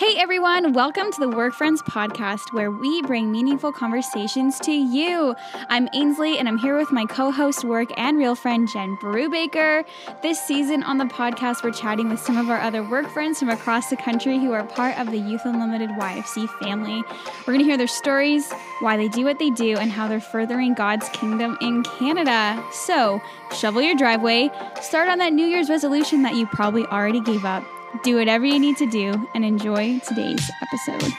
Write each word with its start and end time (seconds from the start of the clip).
Hey 0.00 0.16
everyone, 0.16 0.72
welcome 0.72 1.12
to 1.12 1.20
the 1.20 1.28
Work 1.28 1.52
Friends 1.52 1.82
podcast 1.82 2.54
where 2.54 2.70
we 2.70 3.02
bring 3.02 3.30
meaningful 3.30 3.70
conversations 3.70 4.58
to 4.60 4.72
you. 4.72 5.36
I'm 5.68 5.90
Ainsley 5.92 6.38
and 6.38 6.48
I'm 6.48 6.56
here 6.56 6.74
with 6.78 6.90
my 6.90 7.04
co 7.04 7.30
host, 7.30 7.64
work, 7.64 7.90
and 7.98 8.16
real 8.16 8.34
friend 8.34 8.66
Jen 8.66 8.96
Brubaker. 8.96 9.84
This 10.22 10.40
season 10.40 10.82
on 10.84 10.96
the 10.96 11.04
podcast, 11.04 11.62
we're 11.62 11.72
chatting 11.72 12.08
with 12.08 12.18
some 12.18 12.38
of 12.38 12.48
our 12.48 12.58
other 12.60 12.82
work 12.82 13.10
friends 13.10 13.40
from 13.40 13.50
across 13.50 13.90
the 13.90 13.96
country 13.98 14.38
who 14.38 14.52
are 14.52 14.64
part 14.64 14.98
of 14.98 15.10
the 15.10 15.18
Youth 15.18 15.42
Unlimited 15.44 15.90
YFC 15.90 16.48
family. 16.60 17.02
We're 17.40 17.52
going 17.52 17.58
to 17.58 17.66
hear 17.66 17.76
their 17.76 17.86
stories, 17.86 18.50
why 18.78 18.96
they 18.96 19.08
do 19.08 19.26
what 19.26 19.38
they 19.38 19.50
do, 19.50 19.76
and 19.76 19.92
how 19.92 20.08
they're 20.08 20.18
furthering 20.18 20.72
God's 20.72 21.10
kingdom 21.10 21.58
in 21.60 21.82
Canada. 21.82 22.64
So, 22.72 23.20
shovel 23.54 23.82
your 23.82 23.96
driveway, 23.96 24.48
start 24.80 25.10
on 25.10 25.18
that 25.18 25.34
New 25.34 25.44
Year's 25.44 25.68
resolution 25.68 26.22
that 26.22 26.36
you 26.36 26.46
probably 26.46 26.86
already 26.86 27.20
gave 27.20 27.44
up 27.44 27.64
do 28.02 28.16
whatever 28.16 28.44
you 28.44 28.58
need 28.58 28.76
to 28.78 28.86
do 28.86 29.28
and 29.34 29.44
enjoy 29.44 29.98
today's 30.00 30.50
episode. 30.62 31.12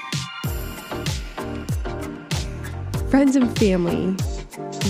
Friends 3.10 3.36
and 3.36 3.58
family, 3.58 4.16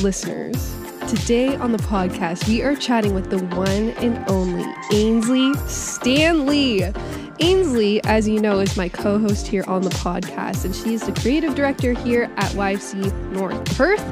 listeners, 0.01 0.75
today 1.07 1.55
on 1.55 1.71
the 1.71 1.79
podcast, 1.79 2.47
we 2.47 2.61
are 2.61 2.75
chatting 2.75 3.13
with 3.13 3.29
the 3.29 3.39
one 3.55 3.89
and 3.99 4.23
only 4.29 4.65
Ainsley 4.93 5.53
Stanley. 5.67 6.83
Ainsley, 7.39 8.03
as 8.03 8.27
you 8.27 8.39
know, 8.39 8.59
is 8.59 8.77
my 8.77 8.87
co 8.87 9.17
host 9.17 9.47
here 9.47 9.63
on 9.67 9.81
the 9.81 9.89
podcast, 9.89 10.65
and 10.65 10.75
she 10.75 10.93
is 10.93 11.01
the 11.01 11.11
creative 11.13 11.55
director 11.55 11.93
here 11.93 12.31
at 12.37 12.51
YFC 12.51 13.11
North 13.31 13.65
Perth. 13.75 14.03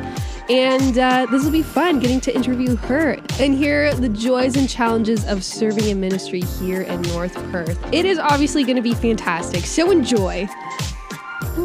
And 0.49 0.97
uh, 0.97 1.27
this 1.29 1.43
will 1.43 1.51
be 1.51 1.61
fun 1.61 1.99
getting 1.99 2.19
to 2.21 2.33
interview 2.33 2.75
her 2.75 3.19
and 3.39 3.53
hear 3.53 3.93
the 3.93 4.09
joys 4.09 4.57
and 4.57 4.67
challenges 4.67 5.23
of 5.27 5.43
serving 5.43 5.85
in 5.85 5.99
ministry 5.99 6.41
here 6.41 6.81
in 6.81 7.03
North 7.03 7.35
Perth. 7.51 7.79
It 7.93 8.05
is 8.05 8.17
obviously 8.17 8.63
going 8.63 8.77
to 8.77 8.81
be 8.81 8.95
fantastic, 8.95 9.63
so 9.63 9.91
enjoy. 9.91 10.47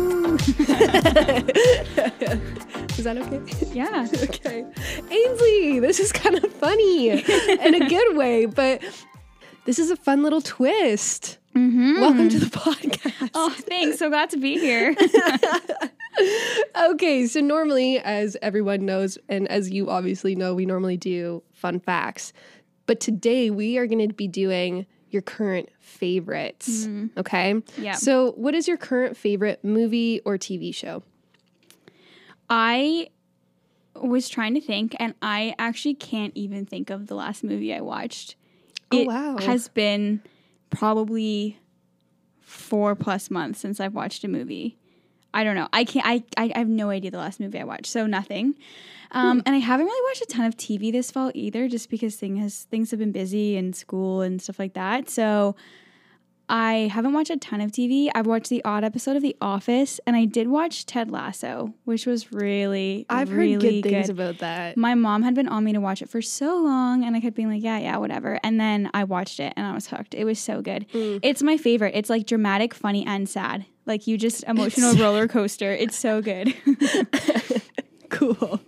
is 2.99 3.05
that 3.05 3.17
okay? 3.17 3.41
Yeah. 3.73 4.07
okay. 4.23 4.67
Ainsley, 5.11 5.81
this 5.81 5.99
is 5.99 6.13
kind 6.13 6.37
of 6.37 6.53
funny 6.53 7.09
in 7.09 7.75
a 7.75 7.89
good 7.89 8.19
way, 8.19 8.45
but 8.45 8.83
this 9.65 9.79
is 9.79 9.91
a 9.91 9.97
fun 9.97 10.23
little 10.23 10.43
twist. 10.43 11.39
Mm-hmm. 11.57 12.01
Welcome 12.01 12.29
to 12.29 12.39
the 12.39 12.47
podcast. 12.47 13.31
Oh, 13.33 13.49
thanks. 13.51 13.99
So 13.99 14.11
glad 14.11 14.29
to 14.31 14.37
be 14.37 14.59
here. 14.59 14.95
okay, 16.91 17.27
so 17.27 17.41
normally, 17.41 17.99
as 17.99 18.37
everyone 18.43 18.85
knows, 18.85 19.19
and 19.29 19.49
as 19.49 19.71
you 19.71 19.91
obviously 19.91 20.35
know, 20.35 20.55
we 20.55 20.67
normally 20.67 20.97
do 20.97 21.43
fun 21.53 21.81
facts. 21.81 22.33
But 22.87 23.01
today 23.01 23.51
we 23.51 23.79
are 23.79 23.87
going 23.87 24.07
to 24.07 24.15
be 24.15 24.29
doing 24.29 24.87
your 25.11 25.23
current 25.23 25.71
favorites. 25.81 26.87
Mm-hmm. 26.87 27.19
Okay. 27.19 27.63
Yeah. 27.79 27.95
So, 27.95 28.33
what 28.33 28.55
is 28.55 28.69
your 28.69 28.77
current 28.77 29.17
favorite 29.17 29.65
movie 29.65 30.21
or 30.25 30.37
TV 30.37 30.75
show? 30.75 31.03
I 32.51 33.09
was 33.95 34.29
trying 34.29 34.55
to 34.55 34.61
think, 34.61 34.95
and 34.99 35.15
I 35.23 35.55
actually 35.59 35.95
can't 35.95 36.37
even 36.37 36.67
think 36.67 36.91
of 36.91 37.07
the 37.07 37.15
last 37.15 37.45
movie 37.45 37.73
I 37.73 37.81
watched. 37.81 38.37
Oh, 38.91 38.99
it 38.99 39.07
wow. 39.07 39.37
has 39.39 39.69
been 39.69 40.21
probably 40.71 41.59
four 42.41 42.95
plus 42.95 43.31
months 43.31 43.61
since 43.61 43.81
I've 43.81 43.95
watched 43.95 44.25
a 44.25 44.29
movie. 44.29 44.77
I 45.35 45.45
don't 45.45 45.57
know. 45.57 45.69
I 45.73 45.85
can't. 45.85 46.07
I, 46.07 46.23
I 46.37 46.59
have 46.59 46.69
no 46.69 46.89
idea 46.91 47.11
the 47.11 47.19
last 47.19 47.41
movie 47.41 47.59
I 47.59 47.65
watched. 47.65 47.89
So 47.89 48.07
nothing. 48.07 48.55
Um, 49.11 49.43
And 49.47 49.55
I 49.55 49.59
haven't 49.59 49.87
really 49.87 50.11
watched 50.11 50.23
a 50.23 50.27
ton 50.27 50.47
of 50.47 50.57
TV 50.57 50.91
this 50.91 51.11
fall 51.11 51.31
either, 51.35 51.69
just 51.69 51.91
because 51.91 52.17
thing 52.17 52.37
has 52.37 52.63
things 52.65 52.91
have 52.91 52.99
been 53.01 53.13
busy 53.13 53.57
and 53.57 53.77
school 53.77 54.23
and 54.23 54.41
stuff 54.41 54.59
like 54.59 54.75
that. 54.75 55.11
So 55.11 55.55
I 56.49 56.91
haven't 56.93 57.15
watched 57.15 57.31
a 57.31 57.37
ton 57.37 57.61
of 57.61 57.71
TV. 57.71 58.11
I've 58.15 58.27
watched 58.27 58.51
the 58.51 58.63
odd 58.65 58.85
episode 58.85 59.17
of 59.17 59.23
The 59.23 59.35
Office, 59.41 59.99
and 60.07 60.15
I 60.15 60.27
did 60.27 60.49
watch 60.49 60.85
Ted 60.85 61.11
Lasso, 61.11 61.75
which 61.85 62.07
was 62.07 62.33
really 62.33 63.07
I've 63.09 63.31
really 63.31 63.53
heard 63.53 63.61
good 63.63 63.83
things 63.83 64.09
about 64.11 64.39
that. 64.39 64.77
my 64.77 64.95
mom 64.95 65.23
had 65.23 65.35
been 65.35 65.49
on 65.49 65.65
me 65.65 65.73
to 65.73 65.81
watch 65.81 66.03
it 66.03 66.09
for 66.11 66.21
so 66.21 66.57
long, 66.59 67.05
and 67.05 67.17
I 67.17 67.21
kept 67.21 67.35
being 67.35 67.49
like, 67.49 67.63
yeah, 67.63 67.79
yeah, 67.79 67.97
whatever. 67.97 68.39
And 68.43 68.61
then 68.61 68.91
I 68.93 69.05
watched 69.05 69.41
it 69.41 69.55
and 69.57 69.67
I 69.67 69.73
was 69.73 69.87
hooked. 69.87 70.15
It 70.15 70.25
was 70.25 70.39
so 70.39 70.61
good. 70.61 70.87
Mm. 70.93 71.21
It's 71.23 71.43
my 71.43 71.57
favorite. 71.57 71.95
It's 71.95 72.11
like 72.11 72.27
dramatic, 72.27 72.75
funny, 72.75 73.07
and 73.07 73.29
sad. 73.29 73.65
Like 73.87 74.07
you 74.07 74.19
just 74.19 74.45
emotional 74.45 74.95
roller 74.97 75.29
coaster. 75.29 75.73
It's 75.73 75.97
so 75.97 76.21
good. 76.21 76.55
cool. 78.11 78.61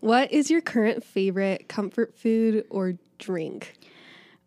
What 0.00 0.32
is 0.32 0.50
your 0.50 0.60
current 0.60 1.02
favorite 1.02 1.68
comfort 1.68 2.16
food 2.16 2.64
or 2.70 2.94
drink? 3.18 3.74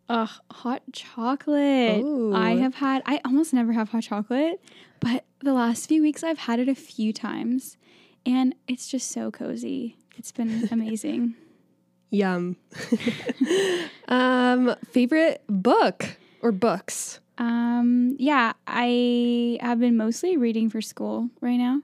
Ugh, 0.10 0.30
hot 0.52 0.82
chocolate. 0.92 2.02
Ooh. 2.02 2.34
I 2.34 2.56
have 2.56 2.76
had, 2.76 3.04
I 3.06 3.22
almost 3.24 3.54
never 3.54 3.74
have 3.74 3.90
hot 3.90 4.04
chocolate, 4.04 4.60
but 5.00 5.24
the 5.42 5.54
last 5.54 5.88
few 5.88 6.02
weeks 6.02 6.24
I've 6.24 6.40
had 6.40 6.60
it 6.60 6.68
a 6.68 6.76
few 6.76 7.14
times, 7.14 7.78
and 8.26 8.56
it's 8.68 8.90
just 8.90 9.12
so 9.12 9.30
cozy. 9.30 9.98
It's 10.18 10.32
been 10.32 10.68
amazing. 10.72 11.36
Yum. 12.10 12.58
um, 14.08 14.76
favorite 14.90 15.44
book 15.48 16.18
or 16.42 16.52
books? 16.52 17.20
Um, 17.38 18.16
yeah, 18.20 18.54
I 18.66 19.60
have 19.62 19.80
been 19.80 19.96
mostly 19.96 20.38
reading 20.38 20.70
for 20.70 20.82
school 20.82 21.30
right 21.40 21.58
now. 21.58 21.82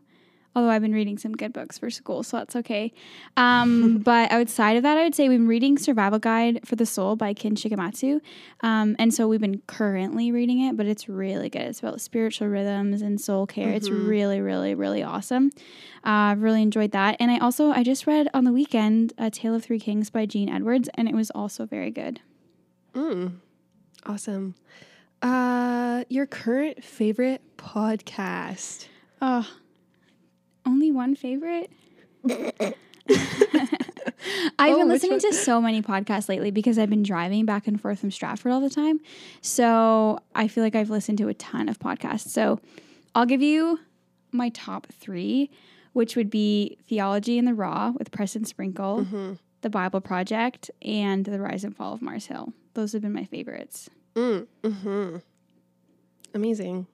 Although 0.55 0.69
I've 0.69 0.81
been 0.81 0.93
reading 0.93 1.17
some 1.17 1.33
good 1.33 1.51
books 1.51 1.77
for 1.77 1.89
school, 1.89 2.23
so 2.23 2.37
that's 2.37 2.55
okay. 2.55 2.93
Um, 3.35 3.97
but 4.03 4.31
outside 4.31 4.77
of 4.77 4.83
that, 4.83 4.97
I 4.97 5.03
would 5.03 5.13
say 5.13 5.27
we've 5.27 5.37
been 5.37 5.47
reading 5.47 5.77
Survival 5.77 6.17
Guide 6.17 6.61
for 6.63 6.77
the 6.77 6.85
Soul 6.85 7.17
by 7.17 7.33
Ken 7.33 7.55
Shigematsu. 7.55 8.21
Um, 8.61 8.95
and 8.97 9.13
so 9.13 9.27
we've 9.27 9.41
been 9.41 9.61
currently 9.67 10.31
reading 10.31 10.61
it, 10.61 10.77
but 10.77 10.85
it's 10.85 11.09
really 11.09 11.49
good. 11.49 11.63
It's 11.63 11.79
about 11.79 11.99
spiritual 11.99 12.47
rhythms 12.47 13.01
and 13.01 13.19
soul 13.19 13.45
care. 13.45 13.73
It's 13.73 13.89
really, 13.89 14.39
really, 14.39 14.75
really 14.75 15.03
awesome. 15.03 15.51
Uh, 16.05 16.31
I've 16.31 16.41
really 16.41 16.61
enjoyed 16.61 16.91
that. 16.91 17.17
And 17.19 17.31
I 17.31 17.39
also, 17.39 17.71
I 17.71 17.83
just 17.83 18.07
read 18.07 18.29
on 18.33 18.45
the 18.45 18.53
weekend 18.53 19.11
A 19.17 19.29
Tale 19.29 19.55
of 19.55 19.63
Three 19.63 19.79
Kings 19.79 20.09
by 20.09 20.25
Gene 20.25 20.49
Edwards, 20.49 20.89
and 20.95 21.09
it 21.09 21.15
was 21.15 21.31
also 21.31 21.65
very 21.65 21.91
good. 21.91 22.21
Mm, 22.93 23.39
awesome. 24.05 24.55
Uh, 25.21 26.03
your 26.07 26.25
current 26.25 26.83
favorite 26.83 27.41
podcast? 27.57 28.87
Oh, 29.21 29.47
only 30.65 30.91
one 30.91 31.15
favorite? 31.15 31.71
I've 34.57 34.73
Oh, 34.73 34.79
been 34.79 34.87
listening 34.87 35.19
to 35.19 35.33
so 35.33 35.61
many 35.61 35.81
podcasts 35.81 36.27
lately 36.27 36.49
because 36.51 36.79
I've 36.79 36.89
been 36.89 37.03
driving 37.03 37.45
back 37.45 37.67
and 37.67 37.79
forth 37.79 37.99
from 37.99 38.09
Stratford 38.11 38.51
all 38.51 38.61
the 38.61 38.69
time. 38.69 38.99
So 39.41 40.19
I 40.33 40.47
feel 40.47 40.63
like 40.63 40.75
I've 40.75 40.89
listened 40.89 41.17
to 41.19 41.27
a 41.27 41.33
ton 41.35 41.69
of 41.69 41.77
podcasts. 41.79 42.29
So 42.29 42.59
I'll 43.13 43.25
give 43.27 43.41
you 43.41 43.79
my 44.31 44.49
top 44.49 44.87
three, 44.91 45.51
which 45.93 46.15
would 46.15 46.29
be 46.29 46.77
Theology 46.89 47.37
in 47.37 47.45
the 47.45 47.53
Raw 47.53 47.91
with 47.97 48.11
Preston 48.11 48.45
Sprinkle, 48.45 49.01
Mm-hmm. 49.05 49.33
The 49.61 49.69
Bible 49.71 49.99
Project, 50.01 50.69
and 50.83 51.25
The 51.25 51.39
Rise 51.39 51.63
and 51.63 51.75
Fall 51.75 51.93
of 51.93 52.01
Mars 52.01 52.27
Hill. 52.27 52.53
Those 52.75 52.93
have 52.93 53.01
been 53.01 53.13
my 53.13 53.25
favorites. 53.25 53.89
Mm, 54.15 54.45
hmm 54.63 55.17
Amazing. 56.35 56.85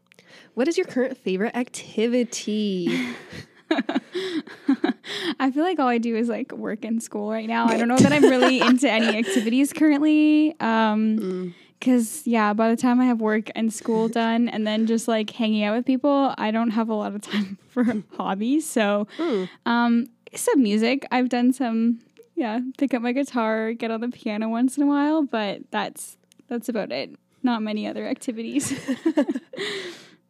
What 0.54 0.68
is 0.70 0.78
your 0.78 0.86
current 0.86 1.18
favorite 1.18 1.56
activity? 1.56 2.88
I 5.40 5.52
feel 5.52 5.64
like 5.64 5.80
all 5.80 5.88
I 5.88 5.98
do 5.98 6.16
is 6.16 6.30
like 6.30 6.52
work 6.52 6.84
in 6.86 7.00
school 7.00 7.32
right 7.32 7.48
now. 7.48 7.66
I 7.68 7.78
don't 7.78 7.88
know 7.88 7.98
that 7.98 8.12
I'm 8.12 8.24
really 8.24 8.60
into 8.62 8.90
any 8.90 9.08
activities 9.18 9.74
currently. 9.74 10.56
Um, 10.60 11.18
Mm. 11.20 11.54
Cause 11.82 12.22
yeah, 12.28 12.54
by 12.54 12.70
the 12.70 12.76
time 12.80 13.02
I 13.02 13.06
have 13.06 13.20
work 13.22 13.50
and 13.56 13.74
school 13.74 14.08
done 14.08 14.48
and 14.50 14.68
then 14.68 14.86
just 14.86 15.08
like 15.08 15.32
hanging 15.32 15.64
out 15.64 15.76
with 15.76 15.84
people, 15.84 16.32
I 16.38 16.52
don't 16.52 16.70
have 16.70 16.90
a 16.90 16.94
lot 16.94 17.16
of 17.16 17.22
time 17.24 17.58
for 17.70 17.84
hobbies. 18.18 18.70
So, 18.70 19.08
Mm. 19.18 19.50
um, 19.66 20.08
some 20.36 20.62
music. 20.62 21.08
I've 21.12 21.30
done 21.30 21.52
some, 21.54 22.00
yeah, 22.36 22.60
pick 22.78 22.94
up 22.94 23.02
my 23.02 23.14
guitar, 23.14 23.74
get 23.74 23.90
on 23.90 24.02
the 24.02 24.10
piano 24.10 24.48
once 24.48 24.78
in 24.78 24.84
a 24.84 24.86
while, 24.86 25.24
but 25.24 25.62
that's 25.72 26.18
that's 26.50 26.70
about 26.70 26.92
it. 26.92 27.16
Not 27.42 27.64
many 27.64 27.88
other 27.88 28.06
activities. 28.08 28.72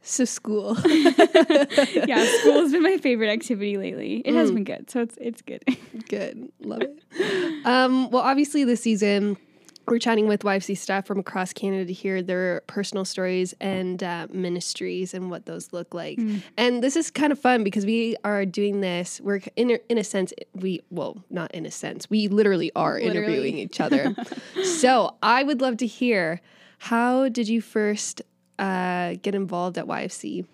So 0.03 0.25
school. 0.25 0.75
yeah, 0.85 2.25
school 2.39 2.53
has 2.61 2.71
been 2.71 2.83
my 2.83 2.97
favorite 3.01 3.29
activity 3.29 3.77
lately. 3.77 4.21
It 4.25 4.33
has 4.33 4.49
Mm. 4.51 4.55
been 4.55 4.63
good, 4.63 4.89
so 4.89 5.01
it's 5.01 5.17
it's 5.21 5.41
good. 5.41 5.63
Good. 6.09 6.51
Love 6.61 6.81
it. 6.81 7.65
Um, 7.65 8.09
well, 8.11 8.23
obviously, 8.23 8.63
this 8.63 8.81
season, 8.81 9.37
we're 9.87 9.99
chatting 9.99 10.27
with 10.27 10.41
YFC 10.43 10.75
staff 10.77 11.05
from 11.05 11.19
across 11.19 11.53
Canada 11.53 11.85
to 11.85 11.93
hear 11.93 12.21
their 12.21 12.61
personal 12.67 13.05
stories 13.05 13.53
and 13.61 14.01
uh, 14.03 14.27
ministries 14.31 15.13
and 15.13 15.29
what 15.29 15.45
those 15.45 15.71
look 15.73 15.93
like. 15.93 16.19
And 16.57 16.81
this 16.83 16.95
is 16.95 17.11
kind 17.11 17.31
of 17.31 17.39
fun 17.39 17.63
because 17.63 17.85
we 17.85 18.15
are 18.23 18.45
doing 18.45 18.81
this. 18.81 19.19
We're 19.21 19.41
in 19.55 19.71
a, 19.71 19.79
in 19.89 19.97
a 19.97 20.03
sense, 20.03 20.33
we, 20.53 20.81
well, 20.89 21.23
not 21.29 21.53
in 21.53 21.65
a 21.65 21.71
sense, 21.71 22.09
we 22.09 22.27
literally 22.27 22.71
are 22.75 22.95
Literally. 22.99 23.17
interviewing 23.17 23.57
each 23.57 23.79
other. 23.79 24.15
so 24.63 25.15
I 25.21 25.43
would 25.43 25.61
love 25.61 25.77
to 25.77 25.87
hear 25.87 26.41
how 26.79 27.29
did 27.29 27.47
you 27.47 27.61
first 27.61 28.21
uh, 28.61 29.15
get 29.21 29.35
involved 29.35 29.77
at 29.77 29.85
YFC? 29.85 30.45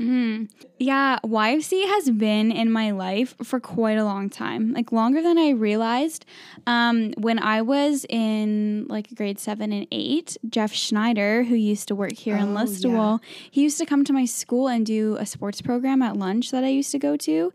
Mm. 0.00 0.48
Yeah, 0.78 1.18
YFC 1.22 1.84
has 1.84 2.10
been 2.10 2.50
in 2.50 2.72
my 2.72 2.90
life 2.90 3.34
for 3.42 3.60
quite 3.60 3.98
a 3.98 4.04
long 4.04 4.30
time, 4.30 4.72
like 4.72 4.92
longer 4.92 5.20
than 5.20 5.36
I 5.36 5.50
realized. 5.50 6.24
Um, 6.66 7.12
when 7.18 7.38
I 7.38 7.60
was 7.60 8.06
in 8.08 8.86
like 8.88 9.14
grade 9.14 9.38
seven 9.38 9.72
and 9.72 9.86
eight, 9.92 10.38
Jeff 10.48 10.72
Schneider, 10.72 11.44
who 11.44 11.54
used 11.54 11.86
to 11.88 11.94
work 11.94 12.14
here 12.14 12.36
in 12.36 12.56
Oh, 12.56 12.60
Listowel, 12.60 13.20
he 13.50 13.62
used 13.62 13.76
to 13.76 13.84
come 13.84 14.02
to 14.04 14.14
my 14.14 14.24
school 14.24 14.68
and 14.68 14.86
do 14.86 15.16
a 15.16 15.26
sports 15.26 15.60
program 15.60 16.00
at 16.00 16.16
lunch 16.16 16.50
that 16.50 16.64
I 16.64 16.68
used 16.68 16.92
to 16.92 16.98
go 16.98 17.18
to. 17.18 17.52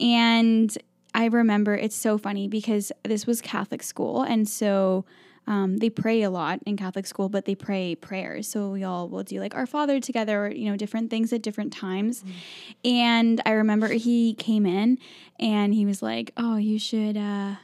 And 0.00 0.76
I 1.14 1.26
remember 1.26 1.76
it's 1.76 1.94
so 1.94 2.18
funny 2.18 2.48
because 2.48 2.90
this 3.04 3.24
was 3.24 3.40
Catholic 3.40 3.84
school. 3.84 4.22
And 4.22 4.48
so 4.48 5.04
um, 5.46 5.76
they 5.78 5.90
pray 5.90 6.22
a 6.22 6.30
lot 6.30 6.60
in 6.64 6.76
Catholic 6.76 7.06
school, 7.06 7.28
but 7.28 7.44
they 7.44 7.54
pray 7.54 7.94
prayers. 7.94 8.48
So 8.48 8.70
we 8.70 8.84
all 8.84 9.08
will 9.08 9.22
do 9.22 9.40
like 9.40 9.54
Our 9.54 9.66
Father 9.66 10.00
together, 10.00 10.46
or, 10.46 10.50
you 10.50 10.70
know, 10.70 10.76
different 10.76 11.10
things 11.10 11.32
at 11.32 11.42
different 11.42 11.72
times. 11.72 12.24
And 12.84 13.40
I 13.44 13.50
remember 13.50 13.88
he 13.88 14.34
came 14.34 14.64
in 14.66 14.98
and 15.38 15.74
he 15.74 15.84
was 15.84 16.02
like, 16.02 16.32
Oh, 16.36 16.56
you 16.56 16.78
should, 16.78 17.16
uh, 17.16 17.56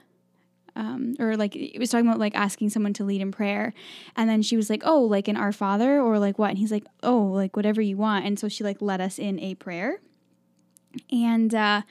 um, 0.76 1.14
or 1.18 1.36
like 1.36 1.56
it 1.56 1.78
was 1.78 1.90
talking 1.90 2.06
about 2.06 2.18
like 2.18 2.34
asking 2.34 2.70
someone 2.70 2.92
to 2.94 3.04
lead 3.04 3.20
in 3.20 3.32
prayer, 3.32 3.74
and 4.16 4.30
then 4.30 4.40
she 4.40 4.56
was 4.56 4.70
like, 4.70 4.82
"Oh, 4.84 5.02
like 5.02 5.28
an 5.28 5.36
Our 5.36 5.52
Father 5.52 6.00
or 6.00 6.18
like 6.18 6.38
what?" 6.38 6.50
And 6.50 6.58
he's 6.58 6.72
like, 6.72 6.84
"Oh, 7.02 7.22
like 7.22 7.56
whatever 7.56 7.80
you 7.80 7.96
want." 7.96 8.24
And 8.24 8.38
so 8.38 8.48
she 8.48 8.62
like 8.64 8.80
led 8.80 9.00
us 9.00 9.18
in 9.18 9.38
a 9.40 9.54
prayer, 9.56 10.00
and 11.10 11.54
uh, 11.54 11.82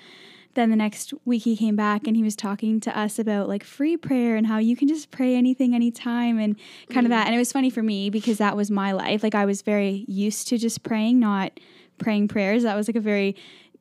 then 0.55 0.69
the 0.69 0.75
next 0.75 1.13
week 1.25 1.43
he 1.43 1.55
came 1.55 1.75
back 1.75 2.07
and 2.07 2.15
he 2.15 2.23
was 2.23 2.35
talking 2.35 2.79
to 2.81 2.97
us 2.97 3.19
about 3.19 3.47
like 3.47 3.63
free 3.63 3.95
prayer 3.95 4.35
and 4.35 4.47
how 4.47 4.57
you 4.57 4.75
can 4.75 4.87
just 4.87 5.11
pray 5.11 5.35
anything 5.35 5.75
anytime 5.75 6.39
and 6.39 6.55
kind 6.89 7.05
of 7.05 7.11
mm. 7.11 7.15
that. 7.15 7.27
And 7.27 7.35
it 7.35 7.37
was 7.37 7.51
funny 7.51 7.69
for 7.69 7.83
me 7.83 8.09
because 8.09 8.39
that 8.39 8.57
was 8.57 8.71
my 8.71 8.91
life. 8.91 9.23
Like 9.23 9.35
I 9.35 9.45
was 9.45 9.61
very 9.61 10.05
used 10.07 10.47
to 10.47 10.57
just 10.57 10.83
praying, 10.83 11.19
not 11.19 11.59
praying 11.97 12.29
prayers. 12.29 12.63
That 12.63 12.75
was 12.75 12.87
like 12.87 12.95
a 12.95 13.01
very 13.01 13.35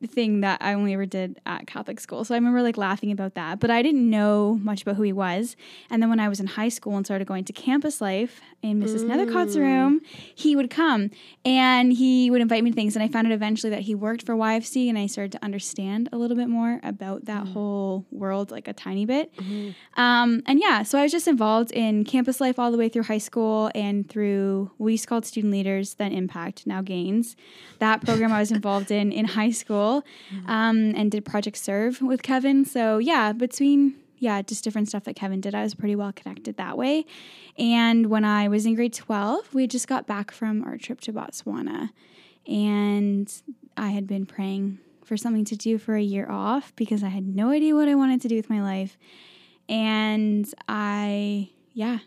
thing 0.07 0.41
that 0.41 0.61
I 0.61 0.73
only 0.73 0.93
ever 0.93 1.05
did 1.05 1.39
at 1.45 1.67
Catholic 1.67 1.99
school. 1.99 2.23
So 2.23 2.33
I 2.33 2.37
remember 2.37 2.61
like 2.61 2.77
laughing 2.77 3.11
about 3.11 3.35
that, 3.35 3.59
but 3.59 3.69
I 3.69 3.81
didn't 3.81 4.09
know 4.09 4.59
much 4.61 4.81
about 4.81 4.95
who 4.95 5.03
he 5.03 5.13
was. 5.13 5.55
And 5.89 6.01
then 6.01 6.09
when 6.09 6.19
I 6.19 6.29
was 6.29 6.39
in 6.39 6.47
high 6.47 6.69
school 6.69 6.95
and 6.95 7.05
started 7.05 7.27
going 7.27 7.43
to 7.45 7.53
campus 7.53 7.99
life 8.01 8.41
in 8.61 8.81
Mrs. 8.81 9.03
Nethercott's 9.03 9.57
room, 9.57 10.01
he 10.33 10.55
would 10.55 10.69
come 10.69 11.11
and 11.45 11.93
he 11.93 12.29
would 12.31 12.41
invite 12.41 12.63
me 12.63 12.71
to 12.71 12.75
things. 12.75 12.95
And 12.95 13.03
I 13.03 13.07
found 13.07 13.27
out 13.27 13.33
eventually 13.33 13.69
that 13.71 13.81
he 13.81 13.95
worked 13.95 14.25
for 14.25 14.35
YFC 14.35 14.87
and 14.89 14.97
I 14.97 15.07
started 15.07 15.31
to 15.33 15.43
understand 15.43 16.09
a 16.11 16.17
little 16.17 16.37
bit 16.37 16.47
more 16.49 16.79
about 16.83 17.25
that 17.25 17.47
whole 17.47 18.05
world, 18.11 18.51
like 18.51 18.67
a 18.67 18.73
tiny 18.73 19.05
bit. 19.05 19.31
Um, 19.97 20.41
and 20.45 20.59
yeah, 20.59 20.83
so 20.83 20.97
I 20.97 21.03
was 21.03 21.11
just 21.11 21.27
involved 21.27 21.71
in 21.71 22.03
campus 22.05 22.39
life 22.41 22.57
all 22.59 22.71
the 22.71 22.77
way 22.77 22.89
through 22.89 23.03
high 23.03 23.17
school 23.17 23.71
and 23.75 24.07
through 24.09 24.71
we 24.77 24.93
used 24.93 25.03
to 25.03 25.09
call 25.09 25.17
it 25.19 25.25
student 25.25 25.51
leaders, 25.51 25.95
then 25.95 26.11
Impact, 26.11 26.65
now 26.65 26.81
Gains. 26.81 27.35
That 27.79 28.03
program 28.05 28.31
I 28.31 28.39
was 28.39 28.51
involved 28.51 28.91
in 28.91 29.11
in 29.11 29.25
high 29.25 29.51
school, 29.51 29.88
um, 30.47 30.93
and 30.95 31.11
did 31.11 31.23
Project 31.25 31.57
Serve 31.57 32.01
with 32.01 32.21
Kevin. 32.21 32.65
So 32.65 32.97
yeah, 32.97 33.33
between 33.33 33.95
yeah, 34.17 34.41
just 34.41 34.63
different 34.63 34.89
stuff 34.89 35.05
that 35.05 35.15
Kevin 35.15 35.39
did, 35.41 35.55
I 35.55 35.63
was 35.63 35.73
pretty 35.73 35.95
well 35.95 36.11
connected 36.11 36.57
that 36.57 36.77
way. 36.77 37.05
And 37.57 38.07
when 38.07 38.25
I 38.25 38.47
was 38.49 38.65
in 38.65 38.75
grade 38.75 38.93
twelve, 38.93 39.53
we 39.53 39.67
just 39.67 39.87
got 39.87 40.05
back 40.05 40.31
from 40.31 40.63
our 40.63 40.77
trip 40.77 40.99
to 41.01 41.13
Botswana, 41.13 41.89
and 42.45 43.31
I 43.77 43.89
had 43.89 44.07
been 44.07 44.25
praying 44.25 44.79
for 45.05 45.17
something 45.17 45.45
to 45.45 45.55
do 45.55 45.77
for 45.77 45.95
a 45.95 46.01
year 46.01 46.27
off 46.29 46.71
because 46.75 47.03
I 47.03 47.09
had 47.09 47.25
no 47.25 47.49
idea 47.49 47.73
what 47.75 47.87
I 47.87 47.95
wanted 47.95 48.21
to 48.21 48.27
do 48.27 48.35
with 48.35 48.49
my 48.49 48.61
life. 48.61 48.97
And 49.67 50.45
I, 50.67 51.49
yeah, 51.73 51.99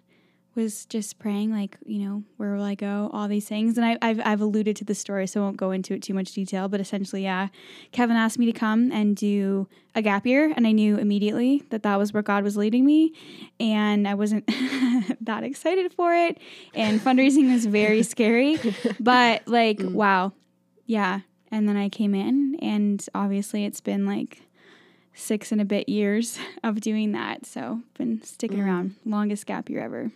was 0.54 0.86
just 0.86 1.18
praying, 1.18 1.50
like, 1.50 1.76
you 1.84 2.00
know, 2.00 2.22
where 2.36 2.54
will 2.54 2.62
I 2.62 2.74
go? 2.74 3.10
All 3.12 3.28
these 3.28 3.48
things. 3.48 3.78
And 3.78 3.86
I, 3.86 3.98
I've, 4.02 4.20
I've 4.24 4.40
alluded 4.40 4.76
to 4.76 4.84
the 4.84 4.94
story, 4.94 5.26
so 5.26 5.40
I 5.40 5.44
won't 5.44 5.56
go 5.56 5.70
into 5.70 5.94
it 5.94 6.02
too 6.02 6.14
much 6.14 6.32
detail. 6.32 6.68
But 6.68 6.80
essentially, 6.80 7.22
yeah, 7.22 7.48
Kevin 7.92 8.16
asked 8.16 8.38
me 8.38 8.46
to 8.46 8.52
come 8.52 8.92
and 8.92 9.16
do 9.16 9.68
a 9.94 10.02
gap 10.02 10.26
year. 10.26 10.52
And 10.54 10.66
I 10.66 10.72
knew 10.72 10.96
immediately 10.96 11.62
that 11.70 11.82
that 11.82 11.98
was 11.98 12.12
where 12.12 12.22
God 12.22 12.44
was 12.44 12.56
leading 12.56 12.84
me. 12.84 13.12
And 13.60 14.06
I 14.06 14.14
wasn't 14.14 14.46
that 15.20 15.42
excited 15.44 15.92
for 15.92 16.14
it. 16.14 16.38
And 16.74 17.00
fundraising 17.00 17.52
was 17.52 17.66
very 17.66 18.02
scary. 18.02 18.58
But, 19.00 19.46
like, 19.48 19.78
mm. 19.78 19.92
wow. 19.92 20.32
Yeah. 20.86 21.20
And 21.50 21.68
then 21.68 21.76
I 21.76 21.88
came 21.88 22.14
in, 22.14 22.56
and 22.62 23.04
obviously, 23.14 23.64
it's 23.64 23.80
been 23.80 24.06
like, 24.06 24.42
six 25.14 25.52
and 25.52 25.60
a 25.60 25.64
bit 25.64 25.88
years 25.88 26.38
of 26.64 26.80
doing 26.80 27.12
that. 27.12 27.46
So 27.46 27.80
been 27.98 28.22
sticking 28.22 28.58
mm. 28.58 28.66
around. 28.66 28.96
Longest 29.04 29.46
gap 29.46 29.68
year 29.68 29.80
ever. 29.80 30.10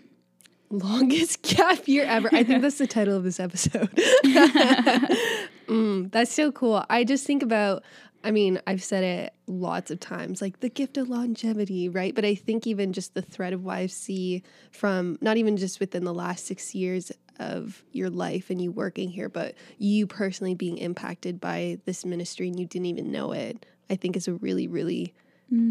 Longest 0.70 1.42
gap 1.56 1.86
year 1.86 2.04
ever. 2.04 2.28
I 2.32 2.42
think 2.42 2.62
that's 2.62 2.78
the 2.78 2.86
title 2.86 3.16
of 3.16 3.24
this 3.24 3.40
episode. 3.40 3.90
Mm, 5.68 6.10
that's 6.12 6.32
so 6.32 6.52
cool. 6.52 6.84
I 6.88 7.04
just 7.04 7.26
think 7.26 7.42
about, 7.42 7.82
I 8.24 8.30
mean, 8.30 8.60
I've 8.66 8.82
said 8.82 9.04
it 9.04 9.34
lots 9.46 9.90
of 9.90 10.00
times, 10.00 10.40
like 10.40 10.60
the 10.60 10.68
gift 10.68 10.96
of 10.96 11.08
longevity, 11.08 11.88
right? 11.88 12.14
But 12.14 12.24
I 12.24 12.34
think 12.34 12.66
even 12.66 12.92
just 12.92 13.14
the 13.14 13.22
thread 13.22 13.52
of 13.52 13.60
YFC 13.60 14.42
from 14.70 15.18
not 15.20 15.36
even 15.36 15.56
just 15.56 15.80
within 15.80 16.04
the 16.04 16.14
last 16.14 16.46
six 16.46 16.74
years 16.74 17.12
of 17.38 17.84
your 17.92 18.10
life 18.10 18.50
and 18.50 18.60
you 18.60 18.70
working 18.72 19.10
here, 19.10 19.28
but 19.28 19.54
you 19.78 20.06
personally 20.06 20.54
being 20.54 20.78
impacted 20.78 21.40
by 21.40 21.78
this 21.84 22.04
ministry 22.04 22.48
and 22.48 22.58
you 22.58 22.66
didn't 22.66 22.86
even 22.86 23.12
know 23.12 23.32
it, 23.32 23.66
I 23.90 23.96
think 23.96 24.16
is 24.16 24.28
a 24.28 24.34
really, 24.34 24.68
really 24.68 25.14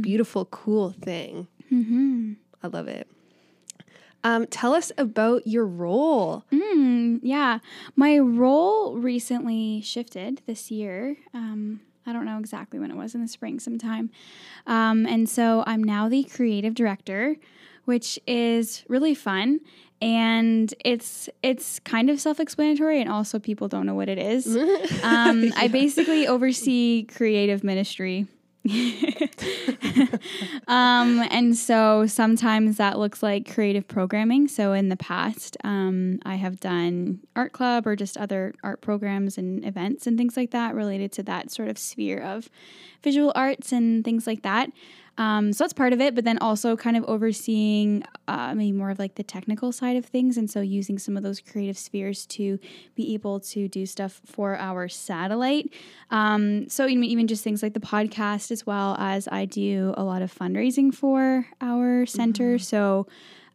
beautiful, 0.01 0.45
cool 0.45 0.91
thing. 0.91 1.48
Mm-hmm. 1.71 2.33
I 2.63 2.68
love 2.68 2.88
it. 2.88 3.07
Um, 4.25 4.48
tell 4.48 4.74
us 4.74 4.92
about 4.98 5.45
your 5.45 5.68
role. 5.68 6.44
Mm, 6.51 7.19
yeah. 7.22 7.60
My 7.95 8.18
role 8.18 8.98
recently 8.98 9.81
shifted 9.81 10.42
this 10.48 10.72
year. 10.72 11.18
Um, 11.36 11.81
I 12.07 12.12
don't 12.12 12.25
know 12.25 12.39
exactly 12.39 12.80
when 12.80 12.89
it 12.89 12.98
was 12.98 13.13
in 13.13 13.22
the 13.22 13.27
spring 13.27 13.60
sometime. 13.60 14.10
Um, 14.66 15.06
and 15.06 15.30
so 15.30 15.63
I'm 15.68 15.83
now 15.83 16.10
the 16.10 16.24
creative 16.24 16.74
director, 16.74 17.36
which 17.86 18.19
is 18.25 18.83
really 18.88 19.13
fun. 19.13 19.60
And 20.01 20.74
it's 20.83 21.30
it's 21.44 21.80
kind 21.80 22.10
of 22.10 22.19
self-explanatory, 22.19 23.00
and 23.00 23.10
also 23.10 23.38
people 23.39 23.68
don't 23.68 23.86
know 23.86 23.95
what 23.95 24.10
it 24.10 24.18
is. 24.18 24.45
Um, 25.04 25.54
I 25.56 25.68
basically 25.68 26.27
oversee 26.27 27.04
creative 27.04 27.63
ministry. 27.63 28.25
um, 30.67 31.23
and 31.29 31.56
so 31.56 32.07
sometimes 32.07 32.77
that 32.77 32.97
looks 32.97 33.21
like 33.21 33.53
creative 33.53 33.88
programming. 33.88 34.47
So 34.47 34.73
in 34.73 34.89
the 34.89 34.97
past, 34.97 35.56
um, 35.63 36.19
I 36.25 36.35
have 36.35 36.59
done 36.59 37.19
art 37.35 37.51
club 37.51 37.85
or 37.85 37.95
just 37.95 38.17
other 38.17 38.56
art 38.63 38.81
programs 38.81 39.38
and 39.38 39.63
events 39.63 40.07
and 40.07 40.17
things 40.17 40.35
like 40.35 40.50
that 40.51 40.73
related 40.73 41.12
to 41.13 41.23
that 41.23 41.51
sort 41.51 41.69
of 41.69 41.77
sphere 41.77 42.19
of 42.19 42.50
visual 43.03 43.31
arts 43.35 43.71
and 43.71 44.03
things 44.03 44.25
like 44.25 44.41
that. 44.41 44.71
Um, 45.17 45.53
so 45.53 45.63
that's 45.63 45.73
part 45.73 45.94
of 45.94 46.01
it, 46.01 46.13
but 46.13 46.25
then 46.25 46.38
also 46.39 46.75
kind 46.75 46.97
of 46.97 47.06
overseeing 47.06 48.03
uh, 48.27 48.53
maybe 48.53 48.72
more 48.74 48.89
of 48.89 49.00
like 49.00 49.15
the 49.15 49.24
technical 49.24 49.72
side 49.72 49.95
of 49.95 50.05
things. 50.05 50.38
And 50.38 50.50
so 50.50 50.60
using 50.62 51.00
some 51.00 51.15
of 51.15 51.24
those 51.24 51.39
creative 51.39 51.77
spheres 51.77 52.25
to 52.27 52.60
be 52.95 53.13
able 53.13 53.39
to 53.41 53.67
do 53.67 53.86
stuff 53.86 54.22
for 54.25 54.57
our 54.57 54.89
satellite. 54.89 55.72
Um, 56.12 56.67
so 56.69 56.88
even, 56.88 57.03
even 57.05 57.27
just 57.27 57.43
things 57.43 57.63
like 57.63 57.74
the 57.74 57.79
podcast, 57.79 58.51
as 58.51 58.65
well 58.65 58.95
as 59.00 59.27
I 59.31 59.45
do 59.45 59.93
a 59.95 60.03
lot 60.03 60.22
of 60.22 60.34
fundraising 60.34 60.93
for 60.93 61.48
our 61.62 62.05
center. 62.05 62.60
So 62.60 63.07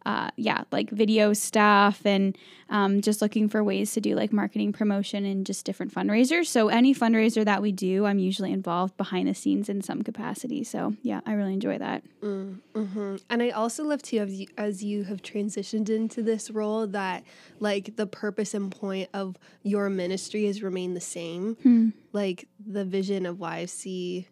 uh, 0.05 0.31
yeah, 0.35 0.63
like 0.71 0.89
video 0.89 1.33
stuff 1.33 2.05
and 2.05 2.37
um, 2.69 3.01
just 3.01 3.21
looking 3.21 3.49
for 3.49 3.63
ways 3.63 3.93
to 3.93 4.01
do 4.01 4.15
like 4.15 4.33
marketing 4.33 4.73
promotion 4.73 5.25
and 5.25 5.45
just 5.45 5.65
different 5.65 5.93
fundraisers. 5.93 6.47
So 6.47 6.69
any 6.69 6.95
fundraiser 6.95 7.45
that 7.45 7.61
we 7.61 7.71
do, 7.71 8.05
I'm 8.05 8.17
usually 8.17 8.51
involved 8.51 8.97
behind 8.97 9.27
the 9.27 9.35
scenes 9.35 9.69
in 9.69 9.81
some 9.81 10.01
capacity. 10.01 10.63
So 10.63 10.95
yeah, 11.03 11.21
I 11.25 11.33
really 11.33 11.53
enjoy 11.53 11.77
that. 11.77 12.03
Mm-hmm. 12.21 13.15
And 13.29 13.43
I 13.43 13.49
also 13.49 13.83
love 13.83 14.01
too, 14.01 14.19
as 14.19 14.33
you, 14.33 14.47
as 14.57 14.83
you 14.83 15.03
have 15.03 15.21
transitioned 15.21 15.89
into 15.89 16.23
this 16.23 16.49
role, 16.49 16.87
that 16.87 17.23
like 17.59 17.95
the 17.95 18.07
purpose 18.07 18.53
and 18.53 18.71
point 18.71 19.09
of 19.13 19.37
your 19.63 19.89
ministry 19.89 20.45
has 20.45 20.63
remained 20.63 20.95
the 20.95 21.01
same. 21.01 21.57
Like 22.13 22.47
the 22.65 22.85
vision 22.85 23.25
of 23.25 23.37
YFC 23.37 24.25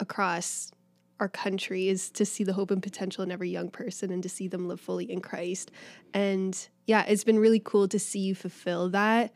across 0.00 0.72
our 1.20 1.28
country 1.28 1.88
is 1.88 2.10
to 2.10 2.24
see 2.24 2.44
the 2.44 2.52
hope 2.52 2.70
and 2.70 2.82
potential 2.82 3.22
in 3.22 3.30
every 3.30 3.50
young 3.50 3.70
person 3.70 4.10
and 4.10 4.22
to 4.22 4.28
see 4.28 4.48
them 4.48 4.68
live 4.68 4.80
fully 4.80 5.10
in 5.10 5.20
Christ. 5.20 5.70
And 6.12 6.56
yeah, 6.86 7.04
it's 7.06 7.24
been 7.24 7.38
really 7.38 7.60
cool 7.60 7.88
to 7.88 7.98
see 7.98 8.20
you 8.20 8.34
fulfill 8.34 8.88
that 8.90 9.32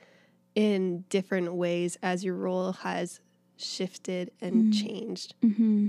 in 0.54 1.04
different 1.08 1.54
ways 1.54 1.96
as 2.02 2.24
your 2.24 2.34
role 2.34 2.72
has 2.72 3.20
shifted 3.56 4.32
and 4.40 4.72
changed. 4.74 5.34
Mm-hmm. 5.44 5.88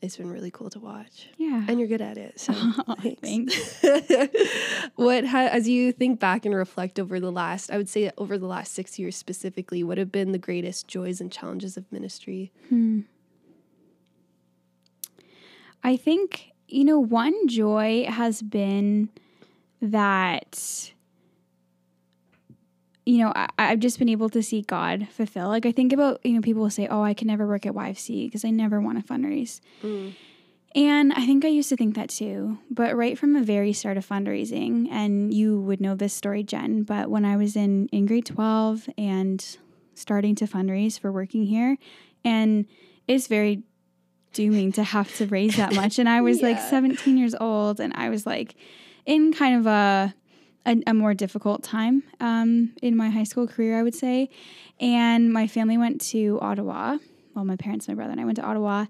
It's 0.00 0.18
been 0.18 0.30
really 0.30 0.50
cool 0.50 0.68
to 0.70 0.78
watch. 0.78 1.30
Yeah. 1.38 1.64
And 1.66 1.78
you're 1.78 1.88
good 1.88 2.02
at 2.02 2.18
it. 2.18 2.38
So 2.38 2.52
Aw, 2.54 2.94
thanks. 3.22 3.82
what 4.96 5.24
ha- 5.24 5.48
as 5.50 5.66
you 5.66 5.92
think 5.92 6.20
back 6.20 6.44
and 6.44 6.54
reflect 6.54 7.00
over 7.00 7.18
the 7.18 7.32
last, 7.32 7.70
I 7.70 7.78
would 7.78 7.88
say 7.88 8.10
over 8.18 8.36
the 8.36 8.46
last 8.46 8.74
six 8.74 8.98
years 8.98 9.16
specifically, 9.16 9.82
what 9.82 9.96
have 9.96 10.12
been 10.12 10.32
the 10.32 10.38
greatest 10.38 10.88
joys 10.88 11.22
and 11.22 11.32
challenges 11.32 11.78
of 11.78 11.90
ministry? 11.90 12.52
I 15.84 15.96
think, 15.96 16.52
you 16.66 16.84
know, 16.84 16.98
one 16.98 17.46
joy 17.46 18.06
has 18.08 18.42
been 18.42 19.10
that 19.80 20.90
you 23.06 23.18
know, 23.18 23.32
I, 23.36 23.48
I've 23.58 23.80
just 23.80 23.98
been 23.98 24.08
able 24.08 24.30
to 24.30 24.42
see 24.42 24.62
God 24.62 25.08
fulfill. 25.10 25.48
Like 25.48 25.66
I 25.66 25.72
think 25.72 25.92
about, 25.92 26.24
you 26.24 26.32
know, 26.32 26.40
people 26.40 26.62
will 26.62 26.70
say, 26.70 26.88
"Oh, 26.88 27.02
I 27.02 27.12
can 27.12 27.28
never 27.28 27.46
work 27.46 27.66
at 27.66 27.74
YFC 27.74 28.26
because 28.26 28.44
I 28.46 28.50
never 28.50 28.80
want 28.80 29.04
to 29.04 29.12
fundraise." 29.12 29.60
Mm. 29.82 30.14
And 30.74 31.12
I 31.12 31.24
think 31.24 31.44
I 31.44 31.48
used 31.48 31.68
to 31.68 31.76
think 31.76 31.94
that 31.94 32.08
too. 32.08 32.58
But 32.70 32.96
right 32.96 33.18
from 33.18 33.32
the 33.32 33.42
very 33.42 33.72
start 33.72 33.96
of 33.96 34.08
fundraising, 34.08 34.88
and 34.90 35.32
you 35.32 35.60
would 35.60 35.80
know 35.80 35.94
this 35.94 36.14
story, 36.14 36.42
Jen, 36.42 36.82
but 36.82 37.10
when 37.10 37.24
I 37.24 37.36
was 37.36 37.54
in, 37.54 37.88
in 37.88 38.06
grade 38.06 38.26
12 38.26 38.88
and 38.98 39.56
starting 39.94 40.34
to 40.36 40.46
fundraise 40.46 40.98
for 40.98 41.12
working 41.12 41.44
here, 41.44 41.76
and 42.24 42.66
it's 43.06 43.28
very 43.28 43.62
dooming 44.34 44.72
to 44.72 44.84
have 44.84 45.14
to 45.16 45.26
raise 45.26 45.56
that 45.56 45.74
much. 45.74 45.98
And 45.98 46.08
I 46.08 46.20
was 46.28 46.42
like 46.42 46.58
17 46.58 47.16
years 47.16 47.34
old, 47.40 47.80
and 47.80 47.92
I 47.94 48.10
was 48.10 48.26
like 48.26 48.54
in 49.06 49.32
kind 49.32 49.56
of 49.56 49.66
a 49.66 50.14
a, 50.66 50.82
a 50.86 50.94
more 50.94 51.14
difficult 51.14 51.62
time 51.62 52.02
um, 52.20 52.72
in 52.82 52.96
my 52.96 53.10
high 53.10 53.24
school 53.24 53.46
career, 53.46 53.78
I 53.78 53.82
would 53.82 53.94
say. 53.94 54.30
And 54.80 55.32
my 55.32 55.46
family 55.46 55.78
went 55.78 56.00
to 56.12 56.38
Ottawa. 56.40 56.98
Well, 57.34 57.44
my 57.44 57.56
parents, 57.56 57.88
my 57.88 57.94
brother, 57.94 58.12
and 58.12 58.20
I 58.20 58.24
went 58.24 58.36
to 58.36 58.42
Ottawa. 58.42 58.86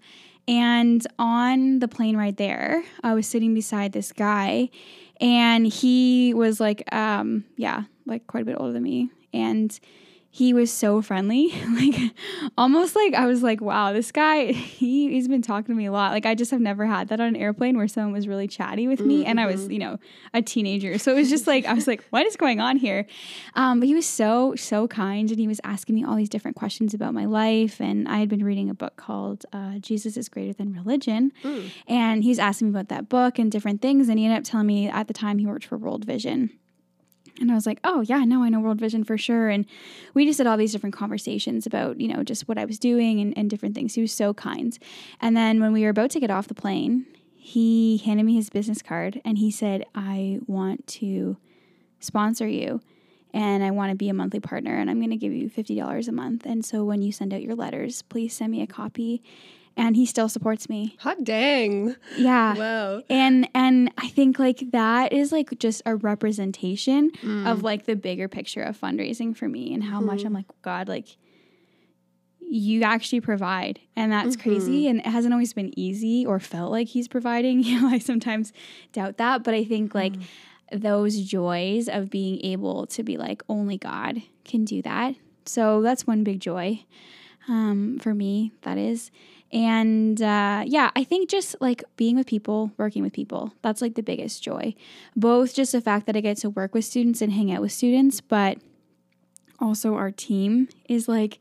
And 0.47 1.07
on 1.19 1.79
the 1.79 1.89
plane 1.89 2.17
right 2.17 2.37
there, 2.37 2.83
I 3.03 3.15
was 3.15 3.27
sitting 3.27 3.55
beside 3.55 3.93
this 3.93 4.13
guy, 4.13 4.69
and 5.21 5.67
he 5.67 6.35
was 6.35 6.61
like, 6.61 6.83
um, 6.95 7.45
yeah, 7.57 7.85
like 8.05 8.27
quite 8.27 8.43
a 8.43 8.47
bit 8.47 8.57
older 8.59 8.73
than 8.73 8.83
me. 8.83 9.11
And 9.33 9.79
he 10.37 10.53
was 10.53 10.69
so 10.73 11.01
friendly. 11.01 11.55
Like 11.75 12.13
almost 12.57 12.95
like 12.97 13.15
i 13.15 13.27
was 13.27 13.43
like 13.43 13.61
wow 13.61 13.93
this 13.93 14.11
guy 14.13 14.53
he, 14.53 15.09
he's 15.11 15.29
been 15.29 15.43
talking 15.43 15.75
to 15.75 15.79
me 15.79 15.87
a 15.87 15.93
lot. 15.93 16.13
Like 16.13 16.27
i 16.27 16.35
just 16.35 16.51
have 16.51 16.61
never 16.61 16.87
had 16.87 17.09
that 17.09 17.21
on 17.21 17.29
an 17.29 17.37
airplane 17.37 17.77
where 17.77 17.89
someone 17.89 18.13
was 18.13 18.27
really 18.29 18.49
chatty 18.49 18.87
with 18.89 19.01
me 19.01 19.25
and 19.25 19.41
i 19.41 19.47
was 19.47 19.69
you 19.69 19.79
know 19.79 19.99
a 20.33 20.41
teenager. 20.43 20.99
So 20.99 21.13
it 21.13 21.17
was 21.17 21.31
just 21.31 21.47
like 21.47 21.65
i 21.67 21.73
was 21.75 21.87
like 21.87 22.03
what 22.11 22.27
is 22.27 22.37
going 22.37 22.61
on 22.61 22.77
here? 22.77 23.07
Um, 23.55 23.81
but 23.81 23.87
he 23.89 23.95
was 23.95 24.07
so 24.07 24.55
so 24.57 24.89
kind 24.89 25.31
and 25.31 25.39
he 25.39 25.49
was 25.49 25.61
asking 25.65 25.95
me 25.95 26.05
all 26.05 26.17
these 26.17 26.29
different 26.29 26.57
questions 26.57 26.95
about 26.95 27.13
my 27.15 27.25
life 27.27 27.81
and 27.81 28.09
i 28.09 28.19
had 28.19 28.29
been 28.29 28.45
reading 28.45 28.69
a 28.71 28.75
book 28.75 28.97
called 28.97 29.45
uh, 29.53 29.79
jesus 29.79 30.17
is 30.17 30.29
greater 30.29 30.53
than 30.53 30.73
religion 30.73 31.33
Mm. 31.45 31.71
and 31.87 32.23
he 32.25 32.29
was 32.31 32.39
asking 32.39 32.69
me 32.69 32.71
about 32.79 32.89
that 32.89 33.09
book 33.09 33.39
and 33.39 33.51
different 33.53 33.81
things 33.83 34.09
and 34.09 34.19
he 34.19 34.25
ended 34.25 34.39
up 34.39 34.45
telling 34.45 34.67
me 34.67 34.89
at 34.89 35.07
the 35.09 35.15
time 35.15 35.39
he 35.39 35.47
worked 35.47 35.67
for 35.67 35.77
world 35.77 36.05
vision 36.05 36.51
and 37.41 37.51
I 37.51 37.55
was 37.55 37.67
like, 37.67 37.81
oh, 37.83 38.01
yeah, 38.03 38.25
no, 38.25 38.45
I 38.45 38.49
know 38.49 38.61
World 38.61 38.79
Vision 38.79 39.03
for 39.03 39.19
sure. 39.19 39.49
And 39.49 39.67
we 40.15 40.25
just 40.25 40.39
had 40.39 40.47
all 40.47 40.57
these 40.57 40.73
different 40.73 40.95
conversations 40.95 41.67
about, 41.67 42.01
you 42.01 42.09
know, 42.09 42.23
just 42.23 42.47
what 42.47 42.59
I 42.59 42.65
was 42.65 42.79
doing 42.79 43.21
and, 43.21 43.37
and 43.37 43.51
different 43.51 43.75
things. 43.75 43.95
He 43.95 44.01
was 44.01 44.13
so 44.13 44.33
kind. 44.35 44.79
And 45.21 45.37
then 45.37 45.61
when 45.61 45.73
we 45.73 45.83
were 45.83 45.89
about 45.89 46.11
to 46.11 46.21
get 46.21 46.31
off 46.31 46.47
the 46.47 46.55
plane, 46.55 47.07
he 47.35 47.99
handed 47.99 48.25
me 48.25 48.37
his 48.37 48.51
business 48.51 48.83
card 48.83 49.21
and 49.25 49.37
he 49.37 49.51
said, 49.51 49.85
I 49.95 50.41
want 50.47 50.87
to 50.87 51.37
sponsor 51.99 52.47
you 52.47 52.81
and 53.33 53.65
I 53.65 53.71
want 53.73 53.91
to 53.91 53.97
be 53.97 54.09
a 54.09 54.15
monthly 54.15 54.41
partner 54.41 54.77
and 54.77 54.89
I'm 54.89 54.99
going 54.99 55.11
to 55.11 55.17
give 55.17 55.33
you 55.33 55.51
$50 55.51 56.09
a 56.09 56.13
month. 56.13 56.47
And 56.47 56.65
so 56.65 56.85
when 56.85 57.03
you 57.03 57.11
send 57.11 57.35
out 57.35 57.43
your 57.43 57.57
letters, 57.57 58.03
please 58.03 58.35
send 58.35 58.53
me 58.53 58.63
a 58.63 58.67
copy. 58.67 59.23
And 59.77 59.97
he 59.97 60.07
still 60.07 60.29
supports 60.29 60.69
me. 60.69 60.97
Hot 61.01 61.25
dang. 61.25 61.97
Yeah. 62.17 62.55
Wow. 62.55 63.03
and 63.09 63.49
and 63.55 63.91
i 63.99 64.09
think 64.09 64.39
like 64.39 64.71
that 64.71 65.13
is 65.13 65.33
like 65.33 65.59
just 65.59 65.83
a 65.87 65.97
representation 65.97 67.11
mm. 67.11 67.51
of 67.51 67.63
like 67.63 67.87
the 67.87 67.97
bigger 67.97 68.29
picture 68.29 68.63
of 68.63 68.81
fundraising 68.81 69.37
for 69.37 69.49
me 69.49 69.75
and 69.75 69.83
how 69.83 70.01
much 70.01 70.21
hmm. 70.21 70.29
i'm 70.29 70.33
like 70.33 70.47
god 70.63 70.89
like 70.89 71.17
you 72.55 72.83
actually 72.83 73.21
provide. 73.21 73.81
And 73.97 74.13
that's 74.13 74.37
mm-hmm. 74.37 74.49
crazy. 74.49 74.87
And 74.87 75.01
it 75.01 75.07
hasn't 75.07 75.35
always 75.35 75.53
been 75.53 75.77
easy 75.79 76.25
or 76.25 76.39
felt 76.39 76.71
like 76.71 76.89
he's 76.89 77.09
providing. 77.09 77.63
You 77.65 77.81
know 77.81 77.89
i 77.89 77.99
sometimes 77.99 78.53
doubt 78.93 79.17
that. 79.17 79.43
But 79.43 79.55
i 79.55 79.65
think 79.65 79.93
hmm. 79.93 79.99
like 79.99 80.15
those 80.71 81.21
joys 81.23 81.89
of 81.89 82.11
being 82.11 82.45
able 82.45 82.87
to 82.87 83.03
be 83.03 83.17
like 83.17 83.43
only 83.49 83.79
god 83.79 84.23
can 84.45 84.65
do 84.65 84.83
that. 84.83 85.15
So 85.47 85.83
that's 85.83 86.07
one 86.07 86.25
big 86.25 86.41
joy 86.41 86.85
um, 87.49 87.99
for 88.01 88.15
me 88.15 88.53
that 88.63 88.79
is 88.79 89.11
and 89.55 90.21
uh, 90.21 90.65
yeah 90.67 90.91
i 90.97 91.05
think 91.05 91.31
just 91.31 91.57
like 91.61 91.85
being 91.97 92.17
with 92.17 92.27
people 92.27 92.73
working 92.77 93.03
with 93.03 93.13
people 93.13 93.53
that's 93.63 93.81
like 93.81 93.95
the 93.95 94.03
biggest 94.03 94.43
joy. 94.43 94.75
Both 95.17 95.55
just 95.55 95.73
the 95.73 95.81
fact 95.81 96.07
that 96.07 96.17
i 96.17 96.21
get 96.21 96.37
to 96.39 96.51
work 96.51 96.75
with 96.75 96.85
students 96.85 97.23
and 97.23 97.33
hang 97.33 97.53
out 97.53 97.63
with 97.63 97.73
students 97.73 98.21
but 98.21 98.59
also 99.61 99.95
our 99.95 100.11
team 100.11 100.69
is 100.89 101.09
like 101.09 101.39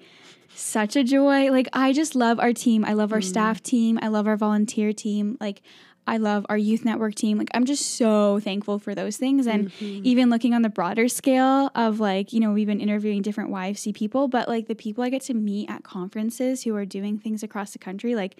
such 0.55 0.95
a 0.95 1.03
joy. 1.03 1.49
Like 1.51 1.67
i 1.73 1.91
just 1.91 2.15
love 2.15 2.39
our 2.39 2.53
team. 2.53 2.85
I 2.85 2.93
love 2.93 3.11
our 3.11 3.21
staff 3.21 3.61
team. 3.63 3.97
I 4.01 4.07
love 4.07 4.27
our 4.27 4.37
volunteer 4.37 4.93
team. 4.93 5.37
Like 5.41 5.61
I 6.05 6.17
love 6.17 6.45
our 6.49 6.57
youth 6.57 6.83
network 6.83 7.15
team. 7.15 7.37
Like, 7.37 7.49
I'm 7.53 7.65
just 7.65 7.95
so 7.97 8.39
thankful 8.39 8.77
for 8.79 8.93
those 8.93 9.17
things. 9.17 9.47
And 9.47 9.71
even 9.79 10.29
looking 10.29 10.53
on 10.53 10.61
the 10.61 10.69
broader 10.69 11.07
scale 11.07 11.71
of 11.75 11.99
like, 11.99 12.33
you 12.33 12.39
know, 12.39 12.51
we've 12.51 12.67
been 12.67 12.81
interviewing 12.81 13.21
different 13.21 13.51
YFC 13.51 13.93
people, 13.93 14.27
but 14.27 14.47
like 14.47 14.67
the 14.67 14.75
people 14.75 15.03
I 15.03 15.09
get 15.09 15.21
to 15.23 15.33
meet 15.33 15.69
at 15.69 15.83
conferences 15.83 16.63
who 16.63 16.75
are 16.75 16.85
doing 16.85 17.17
things 17.17 17.41
across 17.43 17.71
the 17.71 17.79
country, 17.79 18.15
like, 18.15 18.37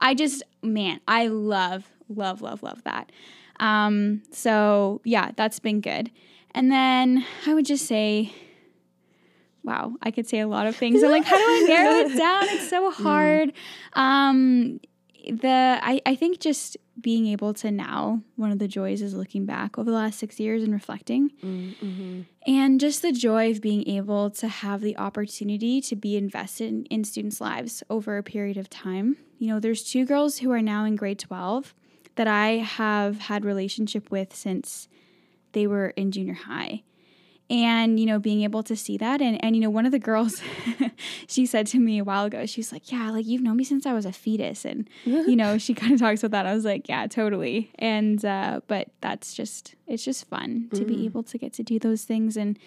I 0.00 0.14
just, 0.14 0.42
man, 0.62 1.00
I 1.06 1.28
love, 1.28 1.90
love, 2.08 2.40
love, 2.42 2.62
love 2.62 2.82
that. 2.84 3.12
Um, 3.60 4.22
so 4.32 5.00
yeah, 5.04 5.30
that's 5.36 5.58
been 5.60 5.80
good. 5.80 6.10
And 6.54 6.70
then 6.72 7.24
I 7.46 7.54
would 7.54 7.66
just 7.66 7.86
say, 7.86 8.32
wow, 9.62 9.94
I 10.02 10.10
could 10.10 10.26
say 10.26 10.40
a 10.40 10.48
lot 10.48 10.66
of 10.66 10.76
things. 10.76 11.02
I'm 11.02 11.10
like, 11.10 11.24
how 11.24 11.36
do 11.36 11.42
I 11.42 11.64
narrow 11.68 11.96
it 12.00 12.16
down? 12.18 12.44
It's 12.48 12.68
so 12.68 12.90
hard. 12.90 13.52
Um, 13.92 14.80
the 15.24 15.78
I, 15.82 16.00
I 16.04 16.14
think 16.14 16.40
just 16.40 16.76
being 17.00 17.26
able 17.26 17.54
to 17.54 17.70
now 17.70 18.22
one 18.36 18.52
of 18.52 18.58
the 18.58 18.68
joys 18.68 19.00
is 19.02 19.14
looking 19.14 19.46
back 19.46 19.78
over 19.78 19.90
the 19.90 19.96
last 19.96 20.18
six 20.18 20.38
years 20.38 20.62
and 20.62 20.72
reflecting. 20.72 21.30
Mm-hmm. 21.42 22.20
and 22.46 22.80
just 22.80 23.02
the 23.02 23.12
joy 23.12 23.50
of 23.50 23.60
being 23.60 23.88
able 23.88 24.30
to 24.30 24.48
have 24.48 24.80
the 24.80 24.96
opportunity 24.96 25.80
to 25.82 25.96
be 25.96 26.16
invested 26.16 26.68
in, 26.68 26.84
in 26.86 27.04
students 27.04 27.40
lives 27.40 27.82
over 27.88 28.18
a 28.18 28.22
period 28.22 28.56
of 28.56 28.68
time. 28.68 29.16
You 29.38 29.48
know 29.48 29.60
there's 29.60 29.82
two 29.82 30.04
girls 30.04 30.38
who 30.38 30.50
are 30.52 30.62
now 30.62 30.84
in 30.84 30.96
grade 30.96 31.18
12 31.18 31.74
that 32.16 32.28
i 32.28 32.58
have 32.58 33.18
had 33.18 33.44
relationship 33.44 34.10
with 34.10 34.34
since 34.34 34.88
they 35.52 35.66
were 35.66 35.88
in 35.90 36.10
junior 36.12 36.34
high 36.34 36.82
and 37.52 38.00
you 38.00 38.06
know 38.06 38.18
being 38.18 38.42
able 38.42 38.62
to 38.64 38.74
see 38.74 38.96
that. 38.96 39.20
And 39.20 39.42
and 39.44 39.54
you 39.54 39.60
know 39.62 39.70
one 39.70 39.86
of 39.86 39.92
the 39.92 39.98
girls 39.98 40.40
she 41.28 41.44
said 41.46 41.66
to 41.68 41.78
me 41.78 41.98
a 41.98 42.04
while 42.04 42.24
ago 42.24 42.46
she 42.46 42.60
was 42.60 42.72
like 42.72 42.90
yeah 42.90 43.10
like 43.10 43.26
you've 43.26 43.42
known 43.42 43.56
me 43.58 43.64
since 43.64 43.84
i 43.86 43.92
was 43.92 44.06
a 44.06 44.12
fetus. 44.12 44.64
And 44.64 44.88
you 45.04 45.36
know 45.36 45.58
she 45.58 45.74
kind 45.74 45.92
of 45.92 46.00
talks 46.00 46.24
about 46.24 46.32
that. 46.44 46.46
I 46.50 46.54
was 46.54 46.64
like 46.64 46.88
yeah 46.88 47.06
totally. 47.06 47.70
And 47.78 48.24
uh 48.24 48.60
but 48.66 48.88
that's 49.00 49.34
just 49.34 49.74
it's 49.86 50.04
just 50.04 50.26
fun 50.26 50.68
to 50.74 50.84
be 50.84 51.04
able 51.04 51.22
to 51.24 51.38
get 51.38 51.52
to 51.54 51.62
do 51.62 51.78
those 51.78 52.04
things 52.04 52.36
and 52.36 52.58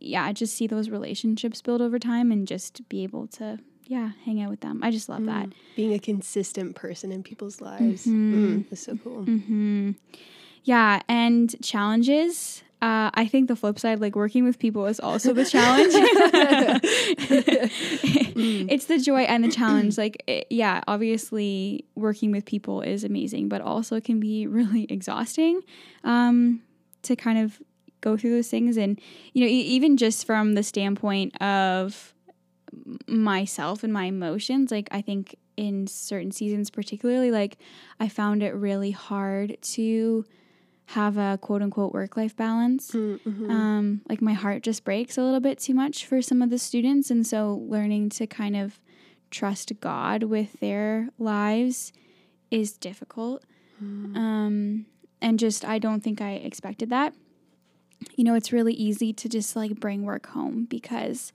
yeah 0.00 0.32
just 0.32 0.56
see 0.56 0.66
those 0.66 0.88
relationships 0.90 1.62
build 1.62 1.80
over 1.80 1.98
time 1.98 2.32
and 2.32 2.48
just 2.48 2.88
be 2.88 3.02
able 3.04 3.26
to 3.28 3.58
yeah 3.86 4.12
hang 4.24 4.40
out 4.40 4.50
with 4.50 4.60
them. 4.60 4.80
I 4.82 4.90
just 4.90 5.08
love 5.08 5.26
that. 5.26 5.48
Being 5.76 5.92
a 5.92 5.98
consistent 5.98 6.74
person 6.76 7.12
in 7.12 7.22
people's 7.22 7.60
lives. 7.60 8.06
Mm, 8.06 8.68
that's 8.70 8.82
so 8.82 8.96
cool. 8.96 9.24
hmm 9.24 9.92
Yeah, 10.64 11.02
and 11.08 11.54
challenges. 11.62 12.62
Uh, 12.82 13.10
I 13.12 13.26
think 13.26 13.48
the 13.48 13.56
flip 13.56 13.78
side, 13.78 14.00
like 14.00 14.16
working 14.16 14.44
with 14.44 14.58
people, 14.58 14.86
is 14.86 14.98
also 15.00 15.32
the 15.34 15.44
challenge. 15.44 15.92
it's 18.68 18.86
the 18.86 18.98
joy 18.98 19.20
and 19.22 19.44
the 19.44 19.50
challenge. 19.60 19.98
Like, 19.98 20.22
it- 20.26 20.46
yeah, 20.50 20.82
obviously, 20.88 21.84
working 21.94 22.30
with 22.32 22.44
people 22.44 22.80
is 22.82 23.04
amazing, 23.04 23.48
but 23.48 23.60
also 23.60 24.00
can 24.00 24.20
be 24.20 24.46
really 24.58 24.84
exhausting 24.88 25.60
um, 26.04 26.62
to 27.02 27.16
kind 27.16 27.38
of 27.38 27.60
go 28.00 28.16
through 28.16 28.30
those 28.30 28.48
things. 28.48 28.76
And, 28.76 28.98
you 29.34 29.42
know, 29.44 29.50
e- 29.50 29.60
even 29.60 29.96
just 29.96 30.24
from 30.26 30.54
the 30.54 30.62
standpoint 30.62 31.40
of 31.42 32.14
myself 33.08 33.82
and 33.82 33.92
my 33.92 34.04
emotions 34.04 34.70
like 34.70 34.86
i 34.92 35.00
think 35.02 35.34
in 35.56 35.88
certain 35.88 36.30
seasons 36.30 36.70
particularly 36.70 37.32
like 37.32 37.58
i 37.98 38.08
found 38.08 38.44
it 38.44 38.54
really 38.54 38.92
hard 38.92 39.56
to 39.60 40.24
have 40.94 41.16
a 41.16 41.38
quote 41.40 41.62
unquote 41.62 41.92
work 41.92 42.16
life 42.16 42.34
balance 42.36 42.90
Mm-hmm. 42.92 43.50
um 43.50 44.00
like 44.08 44.20
my 44.20 44.32
heart 44.32 44.62
just 44.62 44.82
breaks 44.84 45.16
a 45.18 45.22
little 45.22 45.40
bit 45.40 45.58
too 45.58 45.74
much 45.74 46.04
for 46.06 46.20
some 46.22 46.42
of 46.42 46.50
the 46.50 46.58
students 46.58 47.10
and 47.10 47.26
so 47.26 47.62
learning 47.68 48.08
to 48.10 48.26
kind 48.26 48.56
of 48.56 48.80
trust 49.30 49.72
god 49.80 50.24
with 50.24 50.58
their 50.60 51.08
lives 51.18 51.92
is 52.50 52.72
difficult 52.72 53.44
um 54.16 54.86
and 55.22 55.38
just 55.38 55.64
i 55.64 55.78
don't 55.78 56.02
think 56.02 56.20
i 56.20 56.32
expected 56.32 56.90
that 56.90 57.14
you 58.16 58.24
know 58.24 58.34
it's 58.34 58.52
really 58.52 58.74
easy 58.74 59.12
to 59.12 59.28
just 59.28 59.54
like 59.56 59.78
bring 59.80 60.02
work 60.04 60.26
home 60.28 60.66
because 60.68 61.32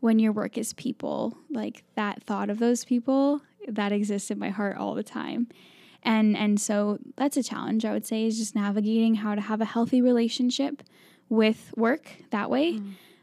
when 0.00 0.18
your 0.18 0.32
work 0.32 0.58
is 0.58 0.72
people, 0.72 1.36
like 1.48 1.84
that 1.94 2.24
thought 2.24 2.50
of 2.50 2.58
those 2.58 2.84
people 2.84 3.40
that 3.68 3.92
exists 3.92 4.32
in 4.32 4.38
my 4.38 4.48
heart 4.50 4.76
all 4.76 4.94
the 4.96 5.04
time. 5.04 5.46
And 6.02 6.36
and 6.36 6.60
so 6.60 6.98
that's 7.16 7.36
a 7.36 7.42
challenge 7.42 7.84
I 7.84 7.92
would 7.92 8.06
say 8.06 8.26
is 8.26 8.38
just 8.38 8.54
navigating 8.54 9.16
how 9.16 9.34
to 9.34 9.40
have 9.40 9.60
a 9.60 9.64
healthy 9.64 10.02
relationship 10.02 10.82
with 11.28 11.72
work 11.76 12.10
that 12.30 12.50
way. 12.50 12.80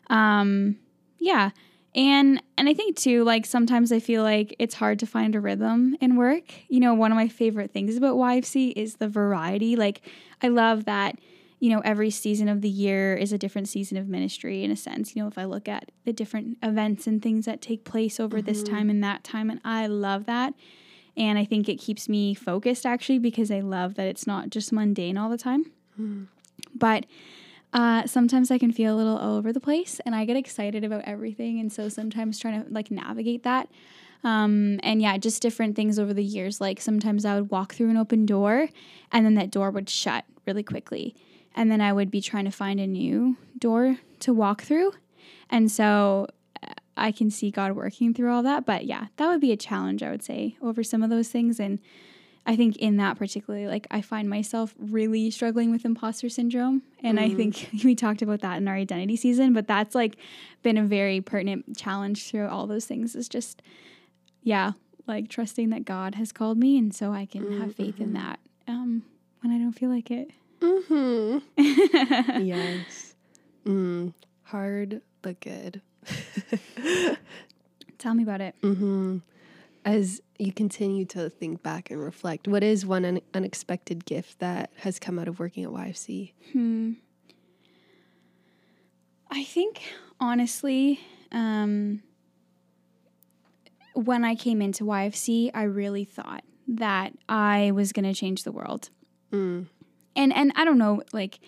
Um 0.10 0.78
yeah. 1.18 1.52
And 1.96 2.42
and 2.58 2.70
I 2.70 2.74
think 2.74 2.96
too 2.96 3.24
like 3.24 3.46
sometimes 3.46 3.92
I 3.92 4.00
feel 4.00 4.24
like 4.24 4.56
it's 4.60 4.76
hard 4.76 5.00
to 5.00 5.06
find 5.06 5.36
a 5.36 5.42
rhythm 5.42 5.98
in 6.00 6.16
work. 6.16 6.54
You 6.68 6.80
know, 6.80 6.94
one 6.94 7.12
of 7.12 7.16
my 7.16 7.28
favorite 7.28 7.72
things 7.72 7.98
about 7.98 8.16
YFC 8.16 8.74
is 8.76 8.96
the 8.96 9.08
variety. 9.08 9.76
Like 9.76 10.02
I 10.42 10.48
love 10.48 10.86
that 10.86 11.20
you 11.60 11.70
know, 11.70 11.82
every 11.84 12.10
season 12.10 12.48
of 12.48 12.62
the 12.62 12.70
year 12.70 13.16
is 13.16 13.34
a 13.34 13.38
different 13.38 13.68
season 13.68 13.98
of 13.98 14.08
ministry 14.08 14.64
in 14.64 14.72
a 14.72 14.78
sense. 14.78 15.14
You 15.14 15.22
know, 15.22 15.28
if 15.28 15.38
I 15.38 15.44
look 15.44 15.68
at 15.68 15.92
the 16.06 16.14
different 16.14 16.58
events 16.64 17.06
and 17.06 17.22
things 17.22 17.46
that 17.46 17.62
take 17.62 17.84
place 17.84 18.18
over 18.20 18.42
this 18.42 18.64
time 18.64 18.90
and 18.90 19.04
that 19.04 19.26
time, 19.26 19.50
and 19.50 19.60
I 19.66 19.88
love 19.88 20.26
that. 20.26 20.54
And 21.18 21.38
I 21.38 21.46
think 21.46 21.68
it 21.68 21.76
keeps 21.76 22.08
me 22.08 22.34
focused 22.34 22.86
actually 22.86 23.20
because 23.20 23.52
I 23.52 23.60
love 23.60 23.96
that 23.96 24.08
it's 24.08 24.26
not 24.28 24.50
just 24.50 24.72
mundane 24.72 25.18
all 25.18 25.30
the 25.30 25.38
time. 25.38 25.72
But 26.76 27.06
uh, 27.74 28.08
sometimes 28.08 28.52
I 28.52 28.58
can 28.58 28.72
feel 28.72 28.96
a 28.96 28.98
little 28.98 29.18
all 29.18 29.36
over 29.36 29.54
the 29.54 29.60
place 29.60 30.00
and 30.06 30.16
I 30.16 30.26
get 30.26 30.38
excited 30.38 30.84
about 30.84 31.04
everything. 31.06 31.60
And 31.60 31.72
so 31.72 31.90
sometimes 31.90 32.40
trying 32.40 32.64
to 32.64 32.72
like 32.72 32.90
navigate 32.90 33.44
that. 33.44 33.70
Um, 34.24 34.80
and 34.84 35.02
yeah, 35.02 35.18
just 35.18 35.42
different 35.42 35.76
things 35.76 35.98
over 36.00 36.14
the 36.14 36.24
years. 36.24 36.60
Like 36.60 36.82
sometimes 36.82 37.26
I 37.26 37.36
would 37.36 37.52
walk 37.52 37.74
through 37.74 37.90
an 37.90 37.98
open 37.98 38.26
door 38.26 38.70
and 39.12 39.26
then 39.26 39.36
that 39.36 39.52
door 39.52 39.72
would 39.72 39.90
shut 39.90 40.26
really 40.46 40.64
quickly. 40.64 41.16
And 41.56 41.72
then 41.72 41.82
I 41.82 41.94
would 41.94 42.12
be 42.12 42.22
trying 42.22 42.46
to 42.46 42.52
find 42.52 42.80
a 42.80 42.88
new 42.88 43.38
door 43.58 43.98
to 44.22 44.34
walk 44.34 44.64
through. 44.64 44.94
And 45.50 45.72
so 45.72 46.28
I 47.02 47.12
can 47.12 47.30
see 47.30 47.52
God 47.52 47.74
working 47.74 48.14
through 48.14 48.32
all 48.32 48.44
that. 48.44 48.66
But 48.66 48.86
yeah, 48.86 49.08
that 49.18 49.28
would 49.28 49.42
be 49.42 49.52
a 49.52 49.58
challenge, 49.58 50.04
I 50.04 50.12
would 50.12 50.24
say, 50.24 50.58
over 50.62 50.84
some 50.84 51.04
of 51.04 51.10
those 51.10 51.30
things. 51.30 51.60
And 51.60 51.80
I 52.46 52.56
think 52.56 52.78
in 52.78 52.98
that 52.98 53.18
particularly, 53.18 53.68
like 53.68 53.86
I 53.92 54.02
find 54.02 54.30
myself 54.30 54.74
really 54.80 55.30
struggling 55.30 55.72
with 55.72 55.86
imposter 55.86 56.30
syndrome. 56.30 56.82
And 57.04 57.20
I 57.20 57.30
think 57.30 57.70
we 57.84 57.96
talked 57.96 58.22
about 58.22 58.42
that 58.42 58.58
in 58.58 58.68
our 58.68 58.76
identity 58.76 59.16
season, 59.16 59.54
but 59.54 59.68
that's 59.68 59.94
like 59.94 60.16
been 60.64 60.78
a 60.78 60.84
very 60.84 61.22
pertinent 61.22 61.78
challenge 61.78 62.30
through 62.30 62.48
all 62.48 62.66
those 62.66 62.86
things 62.86 63.16
is 63.16 63.30
just, 63.30 63.62
yeah, 64.42 64.72
like 65.06 65.30
trusting 65.30 65.70
that 65.70 65.86
God 65.86 66.16
has 66.16 66.32
called 66.32 66.58
me. 66.58 66.78
And 66.78 66.94
so 66.94 67.12
I 67.12 67.26
can 67.26 67.60
have 67.60 67.76
faith 67.76 68.00
in 68.00 68.14
that 68.14 68.40
um, 68.68 69.04
when 69.42 69.54
I 69.54 69.58
don't 69.58 69.74
feel 69.74 69.90
like 69.90 70.10
it. 70.10 70.32
Mm-hmm. 70.62 71.40
yes. 72.42 73.16
Mm, 73.66 74.14
hard 74.44 75.02
but 75.22 75.40
good. 75.40 75.82
Tell 77.98 78.14
me 78.14 78.24
about 78.24 78.42
it. 78.42 78.56
mm-hmm. 78.62 79.18
As 79.86 80.22
you 80.38 80.52
continue 80.52 81.06
to 81.06 81.30
think 81.30 81.64
back 81.64 81.90
and 81.90 82.04
reflect, 82.04 82.48
what 82.48 82.64
is 82.64 82.86
one 82.86 83.06
un- 83.06 83.22
unexpected 83.34 84.06
gift 84.06 84.40
that 84.40 84.72
has 84.78 85.00
come 85.00 85.18
out 85.18 85.28
of 85.28 85.40
working 85.40 85.64
at 85.64 85.70
YFC? 85.70 86.34
Hmm. 86.52 86.94
I 89.32 89.44
think 89.44 89.82
honestly, 90.20 91.00
um, 91.32 92.02
when 93.94 94.24
I 94.24 94.36
came 94.36 94.62
into 94.62 94.84
YFC, 94.84 95.52
I 95.54 95.64
really 95.64 96.04
thought 96.04 96.44
that 96.68 97.14
I 97.28 97.72
was 97.72 97.92
going 97.92 98.06
to 98.06 98.14
change 98.14 98.44
the 98.44 98.52
world. 98.52 98.90
Mm. 99.32 99.68
And 100.16 100.34
and 100.34 100.52
I 100.56 100.66
don't 100.66 100.78
know 100.78 101.04
like 101.14 101.40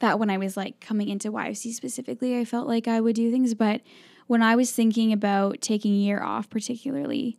that 0.00 0.18
when 0.18 0.30
I 0.30 0.38
was 0.38 0.56
like 0.56 0.80
coming 0.80 1.08
into 1.08 1.32
YFC 1.32 1.72
specifically, 1.72 2.38
I 2.38 2.44
felt 2.44 2.66
like 2.66 2.88
I 2.88 3.00
would 3.00 3.16
do 3.16 3.30
things, 3.30 3.54
but 3.54 3.80
when 4.26 4.42
I 4.42 4.56
was 4.56 4.72
thinking 4.72 5.12
about 5.12 5.60
taking 5.60 5.92
a 5.92 5.98
year 5.98 6.22
off 6.22 6.50
particularly, 6.50 7.38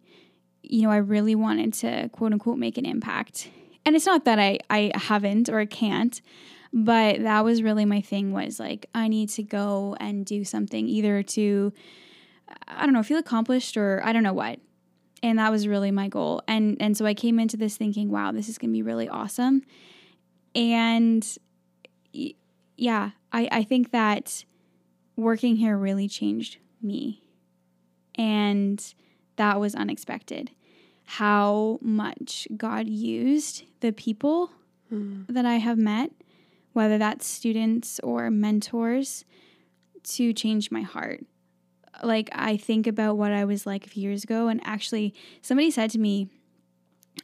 you 0.63 0.83
know, 0.83 0.91
I 0.91 0.97
really 0.97 1.35
wanted 1.35 1.73
to 1.75 2.09
quote 2.09 2.33
unquote 2.33 2.57
make 2.57 2.77
an 2.77 2.85
impact. 2.85 3.49
And 3.85 3.95
it's 3.95 4.05
not 4.05 4.25
that 4.25 4.39
I 4.39 4.59
I 4.69 4.91
haven't 4.95 5.49
or 5.49 5.59
I 5.59 5.65
can't, 5.65 6.21
but 6.73 7.21
that 7.21 7.43
was 7.43 7.61
really 7.63 7.85
my 7.85 8.01
thing 8.01 8.31
was 8.31 8.59
like 8.59 8.87
I 8.93 9.07
need 9.07 9.29
to 9.29 9.43
go 9.43 9.95
and 9.99 10.25
do 10.25 10.43
something 10.43 10.87
either 10.87 11.23
to 11.23 11.73
I 12.67 12.85
don't 12.85 12.93
know, 12.93 13.03
feel 13.03 13.17
accomplished 13.17 13.77
or 13.77 14.01
I 14.03 14.13
don't 14.13 14.23
know 14.23 14.33
what. 14.33 14.59
And 15.23 15.39
that 15.39 15.51
was 15.51 15.67
really 15.67 15.91
my 15.91 16.07
goal. 16.07 16.41
And 16.47 16.77
and 16.79 16.95
so 16.95 17.05
I 17.05 17.13
came 17.13 17.39
into 17.39 17.57
this 17.57 17.77
thinking, 17.77 18.09
wow, 18.09 18.31
this 18.31 18.49
is 18.49 18.57
going 18.57 18.69
to 18.69 18.73
be 18.73 18.83
really 18.83 19.09
awesome. 19.09 19.63
And 20.55 21.27
yeah, 22.77 23.11
I 23.31 23.49
I 23.51 23.63
think 23.63 23.91
that 23.91 24.45
working 25.15 25.57
here 25.57 25.77
really 25.77 26.07
changed 26.07 26.57
me. 26.81 27.23
And 28.15 28.81
that 29.35 29.59
was 29.59 29.75
unexpected. 29.75 30.51
How 31.05 31.79
much 31.81 32.47
God 32.55 32.87
used 32.87 33.63
the 33.81 33.91
people 33.91 34.51
that 35.29 35.45
I 35.45 35.55
have 35.55 35.77
met, 35.77 36.11
whether 36.73 36.97
that's 36.97 37.27
students 37.27 37.99
or 38.03 38.29
mentors, 38.31 39.25
to 40.03 40.33
change 40.33 40.71
my 40.71 40.81
heart. 40.81 41.25
Like, 42.03 42.29
I 42.31 42.57
think 42.57 42.87
about 42.87 43.17
what 43.17 43.31
I 43.31 43.45
was 43.45 43.65
like 43.65 43.85
a 43.85 43.89
few 43.89 44.03
years 44.03 44.23
ago, 44.23 44.47
and 44.47 44.61
actually, 44.63 45.13
somebody 45.41 45.71
said 45.71 45.89
to 45.91 45.99
me 45.99 46.29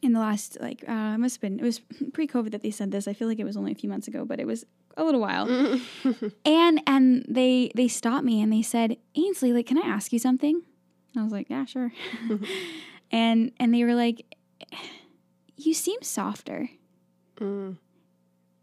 in 0.01 0.13
the 0.13 0.19
last, 0.19 0.57
like, 0.59 0.83
uh, 0.87 1.13
it 1.13 1.19
must 1.19 1.35
have 1.35 1.41
been, 1.41 1.59
it 1.59 1.63
was 1.63 1.79
pre 2.13 2.27
COVID 2.27 2.51
that 2.51 2.63
they 2.63 2.71
said 2.71 2.91
this. 2.91 3.07
I 3.07 3.13
feel 3.13 3.27
like 3.27 3.39
it 3.39 3.45
was 3.45 3.55
only 3.55 3.71
a 3.71 3.75
few 3.75 3.89
months 3.89 4.07
ago, 4.07 4.25
but 4.25 4.39
it 4.39 4.47
was 4.47 4.65
a 4.97 5.03
little 5.03 5.21
while. 5.21 5.47
and 6.45 6.81
and 6.87 7.25
they 7.27 7.71
they 7.75 7.87
stopped 7.87 8.25
me 8.25 8.41
and 8.41 8.51
they 8.51 8.61
said, 8.61 8.97
Ainsley, 9.15 9.53
like, 9.53 9.67
can 9.67 9.77
I 9.77 9.87
ask 9.87 10.13
you 10.13 10.19
something? 10.19 10.61
And 11.13 11.21
I 11.21 11.23
was 11.23 11.33
like, 11.33 11.49
yeah, 11.49 11.65
sure. 11.65 11.91
and 13.11 13.51
and 13.59 13.73
they 13.73 13.83
were 13.83 13.95
like, 13.95 14.25
you 15.57 15.73
seem 15.73 16.01
softer. 16.01 16.69
Mm. 17.37 17.77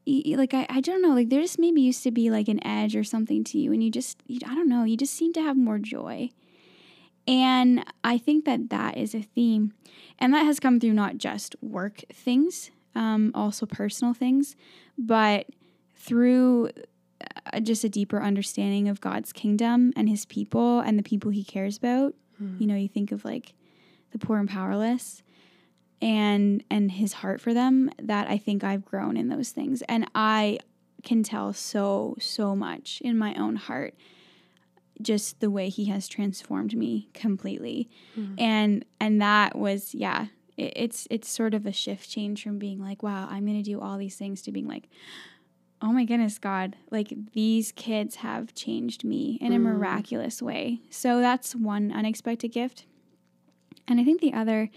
Like 0.07 0.55
I, 0.55 0.67
I 0.69 0.81
don't 0.81 1.03
know 1.03 1.15
like 1.15 1.29
there 1.29 1.41
just 1.41 1.59
maybe 1.59 1.81
used 1.83 2.03
to 2.03 2.11
be 2.11 2.31
like 2.31 2.49
an 2.49 2.65
edge 2.67 2.97
or 2.97 3.05
something 3.05 3.45
to 3.45 3.59
you 3.59 3.73
and 3.73 3.83
you 3.85 3.91
just 3.91 4.21
you, 4.27 4.41
i 4.45 4.55
don't 4.55 4.69
know 4.69 4.83
you 4.83 4.97
just 4.97 5.15
seem 5.15 5.33
to 5.35 5.43
have 5.43 5.57
more 5.57 5.79
joy 5.79 6.31
and 7.29 7.85
i 8.03 8.19
think 8.19 8.45
that 8.45 8.71
that 8.71 8.97
is 8.97 9.15
a 9.15 9.23
theme 9.23 9.73
and 10.19 10.35
that 10.35 10.45
has 10.45 10.59
come 10.59 10.81
through 10.81 10.95
not 10.95 11.19
just 11.19 11.55
work 11.61 12.03
things 12.13 12.71
um, 12.97 13.31
also 13.37 13.67
personal 13.67 14.13
things 14.13 14.57
but 14.99 15.47
through 16.01 16.71
uh, 17.53 17.61
just 17.61 17.85
a 17.85 17.89
deeper 17.89 18.23
understanding 18.23 18.89
of 18.89 19.01
god's 19.01 19.33
kingdom 19.33 19.93
and 19.97 20.09
his 20.09 20.25
people 20.25 20.81
and 20.81 20.99
the 20.99 21.03
people 21.03 21.31
he 21.31 21.45
cares 21.45 21.77
about. 21.77 22.15
You 22.61 22.67
know 22.67 22.75
you 22.75 22.89
think 22.89 23.13
of 23.13 23.25
like 23.25 23.53
the 24.13 24.19
poor 24.19 24.39
and 24.39 24.49
powerless 24.49 25.23
and 26.01 26.65
and 26.71 26.91
his 26.93 27.13
heart 27.13 27.39
for 27.41 27.53
them 27.53 27.91
that 28.03 28.29
I 28.31 28.39
think 28.39 28.65
I've 28.65 28.85
grown 28.85 29.17
in 29.19 29.29
those 29.29 29.51
things. 29.51 29.83
And 29.89 30.11
I 30.15 30.59
can 31.05 31.23
tell 31.23 31.53
so 31.53 32.17
so 32.19 32.57
much 32.57 33.01
in 33.05 33.19
my 33.19 33.35
own 33.35 33.57
heart 33.57 33.95
just 35.03 35.41
the 35.41 35.51
way 35.51 35.69
he 35.69 35.87
has 35.87 36.09
transformed 36.09 36.75
me 36.77 37.09
completely. 37.15 37.89
And 38.39 38.85
and 38.99 39.21
that 39.21 39.57
was 39.57 39.95
yeah 39.95 40.27
it, 40.57 40.73
it's 40.77 41.07
it's 41.11 41.29
sort 41.29 41.53
of 41.55 41.67
a 41.67 41.73
shift 41.73 42.09
change 42.11 42.43
from 42.43 42.59
being 42.59 42.81
like 42.83 43.03
wow 43.03 43.29
I'm 43.31 43.45
going 43.45 43.63
to 43.63 43.71
do 43.71 43.81
all 43.81 43.99
these 43.99 44.17
things 44.17 44.41
to 44.43 44.53
being 44.53 44.67
like 44.69 44.89
oh 45.83 45.93
my 45.93 46.05
goodness 46.05 46.39
god 46.39 46.77
like 46.91 47.13
these 47.33 47.73
kids 47.73 48.17
have 48.17 48.55
changed 48.55 49.05
me 49.05 49.39
in 49.41 49.53
a 49.53 49.59
miraculous 49.59 50.43
way 50.43 50.81
so 50.91 51.21
that's 51.21 51.55
one 51.55 51.91
unexpected 51.91 52.49
gift 52.49 52.85
and 53.91 54.01
I 54.01 54.05
think 54.05 54.21
the 54.21 54.33
other 54.33 54.71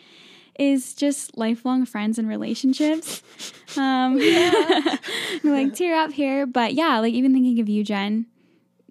is 0.59 0.93
just 0.93 1.37
lifelong 1.37 1.85
friends 1.85 2.17
and 2.17 2.27
relationships. 2.27 3.23
Um, 3.75 4.19
like 5.43 5.73
tear 5.73 5.95
up 5.95 6.11
here, 6.11 6.45
but 6.45 6.75
yeah, 6.75 6.99
like 6.99 7.15
even 7.15 7.33
thinking 7.33 7.59
of 7.59 7.67
you, 7.67 7.83
Jen. 7.83 8.27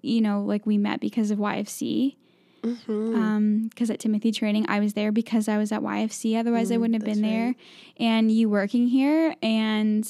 You 0.01 0.19
know, 0.19 0.41
like 0.41 0.65
we 0.65 0.77
met 0.77 0.99
because 0.99 1.31
of 1.31 1.39
YFC. 1.39 2.17
Mm-hmm. 2.63 3.15
Um, 3.15 3.67
because 3.69 3.89
at 3.89 4.01
Timothy 4.01 4.33
training, 4.33 4.65
I 4.67 4.81
was 4.81 4.93
there 4.93 5.13
because 5.13 5.47
I 5.47 5.57
was 5.57 5.71
at 5.71 5.79
YFC. 5.79 6.37
Otherwise, 6.37 6.69
I 6.69 6.75
wouldn't 6.75 6.95
have 6.95 7.05
been 7.05 7.21
that's 7.21 7.33
there. 7.33 7.55
And 7.95 8.29
you 8.29 8.49
working 8.49 8.87
here, 8.87 9.35
and 9.41 10.05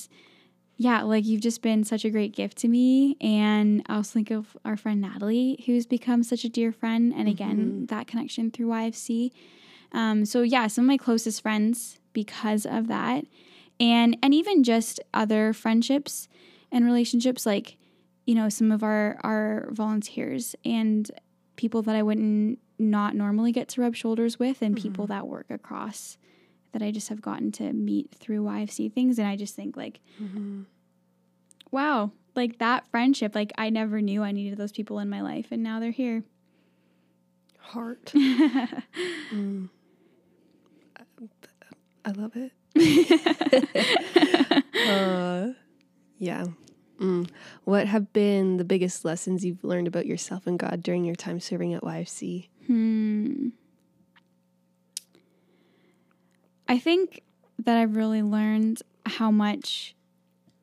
yeah, 0.83 1.03
like 1.03 1.25
you've 1.25 1.39
just 1.39 1.61
been 1.61 1.85
such 1.85 2.03
a 2.03 2.09
great 2.09 2.35
gift 2.35 2.57
to 2.59 2.67
me. 2.67 3.15
And 3.21 3.83
I 3.87 3.95
also 3.95 4.11
think 4.11 4.31
of 4.31 4.57
our 4.65 4.75
friend 4.75 4.99
Natalie, 4.99 5.63
who's 5.65 5.85
become 5.85 6.23
such 6.23 6.43
a 6.43 6.49
dear 6.49 6.73
friend. 6.73 7.13
And 7.15 7.29
again, 7.29 7.57
mm-hmm. 7.57 7.85
that 7.85 8.05
connection 8.05 8.51
through 8.51 8.67
YFC. 8.67 9.31
Um, 9.93 10.25
so 10.25 10.41
yeah, 10.41 10.67
some 10.67 10.83
of 10.83 10.87
my 10.87 10.97
closest 10.97 11.41
friends 11.41 11.99
because 12.11 12.65
of 12.65 12.87
that, 12.89 13.25
and 13.79 14.17
and 14.21 14.33
even 14.33 14.63
just 14.63 14.99
other 15.13 15.53
friendships 15.53 16.27
and 16.71 16.83
relationships, 16.83 17.45
like 17.45 17.77
you 18.25 18.35
know 18.35 18.49
some 18.49 18.71
of 18.71 18.83
our 18.83 19.17
our 19.23 19.69
volunteers 19.71 20.55
and 20.65 21.09
people 21.55 21.81
that 21.83 21.95
I 21.95 22.03
wouldn't 22.03 22.59
not 22.77 23.15
normally 23.15 23.51
get 23.51 23.69
to 23.69 23.81
rub 23.81 23.95
shoulders 23.95 24.37
with, 24.37 24.61
and 24.61 24.75
people 24.75 25.05
mm-hmm. 25.05 25.13
that 25.13 25.27
work 25.27 25.45
across 25.49 26.17
that 26.73 26.81
I 26.81 26.91
just 26.91 27.09
have 27.09 27.21
gotten 27.21 27.51
to 27.53 27.71
meet 27.71 28.11
through 28.15 28.43
YFC 28.43 28.91
things, 28.91 29.19
and 29.19 29.27
I 29.27 29.35
just 29.35 29.55
think 29.55 29.77
like, 29.77 30.01
mm-hmm. 30.21 30.63
Wow, 31.73 32.11
like 32.35 32.59
that 32.59 32.87
friendship, 32.87 33.35
like 33.35 33.51
I 33.57 33.69
never 33.69 33.99
knew 33.99 34.23
I 34.23 34.31
needed 34.31 34.57
those 34.57 34.71
people 34.71 34.99
in 34.99 35.09
my 35.09 35.21
life, 35.21 35.47
and 35.51 35.63
now 35.63 35.79
they're 35.79 35.91
here. 35.91 36.23
Heart. 37.59 38.13
Mm. 39.33 39.69
I 42.05 42.11
love 42.11 42.33
it. 42.35 42.51
uh, 44.87 45.53
yeah. 46.19 46.45
Mm. 46.99 47.29
What 47.63 47.87
have 47.87 48.13
been 48.13 48.57
the 48.57 48.63
biggest 48.63 49.03
lessons 49.03 49.43
you've 49.43 49.63
learned 49.63 49.87
about 49.87 50.05
yourself 50.05 50.45
and 50.45 50.59
God 50.59 50.83
during 50.83 51.03
your 51.03 51.15
time 51.15 51.39
serving 51.39 51.73
at 51.73 51.81
YFC? 51.81 52.49
Hmm. 52.67 53.49
I 56.67 56.77
think 56.77 57.23
that 57.59 57.77
I've 57.77 57.95
really 57.95 58.21
learned 58.21 58.83
how 59.05 59.31
much 59.31 59.95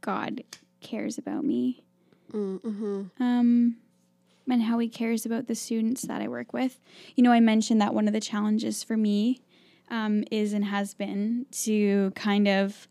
God 0.00 0.44
cares 0.80 1.18
about 1.18 1.44
me 1.44 1.82
Mm-hmm. 2.32 3.02
um, 3.20 3.76
and 4.48 4.62
how 4.62 4.78
he 4.78 4.88
cares 4.88 5.26
about 5.26 5.46
the 5.48 5.54
students 5.54 6.02
that 6.02 6.22
I 6.22 6.28
work 6.28 6.52
with. 6.52 6.78
You 7.16 7.24
know, 7.24 7.32
I 7.32 7.40
mentioned 7.40 7.80
that 7.80 7.92
one 7.94 8.06
of 8.06 8.12
the 8.12 8.20
challenges 8.20 8.82
for 8.84 8.96
me 8.96 9.42
um, 9.90 10.22
is 10.30 10.52
and 10.52 10.64
has 10.64 10.94
been 10.94 11.46
to 11.64 12.12
kind 12.14 12.46
of 12.46 12.86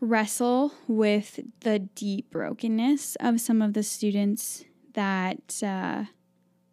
wrestle 0.00 0.72
with 0.88 1.40
the 1.60 1.78
deep 1.80 2.30
brokenness 2.30 3.16
of 3.20 3.40
some 3.40 3.60
of 3.60 3.74
the 3.74 3.82
students 3.82 4.64
that 4.94 5.60
uh, 5.62 6.04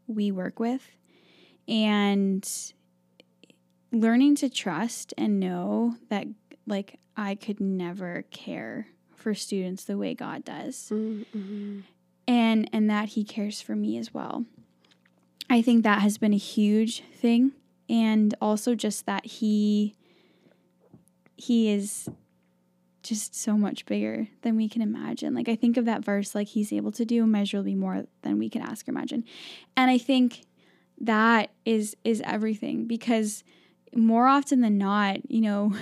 we 0.07 0.31
work 0.31 0.59
with 0.59 0.89
and 1.67 2.47
learning 3.91 4.35
to 4.35 4.49
trust 4.49 5.13
and 5.17 5.39
know 5.39 5.95
that 6.09 6.27
like 6.65 6.99
I 7.15 7.35
could 7.35 7.59
never 7.59 8.23
care 8.31 8.87
for 9.27 9.33
students 9.33 9.83
the 9.83 9.97
way 9.97 10.13
God 10.13 10.45
does 10.45 10.89
Mm-hmm. 10.89 11.79
and 12.29 12.69
and 12.71 12.89
that 12.89 13.09
he 13.09 13.25
cares 13.25 13.59
for 13.59 13.75
me 13.75 13.97
as 13.97 14.13
well. 14.13 14.45
I 15.49 15.61
think 15.61 15.83
that 15.83 16.01
has 16.01 16.17
been 16.17 16.33
a 16.33 16.37
huge 16.37 17.03
thing 17.13 17.51
and 17.89 18.33
also 18.41 18.73
just 18.73 19.05
that 19.05 19.25
he 19.25 19.95
he 21.35 21.69
is 21.69 22.07
just 23.03 23.35
so 23.35 23.57
much 23.57 23.85
bigger 23.85 24.29
than 24.43 24.55
we 24.55 24.69
can 24.69 24.81
imagine. 24.81 25.35
Like 25.35 25.49
I 25.49 25.55
think 25.57 25.75
of 25.75 25.83
that 25.83 26.05
verse 26.05 26.33
like 26.33 26.47
he's 26.47 26.71
able 26.71 26.93
to 26.93 27.03
do 27.03 27.23
immeasurably 27.23 27.75
more 27.75 28.05
than 28.21 28.39
we 28.39 28.49
can 28.49 28.61
ask 28.61 28.87
or 28.87 28.91
imagine. 28.91 29.25
And 29.75 29.91
I 29.91 29.97
think 29.97 30.43
that 31.01 31.51
is 31.65 31.97
is 32.05 32.21
everything 32.23 32.87
because 32.87 33.43
more 33.95 34.27
often 34.27 34.61
than 34.61 34.77
not, 34.77 35.29
you 35.29 35.41
know, 35.41 35.73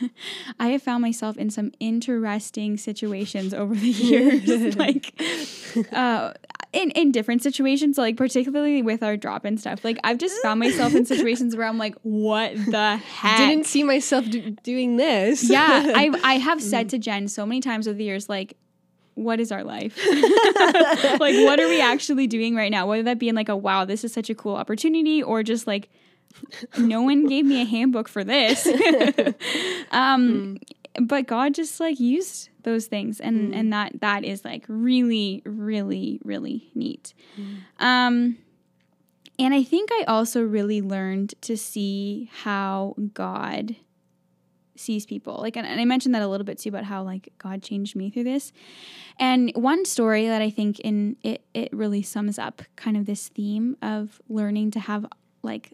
I 0.60 0.68
have 0.68 0.82
found 0.82 1.02
myself 1.02 1.36
in 1.36 1.50
some 1.50 1.72
interesting 1.80 2.76
situations 2.76 3.52
over 3.54 3.74
the 3.74 3.88
years. 3.90 4.76
like 4.76 5.14
uh 5.92 6.32
in, 6.70 6.90
in 6.90 7.12
different 7.12 7.42
situations, 7.42 7.96
like 7.96 8.16
particularly 8.18 8.82
with 8.82 9.02
our 9.02 9.16
drop 9.16 9.46
in 9.46 9.56
stuff. 9.56 9.84
Like 9.84 9.98
I've 10.04 10.18
just 10.18 10.40
found 10.42 10.60
myself 10.60 10.94
in 10.94 11.06
situations 11.06 11.56
where 11.56 11.66
I'm 11.66 11.78
like, 11.78 11.94
what 12.02 12.54
the 12.66 12.98
heck? 12.98 13.38
Didn't 13.38 13.64
see 13.66 13.82
myself 13.82 14.28
do- 14.28 14.50
doing 14.62 14.96
this. 14.98 15.48
yeah, 15.48 15.92
I 15.94 16.10
I 16.22 16.34
have 16.34 16.62
said 16.62 16.90
to 16.90 16.98
Jen 16.98 17.28
so 17.28 17.46
many 17.46 17.60
times 17.60 17.88
over 17.88 17.96
the 17.96 18.04
years, 18.04 18.28
like, 18.28 18.56
what 19.14 19.40
is 19.40 19.50
our 19.50 19.64
life? 19.64 19.98
like, 20.06 21.34
what 21.46 21.58
are 21.58 21.68
we 21.68 21.80
actually 21.80 22.26
doing 22.26 22.54
right 22.54 22.70
now? 22.70 22.86
Whether 22.86 23.04
that 23.04 23.18
be 23.18 23.28
in 23.30 23.34
like 23.34 23.48
a 23.48 23.56
wow, 23.56 23.84
this 23.86 24.04
is 24.04 24.12
such 24.12 24.28
a 24.28 24.34
cool 24.34 24.54
opportunity, 24.54 25.22
or 25.22 25.42
just 25.42 25.66
like 25.66 25.88
no 26.78 27.02
one 27.02 27.26
gave 27.26 27.44
me 27.44 27.62
a 27.62 27.64
handbook 27.64 28.08
for 28.08 28.24
this. 28.24 28.66
um, 29.90 30.58
but 31.00 31.26
God 31.26 31.54
just 31.54 31.80
like 31.80 32.00
used 32.00 32.50
those 32.62 32.86
things, 32.86 33.20
and 33.20 33.54
and 33.54 33.72
that 33.72 34.00
that 34.00 34.24
is 34.24 34.44
like 34.44 34.64
really, 34.68 35.42
really, 35.44 36.20
really 36.24 36.70
neat. 36.74 37.14
Um. 37.78 38.38
And 39.40 39.54
I 39.54 39.62
think 39.62 39.90
I 39.92 40.02
also 40.08 40.42
really 40.42 40.82
learned 40.82 41.36
to 41.42 41.56
see 41.56 42.28
how 42.42 42.96
God 43.14 43.76
sees 44.78 45.06
people. 45.06 45.38
Like, 45.40 45.56
and, 45.56 45.66
and 45.66 45.80
I 45.80 45.84
mentioned 45.84 46.14
that 46.14 46.22
a 46.22 46.28
little 46.28 46.44
bit 46.44 46.58
too 46.58 46.68
about 46.68 46.84
how 46.84 47.02
like 47.02 47.32
God 47.38 47.62
changed 47.62 47.96
me 47.96 48.10
through 48.10 48.24
this. 48.24 48.52
And 49.18 49.52
one 49.54 49.84
story 49.84 50.26
that 50.28 50.40
I 50.40 50.50
think 50.50 50.80
in 50.80 51.16
it 51.22 51.44
it 51.54 51.72
really 51.72 52.02
sums 52.02 52.38
up 52.38 52.62
kind 52.76 52.96
of 52.96 53.06
this 53.06 53.28
theme 53.28 53.76
of 53.82 54.20
learning 54.28 54.70
to 54.72 54.80
have 54.80 55.06
like 55.42 55.72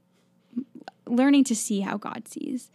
learning 1.06 1.44
to 1.44 1.56
see 1.56 1.80
how 1.80 1.96
God 1.96 2.28
sees. 2.28 2.70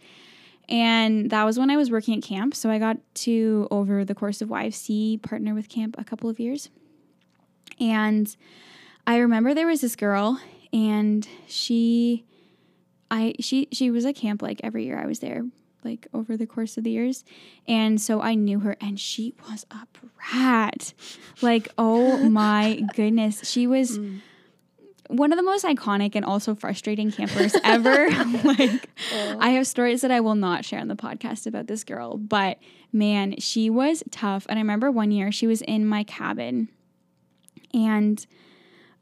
And 0.68 1.30
that 1.30 1.44
was 1.44 1.58
when 1.58 1.70
I 1.70 1.76
was 1.76 1.90
working 1.90 2.16
at 2.16 2.22
camp. 2.22 2.54
So 2.54 2.70
I 2.70 2.78
got 2.78 2.96
to 3.14 3.66
over 3.70 4.04
the 4.04 4.14
course 4.14 4.40
of 4.40 4.48
YFC 4.48 5.20
partner 5.20 5.52
with 5.52 5.68
camp 5.68 5.96
a 5.98 6.04
couple 6.04 6.30
of 6.30 6.38
years. 6.38 6.70
And 7.80 8.34
I 9.06 9.18
remember 9.18 9.52
there 9.52 9.66
was 9.66 9.80
this 9.80 9.96
girl 9.96 10.40
and 10.72 11.26
she 11.48 12.24
I 13.10 13.34
she 13.40 13.66
she 13.72 13.90
was 13.90 14.04
at 14.04 14.14
camp 14.14 14.42
like 14.42 14.60
every 14.62 14.84
year 14.84 14.98
I 14.98 15.06
was 15.06 15.18
there 15.18 15.44
like 15.82 16.06
over 16.12 16.36
the 16.36 16.46
course 16.46 16.76
of 16.76 16.84
the 16.84 16.90
years. 16.90 17.24
And 17.66 18.00
so 18.00 18.20
I 18.20 18.34
knew 18.34 18.60
her 18.60 18.76
and 18.80 19.00
she 19.00 19.34
was 19.48 19.66
a 19.70 19.86
brat. 19.98 20.94
Like 21.40 21.68
oh 21.78 22.28
my 22.30 22.82
goodness, 22.94 23.50
she 23.50 23.66
was 23.66 23.98
mm. 23.98 24.20
One 25.10 25.32
of 25.32 25.36
the 25.36 25.42
most 25.42 25.64
iconic 25.64 26.14
and 26.14 26.24
also 26.24 26.54
frustrating 26.54 27.10
campers 27.10 27.54
ever. 27.64 28.08
like 28.44 28.88
I 29.38 29.50
have 29.50 29.66
stories 29.66 30.00
that 30.02 30.10
I 30.10 30.20
will 30.20 30.34
not 30.34 30.64
share 30.64 30.80
on 30.80 30.88
the 30.88 30.96
podcast 30.96 31.46
about 31.46 31.66
this 31.66 31.84
girl, 31.84 32.16
but 32.16 32.58
man, 32.92 33.38
she 33.38 33.70
was 33.70 34.02
tough. 34.10 34.46
And 34.48 34.58
I 34.58 34.62
remember 34.62 34.90
one 34.90 35.10
year 35.10 35.32
she 35.32 35.46
was 35.46 35.62
in 35.62 35.86
my 35.86 36.04
cabin 36.04 36.68
and 37.72 38.24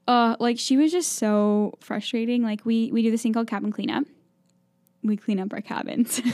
uh 0.07 0.37
like 0.41 0.59
she 0.59 0.77
was 0.77 0.91
just 0.93 1.13
so 1.13 1.75
frustrating. 1.81 2.43
Like 2.43 2.65
we 2.65 2.91
we 2.93 3.03
do 3.03 3.11
this 3.11 3.23
thing 3.23 3.33
called 3.33 3.49
cabin 3.49 3.71
cleanup. 3.73 4.05
We 5.03 5.17
clean 5.17 5.39
up 5.39 5.53
our 5.53 5.61
cabins. 5.61 6.21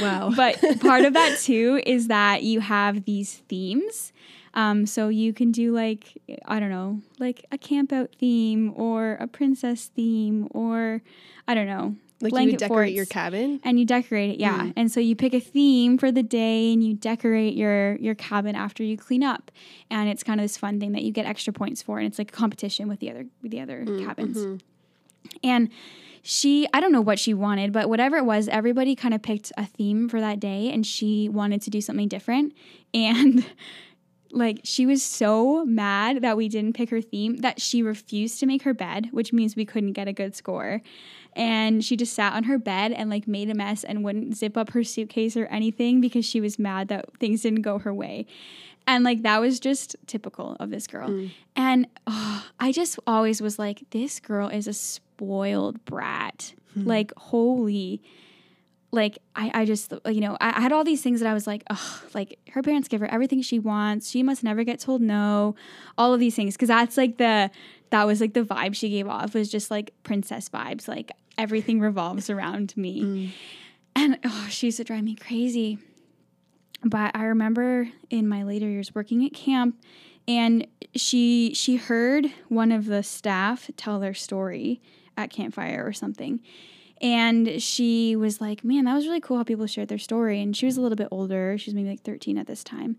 Wow. 0.00 0.30
but 0.36 0.60
part 0.80 1.04
of 1.04 1.14
that 1.14 1.38
too 1.38 1.80
is 1.86 2.08
that 2.08 2.42
you 2.42 2.60
have 2.60 3.04
these 3.04 3.34
themes. 3.48 4.12
Um, 4.56 4.86
so 4.86 5.08
you 5.08 5.34
can 5.34 5.52
do 5.52 5.72
like 5.72 6.18
I 6.46 6.58
don't 6.58 6.70
know, 6.70 7.02
like 7.18 7.44
a 7.52 7.58
camp 7.58 7.92
out 7.92 8.10
theme 8.18 8.72
or 8.74 9.18
a 9.20 9.28
princess 9.28 9.90
theme 9.94 10.48
or 10.50 11.02
I 11.46 11.54
don't 11.54 11.66
know, 11.66 11.94
like 12.20 12.30
you 12.30 12.36
blanket 12.36 12.52
would 12.52 12.58
decorate 12.60 12.94
your 12.94 13.04
cabin. 13.04 13.60
and 13.62 13.78
you 13.78 13.84
decorate 13.84 14.30
it, 14.30 14.40
yeah. 14.40 14.60
Mm. 14.60 14.72
And 14.74 14.90
so 14.90 14.98
you 14.98 15.14
pick 15.14 15.34
a 15.34 15.40
theme 15.40 15.98
for 15.98 16.10
the 16.10 16.22
day 16.22 16.72
and 16.72 16.82
you 16.82 16.94
decorate 16.94 17.54
your 17.54 17.96
your 17.96 18.14
cabin 18.14 18.56
after 18.56 18.82
you 18.82 18.96
clean 18.96 19.22
up. 19.22 19.50
And 19.90 20.08
it's 20.08 20.22
kind 20.22 20.40
of 20.40 20.44
this 20.44 20.56
fun 20.56 20.80
thing 20.80 20.92
that 20.92 21.02
you 21.02 21.12
get 21.12 21.26
extra 21.26 21.52
points 21.52 21.82
for 21.82 21.98
and 21.98 22.06
it's 22.06 22.18
like 22.18 22.30
a 22.30 22.34
competition 22.34 22.88
with 22.88 23.00
the 23.00 23.10
other 23.10 23.26
with 23.42 23.50
the 23.52 23.60
other 23.60 23.84
mm, 23.84 24.06
cabins. 24.06 24.38
Mm-hmm. 24.38 24.56
And 25.44 25.70
she, 26.22 26.66
I 26.72 26.80
don't 26.80 26.90
know 26.90 27.00
what 27.00 27.20
she 27.20 27.34
wanted, 27.34 27.72
but 27.72 27.88
whatever 27.88 28.16
it 28.16 28.24
was, 28.24 28.48
everybody 28.48 28.96
kind 28.96 29.14
of 29.14 29.22
picked 29.22 29.52
a 29.56 29.64
theme 29.64 30.08
for 30.08 30.20
that 30.20 30.40
day 30.40 30.72
and 30.72 30.84
she 30.84 31.28
wanted 31.28 31.62
to 31.62 31.70
do 31.70 31.80
something 31.80 32.08
different. 32.08 32.52
And 32.94 33.44
like 34.36 34.60
she 34.64 34.86
was 34.86 35.02
so 35.02 35.64
mad 35.64 36.22
that 36.22 36.36
we 36.36 36.48
didn't 36.48 36.74
pick 36.74 36.90
her 36.90 37.00
theme 37.00 37.38
that 37.38 37.60
she 37.60 37.82
refused 37.82 38.38
to 38.40 38.46
make 38.46 38.62
her 38.62 38.74
bed, 38.74 39.08
which 39.12 39.32
means 39.32 39.56
we 39.56 39.64
couldn't 39.64 39.92
get 39.92 40.08
a 40.08 40.12
good 40.12 40.34
score. 40.34 40.82
And 41.34 41.84
she 41.84 41.96
just 41.96 42.14
sat 42.14 42.32
on 42.32 42.44
her 42.44 42.58
bed 42.58 42.92
and 42.92 43.10
like 43.10 43.26
made 43.26 43.50
a 43.50 43.54
mess 43.54 43.84
and 43.84 44.04
wouldn't 44.04 44.36
zip 44.36 44.56
up 44.56 44.70
her 44.70 44.84
suitcase 44.84 45.36
or 45.36 45.46
anything 45.46 46.00
because 46.00 46.24
she 46.24 46.40
was 46.40 46.58
mad 46.58 46.88
that 46.88 47.06
things 47.18 47.42
didn't 47.42 47.62
go 47.62 47.78
her 47.78 47.92
way. 47.92 48.26
And 48.86 49.04
like 49.04 49.22
that 49.22 49.40
was 49.40 49.58
just 49.58 49.96
typical 50.06 50.56
of 50.60 50.70
this 50.70 50.86
girl. 50.86 51.08
Mm. 51.08 51.30
And 51.56 51.86
oh, 52.06 52.46
I 52.60 52.72
just 52.72 52.98
always 53.06 53.40
was 53.42 53.58
like, 53.58 53.84
this 53.90 54.20
girl 54.20 54.48
is 54.48 54.68
a 54.68 54.72
spoiled 54.72 55.84
brat. 55.84 56.54
Hmm. 56.74 56.86
Like, 56.86 57.12
holy 57.16 58.02
like 58.92 59.18
I, 59.34 59.50
I 59.54 59.64
just 59.64 59.92
you 60.06 60.20
know 60.20 60.36
I, 60.40 60.58
I 60.58 60.60
had 60.60 60.72
all 60.72 60.84
these 60.84 61.02
things 61.02 61.20
that 61.20 61.28
I 61.28 61.34
was 61.34 61.46
like 61.46 61.62
oh 61.70 62.02
like 62.14 62.38
her 62.52 62.62
parents 62.62 62.88
give 62.88 63.00
her 63.00 63.06
everything 63.06 63.42
she 63.42 63.58
wants. 63.58 64.10
She 64.10 64.22
must 64.22 64.42
never 64.42 64.64
get 64.64 64.80
told 64.80 65.00
no. 65.02 65.54
All 65.98 66.14
of 66.14 66.20
these 66.20 66.34
things. 66.34 66.54
Because 66.54 66.68
that's 66.68 66.96
like 66.96 67.18
the 67.18 67.50
that 67.90 68.04
was 68.06 68.20
like 68.20 68.34
the 68.34 68.42
vibe 68.42 68.74
she 68.74 68.90
gave 68.90 69.08
off 69.08 69.34
was 69.34 69.50
just 69.50 69.70
like 69.70 69.92
princess 70.02 70.48
vibes. 70.48 70.88
Like 70.88 71.12
everything 71.38 71.80
revolves 71.80 72.30
around 72.30 72.76
me. 72.76 73.02
Mm. 73.02 73.30
And 73.94 74.18
oh 74.24 74.46
she 74.50 74.68
used 74.68 74.78
to 74.78 74.84
drive 74.84 75.04
me 75.04 75.14
crazy. 75.14 75.78
But 76.84 77.16
I 77.16 77.24
remember 77.24 77.88
in 78.10 78.28
my 78.28 78.44
later 78.44 78.68
years 78.68 78.94
working 78.94 79.24
at 79.24 79.32
camp 79.32 79.76
and 80.28 80.66
she 80.94 81.52
she 81.54 81.76
heard 81.76 82.26
one 82.48 82.72
of 82.72 82.86
the 82.86 83.02
staff 83.02 83.70
tell 83.76 83.98
their 84.00 84.14
story 84.14 84.80
at 85.16 85.30
campfire 85.30 85.84
or 85.84 85.92
something 85.92 86.40
and 87.00 87.60
she 87.62 88.16
was 88.16 88.40
like 88.40 88.64
man 88.64 88.84
that 88.84 88.94
was 88.94 89.06
really 89.06 89.20
cool 89.20 89.36
how 89.36 89.44
people 89.44 89.66
shared 89.66 89.88
their 89.88 89.98
story. 89.98 90.40
And 90.40 90.56
she 90.56 90.66
was 90.66 90.76
a 90.76 90.80
little 90.80 90.96
bit 90.96 91.08
older. 91.10 91.56
She 91.58 91.70
was 91.70 91.74
maybe 91.74 91.90
like 91.90 92.02
13 92.02 92.38
at 92.38 92.46
this 92.46 92.64
time. 92.64 92.96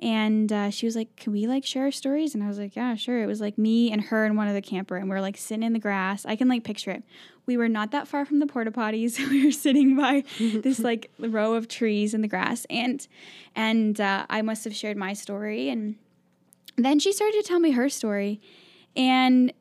And 0.00 0.52
uh, 0.52 0.70
she 0.70 0.86
was 0.86 0.96
like 0.96 1.14
can 1.16 1.32
we 1.32 1.46
like 1.46 1.64
share 1.64 1.84
our 1.84 1.90
stories? 1.90 2.34
And 2.34 2.42
i 2.42 2.48
was 2.48 2.58
like 2.58 2.74
yeah 2.74 2.94
sure. 2.94 3.22
It 3.22 3.26
was 3.26 3.40
like 3.40 3.58
me 3.58 3.92
and 3.92 4.00
her 4.02 4.24
and 4.24 4.36
one 4.36 4.48
other 4.48 4.60
camper 4.60 4.96
and 4.96 5.08
we 5.08 5.16
are 5.16 5.20
like 5.20 5.36
sitting 5.36 5.62
in 5.62 5.72
the 5.72 5.78
grass. 5.78 6.24
I 6.24 6.36
can 6.36 6.48
like 6.48 6.64
picture 6.64 6.90
it. 6.90 7.02
We 7.46 7.56
were 7.58 7.68
not 7.68 7.90
that 7.90 8.08
far 8.08 8.24
from 8.24 8.38
the 8.38 8.46
porta 8.46 8.70
potties. 8.70 9.18
We 9.30 9.44
were 9.44 9.52
sitting 9.52 9.96
by 9.96 10.24
this 10.38 10.78
like 10.80 11.10
row 11.18 11.54
of 11.54 11.68
trees 11.68 12.14
in 12.14 12.22
the 12.22 12.28
grass. 12.28 12.66
And 12.70 13.06
and 13.54 14.00
uh, 14.00 14.26
i 14.30 14.40
must 14.42 14.64
have 14.64 14.74
shared 14.74 14.96
my 14.96 15.12
story. 15.12 15.68
And 15.68 15.96
then 16.76 16.98
she 16.98 17.12
started 17.12 17.42
to 17.42 17.46
tell 17.46 17.60
me 17.60 17.72
her 17.72 17.88
story. 17.88 18.40
And 18.96 19.52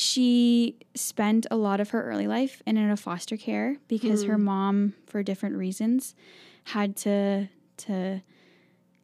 she 0.00 0.76
spent 0.94 1.46
a 1.50 1.56
lot 1.56 1.80
of 1.80 1.90
her 1.90 2.02
early 2.02 2.26
life 2.26 2.62
in 2.66 2.76
a 2.76 2.96
foster 2.96 3.36
care 3.36 3.76
because 3.88 4.24
her 4.24 4.38
mom 4.38 4.94
for 5.06 5.22
different 5.22 5.56
reasons 5.56 6.14
had 6.64 6.96
to 6.96 7.48
to 7.76 8.22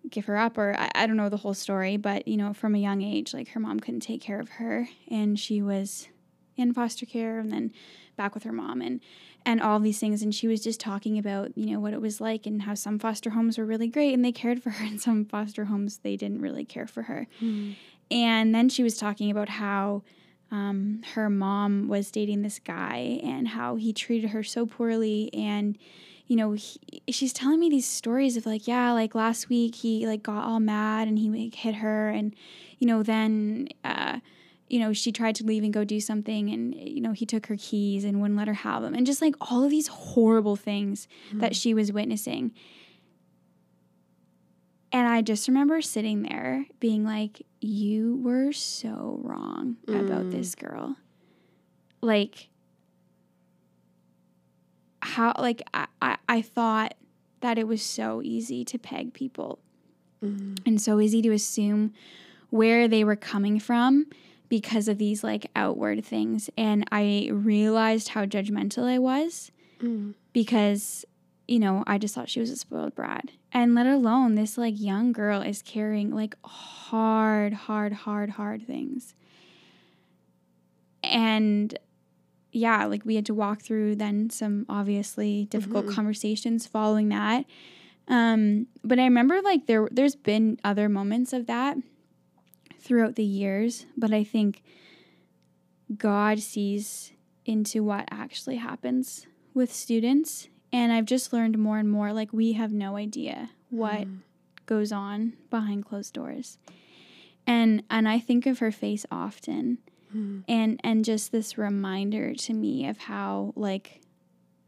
give 0.09 0.27
her 0.27 0.37
up 0.37 0.57
or 0.57 0.75
I, 0.79 0.91
I 0.95 1.07
don't 1.07 1.17
know 1.17 1.29
the 1.29 1.39
whole 1.39 1.55
story 1.55 1.97
but 1.97 2.29
you 2.29 2.37
know 2.37 2.53
from 2.53 2.75
a 2.75 2.79
young 2.79 3.03
age 3.03 3.35
like 3.35 3.49
her 3.49 3.61
mom 3.61 3.81
couldn't 3.81 4.01
take 4.01 4.21
care 4.21 4.39
of 4.39 4.49
her 4.51 4.89
and 5.11 5.39
she 5.39 5.63
was 5.63 6.09
in 6.57 6.73
foster 6.73 7.07
care 7.07 7.39
and 7.39 7.53
then 7.53 7.73
back 8.17 8.35
with 8.35 8.45
her 8.45 8.53
mom 8.53 8.81
and 8.81 9.01
and 9.45 9.63
all 9.63 9.79
these 9.79 10.01
things. 10.01 10.23
And 10.23 10.35
she 10.35 10.49
was 10.49 10.63
just 10.63 10.81
talking 10.81 11.19
about 11.19 11.57
you 11.57 11.67
know 11.73 11.81
what 11.81 11.93
it 11.93 12.01
was 12.01 12.21
like 12.21 12.47
and 12.47 12.63
how 12.63 12.75
some 12.75 12.99
foster 12.99 13.31
homes 13.31 13.59
were 13.59 13.65
really 13.65 13.89
great 13.89 14.13
and 14.13 14.25
they 14.25 14.33
cared 14.33 14.63
for 14.63 14.71
her 14.71 14.85
and 14.87 15.01
some 15.01 15.25
foster 15.25 15.67
homes 15.67 15.99
they 15.99 16.17
didn't 16.17 16.41
really 16.41 16.65
care 16.65 16.87
for 16.87 17.03
her. 17.03 17.27
Mm. 17.41 17.77
and 18.11 18.55
then 18.55 18.69
she 18.69 18.83
was 18.83 18.97
talking 18.97 19.31
about 19.31 19.49
how 19.49 20.03
um, 20.51 21.03
her 21.15 21.29
mom 21.29 21.89
was 21.89 22.11
dating 22.11 22.43
this 22.43 22.59
guy 22.59 23.21
and 23.23 23.49
how 23.49 23.77
he 23.77 23.93
treated 23.93 24.31
her 24.31 24.43
so 24.43 24.67
poorly. 24.67 25.31
And 25.35 25.77
you 26.27 26.37
know 26.37 26.53
he, 26.53 27.03
she's 27.09 27.33
telling 27.33 27.61
me 27.61 27.71
these 27.71 27.87
stories 27.87 28.37
of 28.37 28.47
like 28.47 28.67
yeah 28.67 28.91
like 28.93 29.15
last 29.15 29.49
week 29.49 29.77
he 29.77 30.07
like 30.07 30.25
got 30.25 30.45
all 30.45 30.59
mad 30.59 31.09
and 31.09 31.19
he 31.19 31.31
like, 31.31 31.55
hit 31.55 31.77
her. 31.77 32.09
And 32.09 32.35
you 32.79 32.87
know 32.87 33.03
then 33.03 33.69
uh, 33.85 34.21
you 34.69 34.79
know 34.79 34.93
she 34.93 35.11
tried 35.13 35.35
to 35.37 35.45
leave 35.45 35.65
and 35.65 35.73
go 35.73 35.85
do 35.85 36.01
something 36.01 36.49
and 36.51 36.75
you 36.75 37.01
know 37.01 37.13
he 37.13 37.27
took 37.27 37.47
her 37.47 37.57
keys 37.59 38.05
and 38.05 38.21
wouldn't 38.21 38.39
let 38.39 38.49
her 38.49 38.55
have 38.55 38.83
them. 38.83 38.95
And 38.95 39.07
just 39.07 39.21
like 39.21 39.35
all 39.41 39.65
of 39.65 39.71
these 39.71 39.89
horrible 39.89 40.57
things 40.57 41.09
that 41.35 41.57
she 41.57 41.75
was 41.75 41.93
witnessing. 41.93 42.53
And 44.93 45.07
I 45.09 45.21
just 45.21 45.49
remember 45.49 45.83
sitting 45.83 46.23
there 46.23 46.65
being 46.81 47.05
like, 47.05 47.45
you 47.67 48.17
were 48.23 48.53
so 48.53 49.19
wrong 49.23 49.77
about 49.89 50.27
Mm. 50.27 50.31
this 50.31 50.55
girl. 50.55 50.97
Like, 52.01 52.49
how, 55.03 55.33
like, 55.39 55.63
I, 55.75 55.87
I, 56.01 56.17
I 56.29 56.43
thought 56.43 56.95
that 57.41 57.59
it 57.59 57.67
was 57.67 57.83
so 57.83 58.23
easy 58.23 58.65
to 58.65 58.79
peg 58.79 59.13
people 59.13 59.59
Mm. 60.25 60.59
and 60.65 60.81
so 60.81 60.99
easy 60.99 61.21
to 61.21 61.31
assume 61.33 61.93
where 62.49 62.89
they 62.89 63.05
were 63.05 63.17
coming 63.17 63.61
from 63.61 64.07
because 64.49 64.89
of 64.89 64.97
these 64.97 65.23
like 65.23 65.51
outward 65.55 66.03
things. 66.07 66.49
And 66.57 66.87
I 66.91 67.29
realized 67.31 68.09
how 68.09 68.25
judgmental 68.25 68.85
I 68.85 68.99
was 68.99 69.51
Mm. 69.81 70.15
because 70.33 71.05
you 71.49 71.59
know 71.59 71.85
i 71.87 71.97
just 71.99 72.15
thought 72.15 72.29
she 72.29 72.41
was 72.41 72.51
a 72.51 72.57
spoiled 72.57 72.95
brat. 72.95 73.31
And 73.53 73.75
let 73.75 73.87
alone 73.87 74.35
this 74.35 74.59
like 74.59 74.75
young 74.79 75.13
girl 75.13 75.41
is 75.41 75.63
carrying 75.63 76.11
like 76.11 76.35
hard 76.45 77.53
hard 77.55 77.93
hard 77.93 78.31
hard 78.31 78.67
things. 78.67 79.15
And 81.03 81.77
yeah 82.53 82.87
like 82.87 83.05
we 83.05 83.17
had 83.17 83.27
to 83.27 83.35
walk 83.35 83.61
through 83.61 83.97
then 83.97 84.31
some 84.31 84.65
obviously 84.69 85.45
difficult 85.51 85.87
Mhm. 85.87 85.95
conversations 85.95 86.67
following 86.67 87.09
that. 87.11 87.45
Um 88.09 88.67
but 88.85 88.99
i 88.99 89.05
remember 89.05 89.41
like 89.43 89.67
there 89.67 89.89
there's 89.91 90.17
been 90.17 90.59
other 90.65 90.89
moments 90.89 91.33
of 91.33 91.47
that 91.47 91.77
throughout 92.79 93.17
the 93.17 93.25
years 93.25 93.85
but 93.97 94.13
i 94.13 94.23
think 94.23 94.63
god 95.99 96.39
sees 96.39 97.13
into 97.45 97.83
what 97.83 98.07
actually 98.13 98.57
happens 98.57 99.27
with 99.55 99.73
students 99.73 100.49
and 100.73 100.93
i've 100.93 101.05
just 101.07 101.33
learned 101.33 101.57
more 101.59 101.79
and 101.79 101.91
more 101.91 102.13
like 102.13 102.33
we 102.33 102.53
have 102.53 102.73
no 102.73 102.97
idea 102.97 103.51
what 103.71 104.01
Mm. 104.07 104.19
goes 104.67 104.93
on 104.93 105.33
behind 105.51 105.85
closed 105.85 106.13
doors 106.15 106.59
and 107.47 107.83
and 107.91 108.09
i 108.09 108.19
think 108.19 108.47
of 108.47 108.59
her 108.59 108.73
face 108.73 109.05
often 109.11 109.79
Mm. 110.15 110.45
and 110.49 110.81
and 110.85 111.05
just 111.05 111.33
this 111.33 111.59
reminder 111.59 112.33
to 112.35 112.53
me 112.55 112.87
of 112.87 112.97
how 112.97 113.53
like 113.57 114.01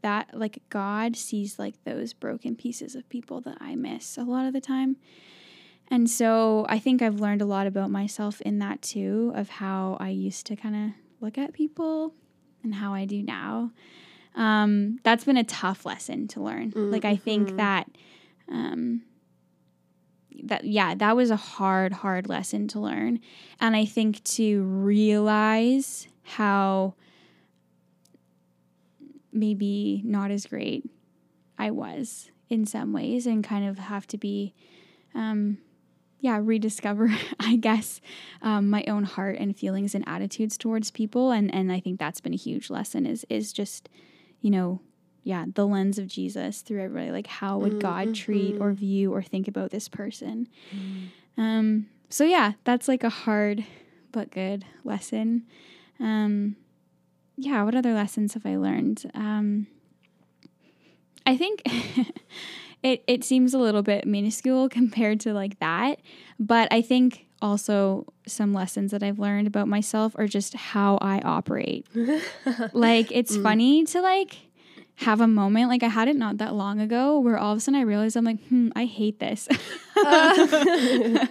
that 0.01 0.37
like 0.37 0.61
god 0.69 1.15
sees 1.15 1.57
like 1.57 1.81
those 1.85 2.11
broken 2.13 2.55
pieces 2.57 2.93
of 2.93 3.07
people 3.09 3.39
that 3.41 3.57
i 3.61 3.73
miss 3.75 4.17
a 4.17 4.23
lot 4.23 4.45
of 4.45 4.51
the 4.53 4.59
time 4.61 4.97
and 5.89 6.09
so 6.09 6.65
i 6.69 6.77
think 6.77 7.01
i've 7.01 7.21
learned 7.21 7.41
a 7.41 7.45
lot 7.45 7.67
about 7.67 7.89
myself 7.89 8.41
in 8.41 8.59
that 8.59 8.81
too 8.81 9.31
of 9.33 9.47
how 9.49 9.95
i 10.01 10.09
used 10.09 10.45
to 10.47 10.55
kind 10.57 10.75
of 10.75 10.91
look 11.21 11.37
at 11.37 11.53
people 11.53 12.13
and 12.61 12.75
how 12.75 12.93
i 12.93 13.05
do 13.05 13.23
now 13.23 13.71
um, 14.35 14.99
that's 15.03 15.25
been 15.25 15.37
a 15.37 15.43
tough 15.43 15.85
lesson 15.85 16.27
to 16.29 16.41
learn. 16.41 16.71
Mm, 16.71 16.91
like 16.91 17.05
i 17.05 17.15
think 17.15 17.49
mhm. 17.49 17.57
that 17.57 17.89
um, 18.49 19.01
that 20.43 20.63
yeah 20.63 20.95
that 20.95 21.15
was 21.15 21.29
a 21.31 21.35
hard 21.35 21.93
hard 21.93 22.29
lesson 22.29 22.67
to 22.69 22.79
learn. 22.79 23.19
And 23.59 23.75
i 23.75 23.85
think 23.85 24.23
to 24.35 24.63
realize 24.63 26.07
how 26.23 26.95
maybe 29.31 30.01
not 30.05 30.31
as 30.31 30.45
great 30.47 30.89
i 31.57 31.69
was 31.69 32.31
in 32.49 32.65
some 32.65 32.93
ways 32.93 33.27
and 33.27 33.43
kind 33.43 33.67
of 33.67 33.77
have 33.77 34.07
to 34.07 34.17
be 34.17 34.53
um 35.13 35.57
yeah 36.19 36.39
rediscover 36.41 37.09
i 37.39 37.55
guess 37.55 38.01
um, 38.41 38.69
my 38.69 38.83
own 38.87 39.03
heart 39.03 39.37
and 39.39 39.57
feelings 39.57 39.93
and 39.93 40.07
attitudes 40.07 40.57
towards 40.57 40.91
people. 40.91 41.31
And 41.31 41.53
and 41.53 41.71
i 41.71 41.79
think 41.79 41.99
that's 41.99 42.21
been 42.21 42.33
a 42.33 42.37
huge 42.37 42.69
lesson 42.69 43.05
is 43.05 43.25
is 43.29 43.53
just 43.53 43.89
you 44.41 44.49
know 44.49 44.79
yeah 45.23 45.45
the 45.53 45.67
lens 45.67 45.97
of 45.99 46.07
jesus 46.07 46.61
through 46.61 46.81
everybody. 46.83 47.11
Like 47.11 47.27
how 47.27 47.57
would 47.59 47.79
god 47.79 48.15
treat 48.15 48.57
or 48.59 48.71
view 48.73 49.13
or 49.13 49.21
think 49.21 49.47
about 49.47 49.71
this 49.71 49.87
person? 49.89 50.47
Um, 51.37 51.87
so 52.09 52.23
yeah, 52.23 52.53
that's 52.63 52.87
like 52.87 53.03
a 53.03 53.09
hard 53.09 53.65
but 54.11 54.31
good 54.31 54.65
lesson. 54.83 55.43
Um, 55.99 56.55
yeah, 57.37 57.63
what 57.63 57.75
other 57.75 57.93
lessons 57.93 58.33
have 58.33 58.45
I 58.45 58.57
learned? 58.57 59.09
Um, 59.13 59.67
I 61.25 61.37
think 61.37 61.61
it 62.83 63.03
it 63.07 63.23
seems 63.23 63.53
a 63.53 63.59
little 63.59 63.83
bit 63.83 64.05
minuscule 64.07 64.67
compared 64.79 65.19
to 65.21 65.33
like 65.33 65.59
that, 65.59 65.99
but 66.39 66.67
I 66.71 66.81
think 66.81 67.27
also 67.41 68.05
some 68.27 68.53
lessons 68.53 68.91
that 68.91 69.03
I've 69.03 69.19
learned 69.19 69.47
about 69.47 69.67
myself 69.67 70.13
are 70.17 70.27
just 70.27 70.53
how 70.53 70.97
I 71.01 71.19
operate. 71.19 71.87
like 72.73 73.11
it's 73.11 73.37
funny 73.37 73.85
to 73.85 74.01
like 74.01 74.37
have 74.95 75.21
a 75.21 75.27
moment 75.27 75.69
like 75.69 75.81
I 75.81 75.87
had 75.87 76.09
it 76.09 76.17
not 76.17 76.39
that 76.39 76.53
long 76.53 76.81
ago 76.81 77.19
where 77.19 77.37
all 77.37 77.53
of 77.53 77.57
a 77.57 77.61
sudden 77.61 77.79
I 77.79 77.83
realized 77.83 78.17
I'm 78.17 78.25
like, 78.25 78.45
hmm, 78.47 78.69
I 78.75 78.83
hate 78.83 79.19
this. 79.19 79.47
I 79.95 81.29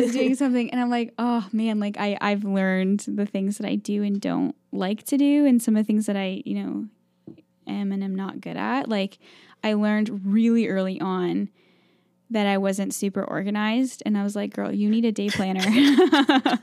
was 0.00 0.12
doing 0.12 0.34
something 0.34 0.70
and 0.70 0.80
I'm 0.80 0.90
like, 0.90 1.14
oh 1.16 1.46
man, 1.52 1.78
like 1.78 1.96
I, 1.98 2.18
I've 2.20 2.42
learned 2.42 3.04
the 3.06 3.24
things 3.24 3.58
that 3.58 3.66
I 3.66 3.76
do 3.76 4.02
and 4.02 4.20
don't 4.20 4.56
like 4.72 5.04
to 5.04 5.16
do 5.16 5.46
and 5.46 5.62
some 5.62 5.76
of 5.76 5.84
the 5.84 5.86
things 5.86 6.06
that 6.06 6.16
I, 6.16 6.42
you 6.44 6.54
know, 6.56 6.86
am 7.68 7.92
and 7.92 8.02
am 8.02 8.16
not 8.16 8.40
good 8.40 8.56
at. 8.56 8.88
Like 8.88 9.18
I 9.62 9.74
learned 9.74 10.26
really 10.26 10.66
early 10.66 11.00
on 11.00 11.48
that 12.30 12.46
I 12.46 12.58
wasn't 12.58 12.92
super 12.92 13.22
organized 13.22 14.02
and 14.04 14.18
I 14.18 14.22
was 14.22 14.34
like, 14.34 14.52
girl, 14.52 14.72
you 14.72 14.88
need 14.90 15.04
a 15.04 15.12
day 15.12 15.28
planner. 15.28 15.60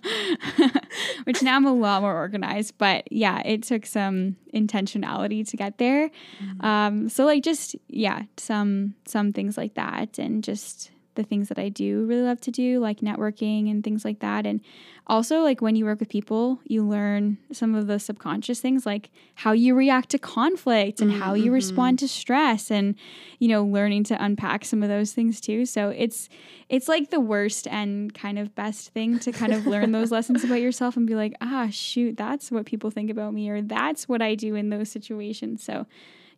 Which 1.24 1.42
now 1.42 1.56
I'm 1.56 1.66
a 1.66 1.74
lot 1.74 2.02
more 2.02 2.14
organized, 2.16 2.78
but 2.78 3.10
yeah, 3.12 3.42
it 3.46 3.64
took 3.64 3.86
some 3.86 4.36
intentionality 4.54 5.48
to 5.50 5.58
get 5.58 5.78
there. 5.78 6.12
Um, 6.60 7.08
so 7.10 7.26
like 7.26 7.44
just 7.44 7.76
yeah, 7.88 8.24
some 8.38 8.96
some 9.06 9.32
things 9.32 9.58
like 9.58 9.76
that 9.76 10.20
and 10.20 10.44
just 10.44 10.92
the 11.16 11.24
things 11.24 11.50
that 11.50 11.60
I 11.60 11.70
do 11.70 12.06
really 12.06 12.24
love 12.24 12.42
to 12.42 12.52
do, 12.52 12.80
like 12.80 13.00
networking 13.00 13.70
and 13.70 13.84
things 13.84 14.04
like 14.04 14.20
that. 14.20 14.46
And 14.46 14.62
also, 15.08 15.42
like 15.42 15.62
when 15.62 15.76
you 15.76 15.86
work 15.86 16.00
with 16.00 16.10
people, 16.10 16.60
you 16.66 16.84
learn 16.84 17.38
some 17.52 17.76
of 17.76 17.88
the 17.88 18.00
subconscious 18.00 18.60
things, 18.60 18.86
like 18.86 19.10
how 19.36 19.52
you 19.52 19.76
react 19.76 20.10
to 20.10 20.18
conflict 20.18 21.02
and 21.02 21.12
how 21.12 21.34
you 21.34 21.52
respond 21.52 22.00
to 22.00 22.08
stress, 22.08 22.72
and 22.72 22.96
you 23.40 23.48
know, 23.48 23.64
learning 23.64 24.06
to 24.06 24.24
unpack 24.24 24.64
some 24.66 24.82
of 24.82 24.90
those 24.90 25.12
things 25.12 25.42
too. 25.42 25.66
So 25.66 25.90
it's 25.90 26.30
it's 26.70 26.88
like 26.88 27.10
the 27.10 27.20
worst 27.20 27.68
and 27.68 28.14
kind 28.14 28.40
of 28.40 28.56
best 28.56 28.90
thing 28.90 29.20
to 29.20 29.32
kind 29.32 29.54
of 29.54 29.68
learn 29.68 29.92
those 29.92 30.12
lessons 30.18 30.44
about 30.44 30.62
yourself 30.62 30.96
and 30.96 31.06
be 31.06 31.16
like, 31.16 31.34
ah, 31.42 31.68
shoot, 31.70 32.16
that's 32.18 32.52
what 32.52 32.66
people 32.66 32.90
think 32.90 33.10
about 33.10 33.34
me, 33.34 33.50
or 33.50 33.62
that's 33.62 34.08
what 34.08 34.22
I 34.22 34.36
do 34.36 34.56
in 34.56 34.70
those 34.70 34.90
situations. 34.90 35.64
So, 35.64 35.86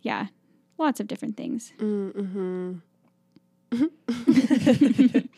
yeah, 0.01 0.27
lots 0.77 0.99
of 0.99 1.07
different 1.07 1.37
things. 1.37 1.73
Mm-hmm. 1.79 2.73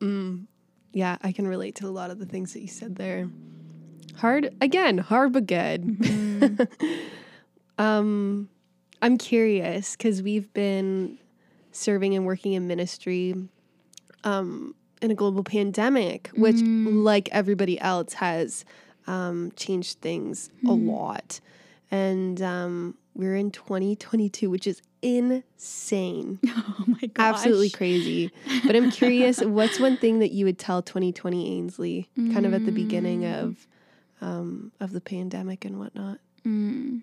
mm. 0.00 0.46
Yeah, 0.92 1.18
I 1.20 1.32
can 1.32 1.46
relate 1.46 1.74
to 1.76 1.86
a 1.86 1.90
lot 1.90 2.10
of 2.10 2.18
the 2.18 2.24
things 2.24 2.54
that 2.54 2.62
you 2.62 2.68
said 2.68 2.96
there. 2.96 3.28
Hard 4.16 4.54
again, 4.62 4.96
hard 4.96 5.32
but 5.32 5.46
good. 5.46 6.68
um, 7.78 8.48
I'm 9.02 9.18
curious 9.18 9.94
because 9.94 10.22
we've 10.22 10.50
been 10.54 11.18
serving 11.72 12.14
and 12.14 12.24
working 12.24 12.54
in 12.54 12.66
ministry 12.66 13.34
um, 14.24 14.74
in 15.02 15.10
a 15.10 15.14
global 15.14 15.44
pandemic, 15.44 16.30
which, 16.34 16.56
like 16.62 17.28
everybody 17.30 17.78
else, 17.78 18.14
has 18.14 18.64
um, 19.06 19.52
changed 19.56 20.00
things 20.00 20.50
a 20.66 20.72
lot. 20.72 21.40
And 21.90 22.40
um, 22.40 22.96
we're 23.16 23.34
in 23.36 23.50
2022, 23.50 24.50
which 24.50 24.66
is 24.66 24.82
insane, 25.02 26.38
Oh 26.46 26.84
my 26.86 27.06
gosh. 27.08 27.36
absolutely 27.36 27.70
crazy. 27.70 28.30
But 28.66 28.76
I'm 28.76 28.90
curious, 28.90 29.40
what's 29.44 29.80
one 29.80 29.96
thing 29.96 30.18
that 30.20 30.32
you 30.32 30.44
would 30.44 30.58
tell 30.58 30.82
2020 30.82 31.58
Ainsley, 31.58 32.08
kind 32.16 32.44
of 32.46 32.54
at 32.54 32.64
the 32.66 32.72
beginning 32.72 33.24
of 33.24 33.66
um, 34.20 34.72
of 34.80 34.92
the 34.92 35.00
pandemic 35.00 35.64
and 35.64 35.78
whatnot? 35.78 36.18
Mm. 36.44 37.02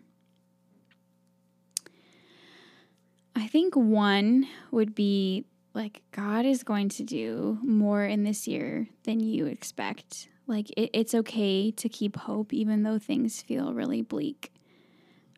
I 3.35 3.47
think 3.47 3.75
one 3.75 4.47
would 4.71 4.93
be 4.93 5.45
like 5.73 6.01
God 6.11 6.45
is 6.45 6.63
going 6.63 6.89
to 6.89 7.03
do 7.03 7.57
more 7.63 8.05
in 8.05 8.23
this 8.23 8.47
year 8.47 8.87
than 9.05 9.19
you 9.19 9.47
expect. 9.47 10.27
Like 10.45 10.69
it, 10.71 10.91
it's 10.93 11.15
okay 11.15 11.71
to 11.71 11.89
keep 11.89 12.15
hope 12.15 12.53
even 12.53 12.83
though 12.83 12.99
things 12.99 13.41
feel 13.41 13.73
really 13.73 14.01
bleak. 14.01 14.52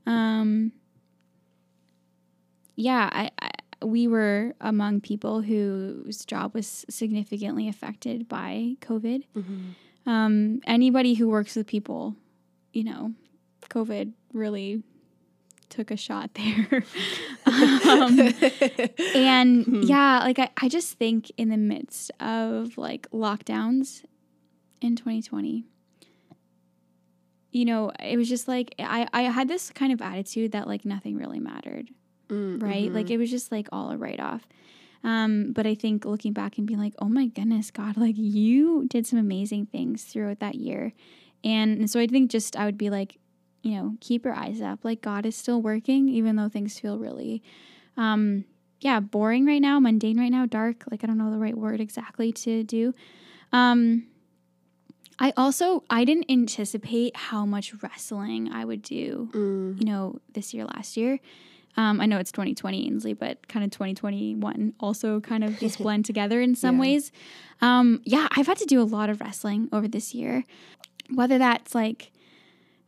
Um 0.06 0.72
yeah, 2.76 3.10
I, 3.12 3.32
I 3.40 3.52
we 3.86 4.08
were 4.08 4.54
among 4.62 5.02
people 5.02 5.42
whose 5.42 6.26
job 6.26 6.54
was 6.54 6.86
significantly 6.90 7.68
affected 7.68 8.28
by 8.28 8.76
COVID. 8.82 9.24
Um, 10.06 10.62
anybody 10.66 11.16
who 11.16 11.30
works 11.30 11.56
with 11.56 11.68
people, 11.68 12.16
you 12.74 12.84
know, 12.84 13.14
COVID 13.70 14.14
really 14.34 14.84
took 15.70 15.92
a 15.92 15.98
shot 15.98 16.32
there. 16.36 16.84
um, 17.46 18.34
and 19.16 19.84
yeah, 19.84 20.20
like 20.20 20.40
I, 20.40 20.50
I 20.58 20.70
just 20.70 20.98
think 20.98 21.32
in 21.38 21.50
the 21.50 21.58
midst 21.58 22.12
of 22.20 22.78
like 22.78 23.10
lockdowns 23.12 24.04
in 24.82 24.96
2020, 24.96 25.66
you 27.56 27.64
know, 27.64 27.92
it 28.04 28.18
was 28.18 28.28
just 28.28 28.48
like 28.48 28.76
I, 28.80 29.08
I 29.14 29.22
had 29.24 29.48
this 29.48 29.72
kind 29.72 29.94
of 29.94 30.02
attitude 30.02 30.52
that 30.52 30.68
like 30.68 30.84
nothing 30.84 31.16
really 31.16 31.40
mattered 31.40 31.90
Mm, 32.30 32.62
right? 32.62 32.92
Like 32.92 33.10
it 33.10 33.18
was 33.18 33.30
just 33.30 33.52
like 33.52 33.68
all 33.72 33.92
a 33.92 33.98
write 33.98 34.20
off. 34.20 34.48
Um, 35.04 35.52
but 35.54 35.68
I 35.68 35.76
think 35.76 36.06
looking 36.06 36.34
back 36.34 36.58
and 36.58 36.66
being 36.66 36.80
like, 36.80 36.96
oh 37.00 37.10
my 37.10 37.28
goodness, 37.28 37.72
God, 37.72 37.98
like 37.98 38.16
you 38.18 38.88
did 38.88 39.06
some 39.06 39.20
amazing 39.20 39.68
things 39.68 40.04
throughout 40.04 40.40
that 40.40 40.56
year. 40.56 40.94
And, 41.44 41.80
and 41.80 41.90
so 41.90 42.00
I 42.00 42.08
think 42.08 42.32
just 42.32 42.56
I 42.56 42.66
would 42.66 42.78
be 42.78 42.90
like, 42.90 43.18
you 43.62 43.76
know, 43.76 43.96
keep 44.00 44.26
your 44.26 44.34
eyes 44.34 44.62
up. 44.62 44.80
Like 44.84 45.02
God 45.02 45.26
is 45.26 45.36
still 45.36 45.62
working, 45.62 46.10
even 46.10 46.36
though 46.36 46.50
things 46.50 46.80
feel 46.80 46.98
really, 46.98 47.44
um, 47.98 48.46
yeah, 48.82 49.00
boring 49.00 49.46
right 49.46 49.62
now, 49.62 49.80
mundane 49.80 50.20
right 50.20 50.32
now, 50.32 50.46
dark. 50.46 50.84
Like 50.90 51.04
I 51.04 51.08
don't 51.08 51.18
know 51.18 51.32
the 51.32 51.40
right 51.40 51.58
word 51.58 51.80
exactly 51.80 52.32
to 52.34 52.64
do. 52.64 52.94
Um, 53.52 54.08
I 55.20 55.32
also 55.38 55.84
I 55.90 56.04
didn't 56.06 56.26
anticipate 56.30 57.16
how 57.16 57.46
much 57.46 57.74
wrestling 57.82 58.52
I 58.52 58.66
would 58.66 58.82
do, 58.82 59.30
mm, 59.34 59.80
you 59.80 59.86
know, 59.86 60.20
this 60.34 60.54
year, 60.54 60.66
last 60.66 60.98
year. 60.98 61.20
Um, 61.78 62.00
I 62.00 62.06
know 62.06 62.18
it's 62.20 62.32
2020 62.32 62.86
Ainsley, 62.88 63.14
but 63.14 63.48
kind 63.50 63.66
of 63.66 63.72
2021 63.72 64.74
also 64.80 65.20
kind 65.20 65.44
of 65.44 65.60
just 65.60 65.78
blend 65.84 66.06
together 66.06 66.40
in 66.42 66.56
some 66.56 66.76
Yeah. 66.76 66.82
ways. 66.82 67.12
Um, 67.62 68.02
yeah, 68.06 68.28
I've 68.32 68.48
had 68.48 68.58
to 68.60 68.66
do 68.66 68.82
a 68.82 68.84
lot 68.84 69.10
of 69.10 69.20
wrestling 69.20 69.68
over 69.74 69.88
this 69.88 70.14
year, 70.16 70.44
whether 71.14 71.38
that's 71.38 71.76
like 71.76 72.12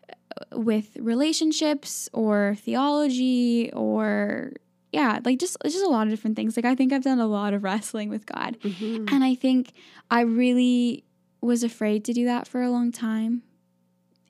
uh, 0.09 0.57
with 0.59 0.95
relationships 0.99 2.09
or 2.13 2.55
theology 2.59 3.71
or 3.73 4.53
yeah, 4.93 5.19
like 5.25 5.37
just 5.39 5.57
just 5.65 5.83
a 5.85 5.89
lot 5.89 6.07
of 6.07 6.11
different 6.11 6.35
things. 6.37 6.55
Like 6.55 6.65
I 6.65 6.73
think 6.73 6.93
I've 6.93 7.03
done 7.03 7.19
a 7.19 7.27
lot 7.27 7.53
of 7.53 7.63
wrestling 7.63 8.09
with 8.09 8.25
God. 8.25 8.57
mhm. 8.63 9.11
And 9.11 9.23
I 9.23 9.35
think 9.35 9.73
I 10.09 10.21
really 10.21 11.03
was 11.41 11.63
afraid 11.63 12.03
to 12.05 12.13
do 12.13 12.25
that 12.25 12.47
for 12.47 12.61
a 12.61 12.69
long 12.69 12.91
time. 12.91 13.43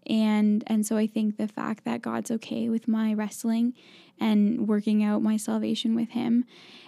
And 0.06 0.64
and 0.68 0.86
so 0.86 0.98
I 0.98 1.08
think 1.08 1.38
the 1.38 1.48
fact 1.48 1.84
that 1.84 2.02
God's 2.02 2.32
okay 2.32 2.70
with 2.70 2.88
my 2.88 3.14
wrestling 3.14 3.74
and 4.20 4.68
working 4.68 5.04
out 5.04 5.22
my 5.22 5.38
salvation 5.38 5.96
with 5.96 6.10
him. 6.10 6.46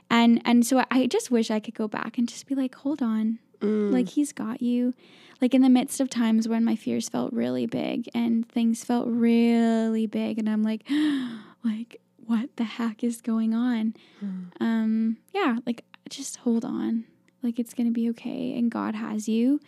And 0.10 0.42
and 0.46 0.66
so 0.66 0.84
I 0.90 1.08
just 1.08 1.30
wish 1.30 1.52
I 1.52 1.60
could 1.60 1.76
go 1.76 1.88
back 1.88 2.18
and 2.18 2.28
just 2.28 2.48
be 2.48 2.56
like, 2.56 2.76
"Hold 2.76 3.02
on. 3.02 3.40
Mm. 3.60 3.92
Like 3.92 4.10
he's 4.10 4.32
got 4.32 4.62
you." 4.62 4.94
Like 5.42 5.54
in 5.54 5.62
the 5.62 5.70
midst 5.70 6.00
of 6.00 6.10
times 6.10 6.48
when 6.48 6.66
my 6.66 6.76
fears 6.76 7.08
felt 7.08 7.32
really 7.34 7.66
big 7.66 8.10
and 8.14 8.48
things 8.50 8.84
felt 8.84 9.08
really 9.08 10.06
big 10.06 10.38
and 10.38 10.50
I'm 10.50 10.64
like 10.64 10.84
like 11.64 12.02
what 12.26 12.56
the 12.58 12.64
heck 12.64 13.04
is 13.04 13.22
going 13.22 13.54
on? 13.54 13.96
Mm. 14.24 14.52
um 14.60 15.18
yeah 15.34 15.58
like 15.66 15.86
just 16.10 16.38
hold 16.38 16.66
on 16.66 17.06
like 17.42 17.60
it's 17.60 17.74
gonna 17.74 17.92
be 17.92 18.10
okay 18.10 18.58
and 18.58 18.72
god 18.72 18.96
has 18.96 19.30
you 19.30 19.60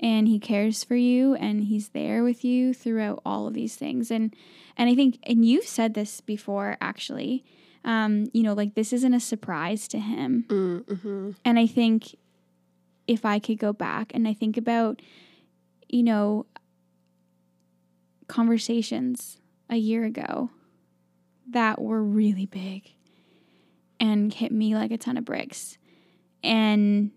and 0.00 0.26
he 0.26 0.38
cares 0.38 0.82
for 0.82 0.96
you 0.96 1.34
and 1.34 1.64
he's 1.64 1.90
there 1.90 2.22
with 2.24 2.42
you 2.44 2.72
throughout 2.74 3.20
all 3.24 3.46
of 3.46 3.54
these 3.54 3.76
things 3.76 4.10
and 4.10 4.34
and 4.76 4.88
i 4.90 4.94
think 4.94 5.18
and 5.24 5.44
you've 5.44 5.66
said 5.66 5.94
this 5.94 6.20
before 6.20 6.76
actually 6.80 7.44
um 7.84 8.26
you 8.32 8.42
know 8.42 8.54
like 8.54 8.74
this 8.74 8.92
isn't 8.92 9.14
a 9.14 9.20
surprise 9.20 9.86
to 9.88 9.98
him 9.98 10.44
Mm, 10.48 10.84
mhm. 10.84 11.34
and 11.44 11.58
i 11.58 11.66
think 11.66 12.16
if 13.06 13.24
i 13.24 13.38
could 13.38 13.58
go 13.58 13.72
back 13.72 14.12
and 14.14 14.26
i 14.26 14.32
think 14.34 14.56
about 14.56 15.00
you 15.88 16.02
know 16.02 16.46
conversations 18.28 19.38
a 19.68 19.76
year 19.76 20.04
ago 20.04 20.50
that 21.48 21.80
were 21.80 22.02
really 22.02 22.46
big 22.46 22.90
and 23.98 24.32
hit 24.32 24.52
me 24.52 24.74
like 24.74 24.90
a 24.92 24.96
ton 24.98 25.16
of 25.16 25.24
bricks. 25.24 25.76
And, 26.42 27.10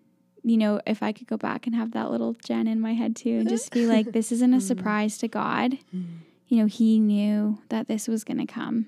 you 0.44 0.58
know, 0.58 0.82
if 0.86 1.02
I 1.02 1.12
could 1.12 1.28
go 1.28 1.38
back 1.38 1.66
and 1.66 1.76
have 1.76 1.92
that 1.92 2.12
little 2.12 2.34
Jen 2.44 2.68
in 2.68 2.80
my 2.82 2.94
head 2.94 3.16
too 3.16 3.40
and 3.40 3.50
just 3.50 3.72
be 3.72 3.86
like, 3.96 4.12
this 4.12 4.32
isn't 4.32 4.54
a 4.54 4.62
surprise 4.62 5.18
to 5.20 5.28
God. 5.28 5.78
You 5.92 6.58
know, 6.58 6.66
He 6.66 7.00
knew 7.00 7.60
that 7.70 7.88
this 7.88 8.08
was 8.08 8.24
going 8.24 8.40
to 8.40 8.46
come 8.46 8.88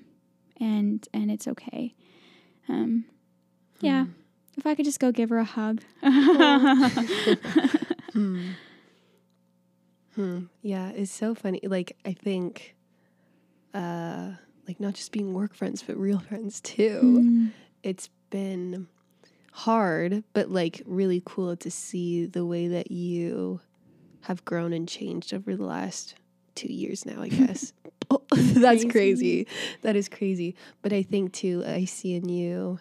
and, 0.60 1.06
and 1.12 1.30
it's 1.30 1.48
okay. 1.48 1.94
Um, 2.68 3.06
yeah. 3.80 4.06
If 4.56 4.66
I 4.66 4.74
could 4.74 4.84
just 4.84 5.00
go 5.00 5.12
give 5.12 5.30
her 5.30 5.38
a 5.38 5.44
hug. 5.44 5.82
Hmm. 8.12 8.52
Hmm. 10.14 10.44
Yeah, 10.62 10.88
it's 10.90 11.12
so 11.12 11.34
funny. 11.34 11.60
Like 11.62 11.98
I 12.06 12.14
think, 12.14 12.74
uh, 13.74 14.30
like 14.66 14.80
not 14.80 14.94
just 14.94 15.12
being 15.12 15.34
work 15.34 15.54
friends, 15.54 15.82
but 15.82 15.98
real 15.98 16.18
friends 16.18 16.62
too. 16.62 17.00
Mm. 17.02 17.50
It's 17.82 18.08
been 18.30 18.88
hard, 19.56 20.22
but 20.34 20.50
like 20.50 20.82
really 20.84 21.22
cool 21.24 21.56
to 21.56 21.70
see 21.70 22.26
the 22.26 22.44
way 22.44 22.68
that 22.68 22.90
you 22.90 23.58
have 24.20 24.44
grown 24.44 24.74
and 24.74 24.86
changed 24.86 25.32
over 25.32 25.56
the 25.56 25.64
last 25.64 26.14
two 26.54 26.70
years 26.70 27.06
now. 27.06 27.22
I 27.22 27.28
guess 27.28 27.72
oh, 28.10 28.22
that's 28.30 28.82
Crazy. 28.84 28.88
crazy. 28.90 29.46
That 29.80 29.96
is 29.96 30.10
crazy. 30.10 30.56
But 30.82 30.92
I 30.92 31.02
think 31.02 31.32
too, 31.32 31.64
I 31.66 31.86
see 31.86 32.14
in 32.14 32.28
you 32.28 32.80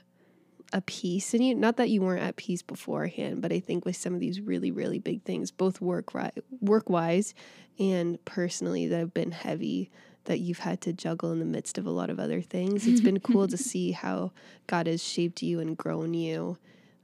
a 0.73 0.81
peace 0.81 1.33
in 1.33 1.41
you. 1.43 1.55
Not 1.55 1.77
that 1.77 1.89
you 1.89 2.01
weren't 2.01 2.23
at 2.23 2.35
peace 2.35 2.61
beforehand, 2.61 3.41
but 3.41 3.53
I 3.53 3.61
think 3.61 3.85
with 3.85 3.95
some 3.95 4.13
of 4.13 4.19
these 4.19 4.41
really, 4.41 4.71
really 4.71 4.99
big 4.99 5.23
things, 5.23 5.51
both 5.51 5.79
work 5.79 6.11
work 6.59 6.89
wise 6.89 7.33
and 7.79 8.23
personally, 8.25 8.87
that 8.87 8.99
have 8.99 9.13
been 9.13 9.31
heavy 9.31 9.89
that 10.25 10.39
you've 10.39 10.59
had 10.59 10.81
to 10.81 10.93
juggle 10.93 11.31
in 11.31 11.39
the 11.39 11.45
midst 11.45 11.77
of 11.77 11.85
a 11.85 11.89
lot 11.91 12.09
of 12.09 12.19
other 12.19 12.41
things. 12.41 12.85
It's 12.87 13.01
been 13.01 13.19
cool 13.19 13.47
to 13.47 13.57
see 13.71 13.91
how 13.91 14.31
God 14.67 14.87
has 14.87 15.03
shaped 15.03 15.41
you 15.41 15.59
and 15.59 15.77
grown 15.77 16.13
you. 16.13 16.57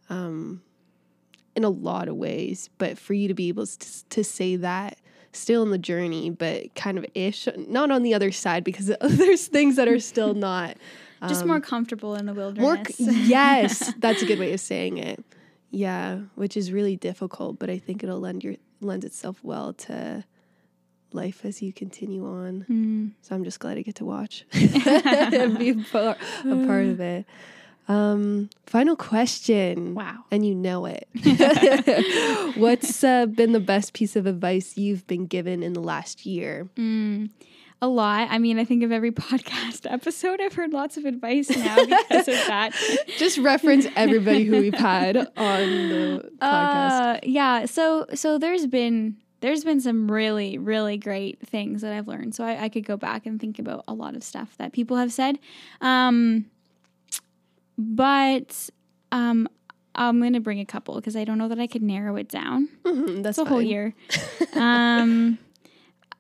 Um, 0.10 0.62
in 1.56 1.64
a 1.66 1.70
lot 1.70 2.08
of 2.08 2.16
ways, 2.16 2.70
but 2.78 2.98
for 2.98 3.14
you 3.14 3.28
to 3.28 3.34
be 3.34 3.50
able 3.50 3.66
to, 3.66 4.10
to 4.10 4.24
say 4.24 4.56
that 4.56 4.98
still 5.34 5.64
in 5.64 5.70
the 5.72 5.78
journey, 5.78 6.30
but 6.30 6.74
kind 6.76 6.98
of 6.98 7.06
ish, 7.14 7.46
not 7.68 7.92
on 7.92 8.04
the 8.04 8.14
other 8.14 8.32
side 8.32 8.64
because 8.64 8.86
there's 9.02 9.48
things 9.48 9.76
that 9.76 9.88
are 9.88 10.00
still 10.00 10.34
not 10.34 10.78
Just 11.28 11.42
um, 11.42 11.50
more 11.50 11.60
comfortable 11.60 12.16
in 12.16 12.26
the 12.26 12.34
more 12.34 12.54
wilderness. 12.54 12.96
c- 12.96 13.28
yes 13.28 13.94
that's 14.00 14.22
a 14.22 14.26
good 14.26 14.40
way 14.40 14.54
of 14.54 14.60
saying 14.62 14.98
it 14.98 15.24
yeah 15.72 16.20
which 16.36 16.56
is 16.56 16.72
really 16.72 16.96
difficult 16.96 17.60
but 17.60 17.70
i 17.70 17.78
think 17.78 18.02
it'll 18.04 18.20
lend 18.20 18.44
your 18.46 18.56
lend 18.80 19.04
itself 19.06 19.42
well 19.44 19.74
to 19.74 20.24
life 21.14 21.44
as 21.46 21.62
you 21.62 21.72
continue 21.74 22.26
on 22.26 22.66
Mm. 22.70 23.12
so 23.22 23.36
i'm 23.36 23.44
just 23.44 23.60
glad 23.60 23.78
i 23.78 23.82
get 23.82 23.96
to 23.96 24.06
watch 24.06 24.46
and 24.54 25.58
be 25.60 25.70
a 25.70 25.76
part, 25.92 26.18
a 26.46 26.66
part 26.66 26.86
of 26.88 27.00
it 27.00 27.26
um 27.88 28.50
final 28.66 28.96
question 28.96 29.96
Wow. 29.96 30.24
and 30.32 30.46
you 30.46 30.56
know 30.56 30.86
it 30.86 31.08
what's 32.58 33.04
uh, 33.04 33.26
been 33.26 33.52
the 33.52 33.60
best 33.60 33.94
piece 33.94 34.16
of 34.16 34.26
advice 34.26 34.78
you've 34.78 35.06
been 35.08 35.26
given 35.26 35.64
in 35.64 35.74
the 35.74 35.82
last 35.82 36.26
year 36.26 36.70
Mm, 36.78 37.30
a 37.84 37.88
lot. 37.88 38.28
I 38.30 38.38
mean, 38.38 38.60
I 38.60 38.64
think 38.64 38.84
of 38.84 38.92
every 38.92 39.10
podcast 39.12 39.92
episode, 39.92 40.40
I've 40.40 40.54
heard 40.54 40.72
lots 40.72 40.98
of 40.98 41.06
advice 41.06 41.50
now 41.50 41.76
because 41.84 42.28
of 42.28 42.36
that. 42.46 42.76
just 43.18 43.40
reference 43.40 43.88
everybody 43.96 44.44
who 44.44 44.60
we've 44.60 44.74
had 44.76 45.18
on 45.18 45.26
the 45.90 46.30
podcast 46.40 47.16
Uh, 47.16 47.20
yeah. 47.24 47.66
So 47.66 48.06
so 48.14 48.38
there's 48.38 48.68
been 48.68 49.18
there's 49.42 49.64
been 49.64 49.82
some 49.82 50.10
really 50.12 50.58
really 50.58 50.98
great 50.98 51.46
things 51.46 51.82
that 51.82 51.92
I've 51.94 52.08
learned. 52.08 52.34
So 52.36 52.44
I, 52.44 52.64
I 52.66 52.70
could 52.70 52.86
go 52.86 52.96
back 52.98 53.26
and 53.26 53.40
think 53.40 53.60
about 53.60 53.84
a 53.88 53.94
lot 53.94 54.16
of 54.16 54.24
stuff 54.24 54.56
that 54.58 54.72
people 54.74 54.98
have 54.98 55.12
said. 55.12 55.38
Um, 55.82 56.46
but 57.78 58.70
um, 59.12 59.48
I'm 59.96 60.22
gonna 60.22 60.40
bring 60.40 60.60
a 60.60 60.66
couple 60.66 60.96
because 60.96 61.16
I 61.16 61.24
don't 61.24 61.38
know 61.38 61.48
that 61.48 61.60
I 61.60 61.68
could 61.68 61.82
narrow 61.84 62.16
it 62.16 62.30
down. 62.30 62.70
Mhm, 62.84 63.24
that's 63.24 63.38
a 63.38 63.46
whole 63.46 63.62
year. 63.62 63.94
um, 64.56 65.38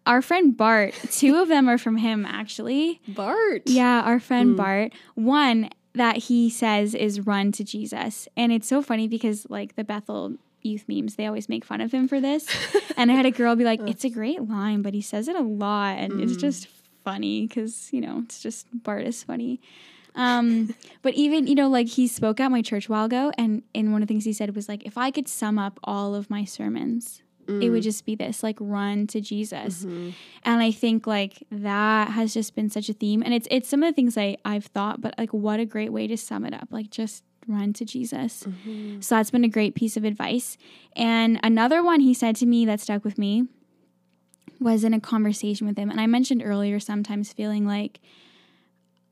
our 0.05 0.21
friend 0.21 0.55
Bart. 0.55 0.93
Two 1.11 1.35
of 1.41 1.47
them 1.47 1.69
are 1.69 1.77
from 1.77 1.97
him 1.97 2.25
actually. 2.25 3.01
Bart. 3.07 3.63
Yeah, 3.65 4.01
our 4.01 4.19
friend 4.19 4.53
Mm. 4.55 4.57
Bart. 4.57 4.93
One 5.15 5.69
that 5.93 6.15
he 6.17 6.49
says 6.49 6.95
is 6.95 7.25
run 7.27 7.51
to 7.51 7.63
Jesus. 7.65 8.27
And 8.37 8.51
it's 8.51 8.67
so 8.67 8.81
funny 8.81 9.07
because 9.09 9.45
like 9.49 9.75
the 9.75 9.83
Bethel 9.83 10.35
youth 10.65 10.85
memes, 10.87 11.15
they 11.15 11.25
always 11.25 11.49
make 11.49 11.65
fun 11.65 11.81
of 11.81 11.91
him 11.91 12.07
for 12.07 12.19
this. 12.21 12.47
and 12.97 13.11
I 13.11 13.15
had 13.15 13.25
a 13.25 13.31
girl 13.31 13.55
be 13.55 13.63
like, 13.63 13.79
it's 13.81 14.03
a 14.03 14.09
great 14.09 14.41
line, 14.47 14.81
but 14.81 14.93
he 14.93 15.01
says 15.01 15.27
it 15.27 15.35
a 15.35 15.41
lot. 15.41 15.97
And 15.97 16.19
it's 16.21 16.33
Mm. 16.33 16.39
just 16.39 16.67
funny 17.03 17.47
because, 17.47 17.89
you 17.91 18.01
know, 18.01 18.21
it's 18.23 18.41
just 18.41 18.67
Bart 18.83 19.05
is 19.05 19.23
funny. 19.23 19.59
Um, 20.15 20.75
but 21.01 21.13
even, 21.15 21.47
you 21.47 21.55
know, 21.55 21.69
like 21.69 21.87
he 21.87 22.07
spoke 22.07 22.39
at 22.39 22.51
my 22.51 22.61
church 22.61 22.87
a 22.89 22.91
while 22.91 23.05
ago. 23.05 23.31
And, 23.37 23.63
and 23.73 23.91
one 23.93 24.01
of 24.01 24.07
the 24.07 24.13
things 24.13 24.25
he 24.25 24.33
said 24.33 24.55
was 24.55 24.67
like, 24.69 24.85
if 24.85 24.97
I 24.97 25.11
could 25.11 25.27
sum 25.27 25.57
up 25.57 25.79
all 25.83 26.15
of 26.15 26.29
my 26.29 26.45
sermons 26.45 27.21
it 27.59 27.69
would 27.69 27.83
just 27.83 28.05
be 28.05 28.15
this 28.15 28.43
like 28.43 28.55
run 28.61 29.05
to 29.07 29.19
Jesus. 29.19 29.83
And 29.83 30.61
I 30.61 30.71
think 30.71 31.05
like 31.05 31.43
that 31.51 32.11
has 32.11 32.33
just 32.33 32.55
been 32.55 32.69
such 32.69 32.87
a 32.87 32.93
theme. 32.93 33.21
And 33.25 33.33
it's 33.33 33.47
it's 33.51 33.67
some 33.67 33.83
of 33.83 33.89
the 33.89 33.93
things 33.95 34.17
I, 34.17 34.37
I've 34.45 34.65
thought, 34.67 35.01
but 35.01 35.15
like 35.17 35.33
what 35.33 35.59
a 35.59 35.65
great 35.65 35.91
way 35.91 36.07
to 36.07 36.15
sum 36.17 36.45
it 36.45 36.53
up. 36.53 36.69
Like 36.71 36.89
just 36.91 37.23
run 37.47 37.73
to 37.73 37.85
Jesus. 37.85 38.43
Mm-hmm. 38.43 39.01
So 39.01 39.15
that's 39.15 39.31
been 39.31 39.43
a 39.43 39.49
great 39.49 39.75
piece 39.75 39.97
of 39.97 40.03
advice. 40.03 40.57
And 40.95 41.39
another 41.43 41.83
one 41.83 41.99
he 41.99 42.13
said 42.13 42.35
to 42.37 42.45
me 42.45 42.65
that 42.65 42.79
stuck 42.79 43.03
with 43.03 43.17
me 43.17 43.47
was 44.59 44.83
in 44.83 44.93
a 44.93 44.99
conversation 44.99 45.67
with 45.67 45.77
him. 45.77 45.89
And 45.89 45.99
I 45.99 46.07
mentioned 46.07 46.43
earlier 46.45 46.79
sometimes 46.79 47.33
feeling 47.33 47.65
like 47.65 47.99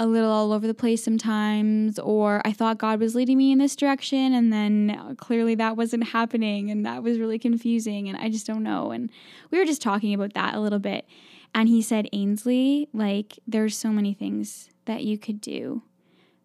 a 0.01 0.05
little 0.05 0.31
all 0.31 0.53
over 0.53 0.65
the 0.65 0.73
place 0.73 1.03
sometimes, 1.03 1.99
or 1.99 2.41
I 2.45 2.53
thought 2.53 2.77
God 2.77 3.01
was 3.01 3.15
leading 3.15 3.37
me 3.37 3.51
in 3.51 3.57
this 3.57 3.75
direction, 3.75 4.33
and 4.33 4.53
then 4.53 5.15
clearly 5.17 5.55
that 5.55 5.75
wasn't 5.75 6.05
happening, 6.05 6.71
and 6.71 6.85
that 6.85 7.03
was 7.03 7.19
really 7.19 7.37
confusing, 7.37 8.07
and 8.07 8.17
I 8.17 8.29
just 8.29 8.47
don't 8.47 8.63
know. 8.63 8.91
And 8.91 9.09
we 9.51 9.57
were 9.57 9.65
just 9.65 9.81
talking 9.81 10.13
about 10.13 10.35
that 10.35 10.53
a 10.53 10.61
little 10.61 10.79
bit. 10.79 11.05
And 11.53 11.67
he 11.67 11.81
said, 11.81 12.07
Ainsley, 12.13 12.87
like, 12.93 13.39
there's 13.45 13.75
so 13.75 13.89
many 13.89 14.13
things 14.13 14.69
that 14.85 15.03
you 15.03 15.17
could 15.17 15.41
do, 15.41 15.83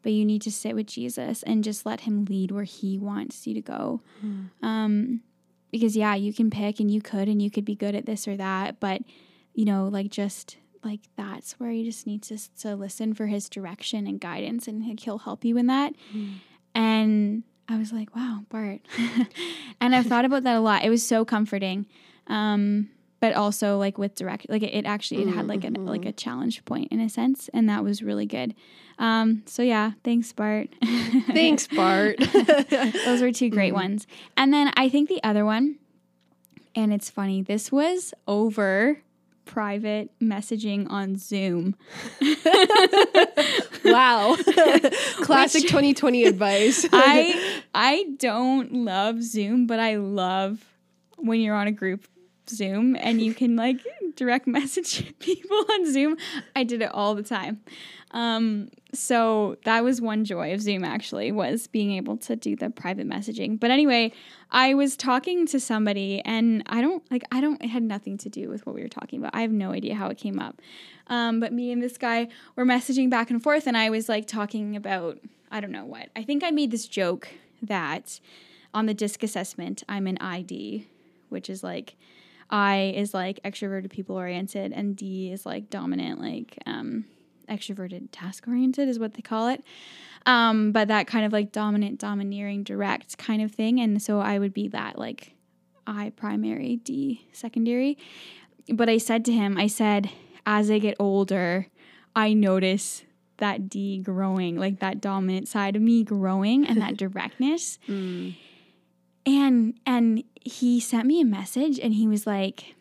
but 0.04 0.12
you 0.12 0.24
need 0.24 0.42
to 0.42 0.52
sit 0.52 0.76
with 0.76 0.86
Jesus 0.86 1.42
and 1.42 1.64
just 1.64 1.84
let 1.84 2.02
him 2.02 2.24
lead 2.26 2.52
where 2.52 2.62
he 2.64 2.98
wants 2.98 3.46
you 3.48 3.54
to 3.54 3.60
go. 3.60 4.00
Um, 4.62 5.22
because, 5.72 5.96
yeah, 5.96 6.14
you 6.14 6.32
can 6.32 6.50
pick 6.50 6.78
and 6.78 6.88
you 6.88 7.02
could, 7.02 7.28
and 7.28 7.42
you 7.42 7.50
could 7.50 7.64
be 7.64 7.74
good 7.74 7.96
at 7.96 8.06
this 8.06 8.28
or 8.28 8.36
that, 8.36 8.78
but, 8.78 9.02
you 9.54 9.64
know, 9.64 9.88
like, 9.88 10.08
just 10.08 10.56
like 10.84 11.00
that's 11.16 11.58
where 11.58 11.70
you 11.70 11.82
just 11.84 12.06
need 12.06 12.22
to, 12.22 12.38
to 12.60 12.76
listen 12.76 13.14
for 13.14 13.26
his 13.26 13.48
direction 13.48 14.06
and 14.06 14.20
guidance 14.20 14.68
and 14.68 15.00
he'll 15.00 15.18
help 15.18 15.44
you 15.44 15.56
in 15.56 15.66
that. 15.66 15.94
And 16.74 17.42
i 17.66 17.78
was 17.78 17.92
like 17.92 18.14
wow 18.14 18.40
bart. 18.50 18.80
And 19.80 19.94
i've 19.94 20.04
thought 20.06 20.26
about 20.26 20.42
that 20.44 20.56
a 20.56 20.60
lot. 20.60 20.84
It 20.84 20.90
was 20.90 21.04
so 21.06 21.24
comforting. 21.24 21.86
Um 22.26 22.90
but 23.24 23.32
also 23.32 23.78
like 23.78 23.96
with 23.96 24.14
direct 24.14 24.50
like 24.50 24.62
it, 24.62 24.74
it 24.74 24.84
actually 24.84 25.22
it 25.22 25.28
had 25.28 25.46
like 25.46 25.64
a 25.64 25.68
mm-hmm, 25.68 25.86
like 25.86 26.02
a 26.02 26.08
mm-hmm. 26.08 26.16
challenge 26.16 26.62
point 26.66 26.92
in 26.92 27.00
a 27.00 27.08
sense 27.08 27.48
and 27.54 27.70
that 27.70 27.82
was 27.82 28.02
really 28.02 28.26
good 28.26 28.54
um 28.98 29.42
so 29.46 29.62
yeah 29.62 29.92
thanks 30.04 30.30
bart 30.30 30.68
Thanks, 31.32 31.66
Bart. 31.66 32.18
those 33.06 33.22
were 33.22 33.32
two 33.32 33.48
great 33.48 33.68
mm-hmm. 33.68 33.76
ones 33.76 34.06
and 34.36 34.52
then 34.52 34.70
i 34.76 34.90
think 34.90 35.08
the 35.08 35.24
other 35.24 35.46
one 35.46 35.76
and 36.74 36.92
it's 36.92 37.08
funny 37.08 37.40
this 37.40 37.72
was 37.72 38.12
over 38.28 38.98
private 39.46 40.10
messaging 40.20 40.86
on 40.90 41.16
zoom 41.16 41.74
wow. 43.84 44.36
Classic 45.22 45.62
2020 45.62 46.24
advice. 46.24 46.86
I 46.90 47.62
I 47.74 48.06
don't 48.18 48.72
love 48.72 49.22
Zoom, 49.22 49.66
but 49.66 49.78
I 49.78 49.96
love 49.96 50.64
when 51.18 51.40
you're 51.40 51.54
on 51.54 51.66
a 51.66 51.72
group 51.72 52.06
Zoom 52.48 52.96
and 52.96 53.20
you 53.20 53.34
can 53.34 53.56
like 53.56 53.78
direct 54.16 54.46
message 54.48 55.18
people 55.18 55.56
on 55.72 55.92
Zoom. 55.92 56.16
I 56.54 56.64
did 56.64 56.82
it 56.82 56.90
all 56.92 57.14
the 57.14 57.22
time. 57.22 57.60
Um, 58.10 58.70
so 58.92 59.56
that 59.64 59.82
was 59.82 60.00
one 60.00 60.24
joy 60.24 60.54
of 60.54 60.62
Zoom 60.62 60.84
actually 60.84 61.32
was 61.32 61.66
being 61.66 61.92
able 61.92 62.16
to 62.18 62.36
do 62.36 62.54
the 62.54 62.70
private 62.70 63.08
messaging. 63.08 63.58
But 63.58 63.72
anyway, 63.72 64.12
I 64.52 64.74
was 64.74 64.96
talking 64.96 65.46
to 65.48 65.58
somebody 65.58 66.22
and 66.24 66.62
I 66.66 66.80
don't 66.80 67.02
like 67.10 67.24
I 67.32 67.40
don't 67.40 67.60
it 67.62 67.68
had 67.68 67.82
nothing 67.82 68.16
to 68.18 68.28
do 68.28 68.48
with 68.48 68.64
what 68.66 68.74
we 68.74 68.82
were 68.82 68.88
talking 68.88 69.18
about. 69.18 69.34
I 69.34 69.42
have 69.42 69.50
no 69.50 69.72
idea 69.72 69.96
how 69.96 70.08
it 70.08 70.18
came 70.18 70.38
up. 70.38 70.62
Um, 71.08 71.40
but 71.40 71.52
me 71.52 71.72
and 71.72 71.82
this 71.82 71.98
guy 71.98 72.28
were 72.54 72.64
messaging 72.64 73.10
back 73.10 73.30
and 73.30 73.42
forth 73.42 73.66
and 73.66 73.76
I 73.76 73.90
was 73.90 74.08
like 74.08 74.26
talking 74.26 74.76
about 74.76 75.18
I 75.50 75.60
don't 75.60 75.72
know 75.72 75.84
what. 75.84 76.08
I 76.14 76.22
think 76.22 76.44
I 76.44 76.50
made 76.50 76.70
this 76.70 76.86
joke 76.86 77.28
that 77.62 78.20
on 78.72 78.86
the 78.86 78.94
disc 78.94 79.22
assessment, 79.22 79.82
I'm 79.88 80.06
an 80.06 80.18
ID, 80.18 80.86
which 81.28 81.48
is 81.48 81.62
like 81.62 81.96
I 82.50 82.92
is 82.96 83.14
like 83.14 83.40
extroverted, 83.44 83.90
people 83.90 84.16
oriented, 84.16 84.72
and 84.72 84.96
D 84.96 85.32
is 85.32 85.44
like 85.46 85.70
dominant, 85.70 86.20
like 86.20 86.58
um, 86.66 87.04
extroverted, 87.48 88.08
task 88.12 88.46
oriented 88.46 88.88
is 88.88 88.98
what 88.98 89.14
they 89.14 89.22
call 89.22 89.48
it. 89.48 89.62
Um, 90.26 90.72
but 90.72 90.88
that 90.88 91.06
kind 91.06 91.26
of 91.26 91.32
like 91.32 91.52
dominant, 91.52 92.00
domineering, 92.00 92.62
direct 92.62 93.18
kind 93.18 93.42
of 93.42 93.52
thing. 93.52 93.80
And 93.80 94.00
so 94.00 94.20
I 94.20 94.38
would 94.38 94.54
be 94.54 94.68
that 94.68 94.98
like 94.98 95.34
I 95.86 96.12
primary, 96.16 96.76
D 96.76 97.26
secondary. 97.32 97.98
But 98.72 98.88
I 98.88 98.98
said 98.98 99.24
to 99.26 99.32
him, 99.32 99.58
I 99.58 99.66
said, 99.66 100.10
as 100.46 100.70
I 100.70 100.78
get 100.78 100.96
older, 100.98 101.66
I 102.16 102.32
notice 102.32 103.04
that 103.38 103.68
D 103.68 103.98
growing, 103.98 104.56
like 104.56 104.80
that 104.80 105.00
dominant 105.00 105.48
side 105.48 105.76
of 105.76 105.82
me 105.82 106.04
growing 106.04 106.66
and 106.66 106.80
that 106.80 106.96
directness. 106.96 107.78
And 109.26 109.74
and 109.86 110.22
he 110.42 110.80
sent 110.80 111.06
me 111.06 111.20
a 111.20 111.24
message 111.24 111.78
and 111.78 111.94
he 111.94 112.06
was 112.06 112.26
like, 112.26 112.74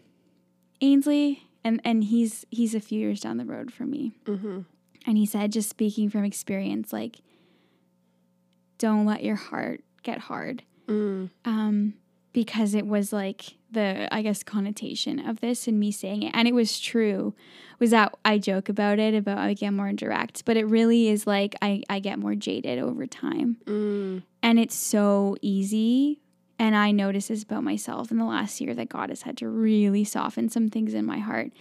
Ainsley, 0.82 1.48
and 1.64 1.80
and 1.86 2.04
he's 2.04 2.46
he's 2.52 2.76
a 2.76 2.80
few 2.80 3.00
years 3.00 3.22
down 3.22 3.38
the 3.38 3.46
road 3.46 3.72
from 3.72 3.92
me. 3.92 4.14
Mm-hmm. 4.26 4.62
And 5.06 5.18
he 5.18 5.26
said, 5.26 5.52
just 5.52 5.70
speaking 5.70 6.10
from 6.10 6.24
experience, 6.24 6.94
like, 6.94 7.20
don't 8.78 9.06
let 9.06 9.24
your 9.24 9.36
heart 9.36 9.82
get 10.02 10.20
hard. 10.20 10.64
Mm. 10.88 11.30
Um, 11.46 11.94
because 12.34 12.74
it 12.74 12.88
was 12.88 13.14
like 13.14 13.56
the 13.72 14.14
I 14.14 14.22
guess 14.22 14.44
connotation 14.44 15.20
of 15.26 15.40
this 15.40 15.68
and 15.68 15.80
me 15.80 15.92
saying 15.92 16.24
it, 16.24 16.32
and 16.34 16.48
it 16.48 16.54
was 16.54 16.80
true. 16.80 17.34
Was 17.80 17.92
that 17.92 18.14
I 18.26 18.38
joke 18.38 18.70
about 18.70 19.00
it 19.00 19.14
about 19.14 19.38
I 19.38 19.54
get 19.54 19.72
more 19.72 19.88
indirect, 19.88 20.46
but 20.46 20.58
it 20.58 20.66
really 20.66 21.08
is 21.08 21.26
like 21.26 21.56
I 21.62 21.84
I 21.90 22.00
get 22.00 22.20
more 22.20 22.36
jaded 22.36 22.80
over 22.80 23.08
time, 23.08 23.58
mm. 23.66 24.24
and 24.42 24.60
it's 24.60 24.76
so 24.76 25.38
easy. 25.42 26.20
And 26.60 26.76
I 26.76 26.92
notice 26.92 27.28
this 27.28 27.44
about 27.44 27.64
myself 27.64 28.12
in 28.12 28.18
the 28.18 28.26
last 28.26 28.62
year 28.62 28.74
that 28.76 28.90
God 28.90 29.10
has 29.10 29.24
had 29.24 29.38
to 29.38 29.50
really 29.50 30.04
soften 30.04 30.50
some 30.50 30.70
things 30.70 30.94
in 30.94 31.06
my 31.06 31.20
heart. 31.20 31.52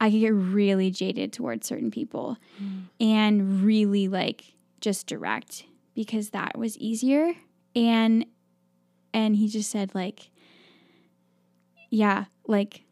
I 0.00 0.10
could 0.10 0.20
get 0.20 0.32
really 0.32 0.90
jaded 0.90 1.32
towards 1.32 1.66
certain 1.66 1.90
people 1.90 2.36
mm. 2.62 2.84
and 3.00 3.62
really 3.62 4.06
like 4.06 4.54
just 4.80 5.06
direct 5.06 5.64
because 5.94 6.30
that 6.30 6.56
was 6.56 6.78
easier. 6.78 7.34
And 7.74 8.26
and 9.12 9.34
he 9.36 9.48
just 9.48 9.70
said 9.70 9.94
like 9.94 10.30
yeah, 11.90 12.26
like 12.46 12.84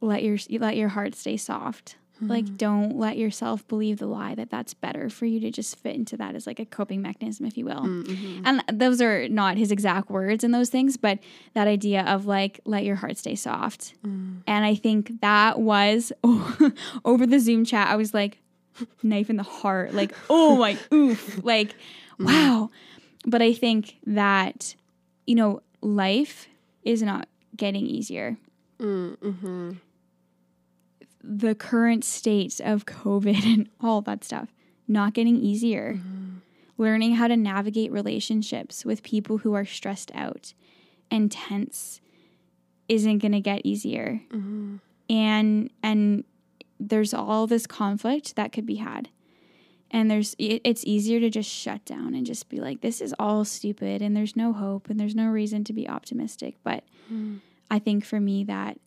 let 0.00 0.22
your 0.22 0.38
let 0.58 0.76
your 0.76 0.88
heart 0.88 1.14
stay 1.14 1.36
soft. 1.36 1.96
Like 2.28 2.44
mm-hmm. 2.44 2.56
don't 2.56 2.96
let 2.96 3.16
yourself 3.16 3.66
believe 3.68 3.98
the 3.98 4.06
lie 4.06 4.34
that 4.34 4.50
that's 4.50 4.74
better 4.74 5.08
for 5.08 5.26
you 5.26 5.40
to 5.40 5.50
just 5.50 5.76
fit 5.78 5.94
into 5.94 6.16
that 6.16 6.34
as 6.34 6.46
like 6.46 6.58
a 6.58 6.64
coping 6.64 7.02
mechanism 7.02 7.46
if 7.46 7.56
you 7.56 7.64
will. 7.64 7.82
Mm-hmm. 7.82 8.42
And 8.44 8.64
those 8.72 9.00
are 9.00 9.28
not 9.28 9.56
his 9.56 9.70
exact 9.70 10.10
words 10.10 10.44
in 10.44 10.50
those 10.50 10.70
things, 10.70 10.96
but 10.96 11.18
that 11.54 11.68
idea 11.68 12.02
of 12.02 12.26
like 12.26 12.60
let 12.64 12.84
your 12.84 12.96
heart 12.96 13.18
stay 13.18 13.34
soft. 13.34 13.94
Mm. 14.04 14.42
And 14.46 14.64
I 14.64 14.74
think 14.74 15.20
that 15.20 15.60
was 15.60 16.12
over 17.04 17.26
the 17.26 17.38
Zoom 17.38 17.64
chat 17.64 17.88
I 17.88 17.96
was 17.96 18.14
like 18.14 18.40
knife 19.04 19.30
in 19.30 19.36
the 19.36 19.44
heart 19.44 19.94
like 19.94 20.12
oh 20.28 20.56
my 20.56 20.76
oof 20.92 21.44
like 21.44 21.68
mm-hmm. 22.18 22.26
wow. 22.26 22.70
But 23.26 23.40
I 23.42 23.52
think 23.52 23.96
that 24.06 24.74
you 25.26 25.34
know 25.34 25.62
life 25.80 26.48
is 26.82 27.02
not 27.02 27.28
getting 27.56 27.86
easier 27.86 28.36
the 31.26 31.54
current 31.54 32.04
states 32.04 32.60
of 32.60 32.86
COVID 32.86 33.44
and 33.52 33.68
all 33.80 34.00
that 34.02 34.24
stuff 34.24 34.48
not 34.86 35.14
getting 35.14 35.36
easier. 35.36 35.94
Mm-hmm. 35.94 36.30
Learning 36.76 37.14
how 37.14 37.28
to 37.28 37.36
navigate 37.36 37.92
relationships 37.92 38.84
with 38.84 39.02
people 39.02 39.38
who 39.38 39.54
are 39.54 39.64
stressed 39.64 40.10
out 40.14 40.54
and 41.10 41.30
tense 41.30 42.00
isn't 42.88 43.18
going 43.18 43.32
to 43.32 43.40
get 43.40 43.62
easier. 43.64 44.20
Mm-hmm. 44.30 44.76
And 45.08 45.70
and 45.82 46.24
there's 46.80 47.14
all 47.14 47.46
this 47.46 47.66
conflict 47.66 48.34
that 48.36 48.52
could 48.52 48.66
be 48.66 48.76
had. 48.76 49.08
And 49.90 50.10
there's 50.10 50.34
it, 50.38 50.62
it's 50.64 50.84
easier 50.84 51.20
to 51.20 51.30
just 51.30 51.48
shut 51.48 51.84
down 51.84 52.14
and 52.14 52.26
just 52.26 52.48
be 52.48 52.58
like 52.58 52.80
this 52.80 53.00
is 53.00 53.14
all 53.18 53.44
stupid 53.44 54.02
and 54.02 54.16
there's 54.16 54.34
no 54.34 54.52
hope 54.52 54.90
and 54.90 54.98
there's 54.98 55.14
no 55.14 55.28
reason 55.28 55.62
to 55.64 55.72
be 55.72 55.88
optimistic, 55.88 56.56
but 56.64 56.84
mm. 57.12 57.38
I 57.70 57.78
think 57.78 58.04
for 58.04 58.18
me 58.18 58.42
that 58.44 58.80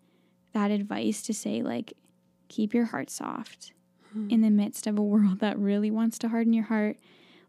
that 0.54 0.72
advice 0.72 1.22
to 1.24 1.34
say 1.34 1.62
like 1.62 1.94
keep 2.50 2.74
your 2.74 2.86
heart 2.86 3.10
soft 3.10 3.74
hmm. 4.14 4.30
in 4.30 4.42
the 4.42 4.50
midst 4.50 4.88
of 4.88 4.98
a 4.98 5.04
world 5.04 5.40
that 5.40 5.58
really 5.58 5.92
wants 5.92 6.18
to 6.20 6.30
harden 6.30 6.54
your 6.54 6.66
heart. 6.66 6.98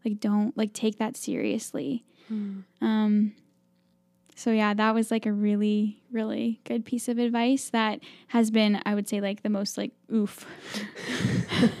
Like 0.05 0.19
don't 0.19 0.57
like 0.57 0.73
take 0.73 0.97
that 0.99 1.17
seriously. 1.17 2.05
Hmm. 2.27 2.59
Um 2.81 3.33
so 4.39 4.51
yeah 4.51 4.73
that 4.73 4.95
was 4.95 5.11
like 5.11 5.25
a 5.25 5.33
really 5.33 6.01
really 6.13 6.61
good 6.63 6.85
piece 6.85 7.09
of 7.09 7.17
advice 7.17 7.71
that 7.71 7.99
has 8.27 8.49
been 8.49 8.81
i 8.85 8.95
would 8.95 9.05
say 9.05 9.19
like 9.19 9.43
the 9.43 9.49
most 9.49 9.77
like 9.77 9.91
oof. 10.13 10.45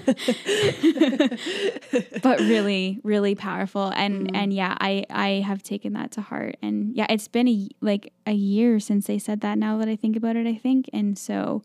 But 2.21 2.41
really 2.41 2.99
really 3.03 3.35
powerful. 3.35 3.93
And 3.95 4.29
hmm. 4.29 4.35
and 4.35 4.53
yeah 4.53 4.75
i 4.81 5.05
i 5.09 5.29
have 5.45 5.63
taken 5.63 5.93
that 5.93 6.11
to 6.11 6.21
heart. 6.21 6.57
And 6.61 6.93
yeah 6.95 7.05
it's 7.09 7.29
been 7.29 7.47
a 7.47 7.69
like 7.79 8.11
a 8.27 8.33
year 8.33 8.81
since 8.81 9.07
they 9.07 9.19
said 9.19 9.39
that 9.39 9.57
now 9.57 9.77
that 9.77 9.87
i 9.87 9.95
think 9.95 10.17
about 10.17 10.35
it 10.35 10.45
i 10.45 10.55
think. 10.55 10.89
And 10.91 11.17
so 11.17 11.63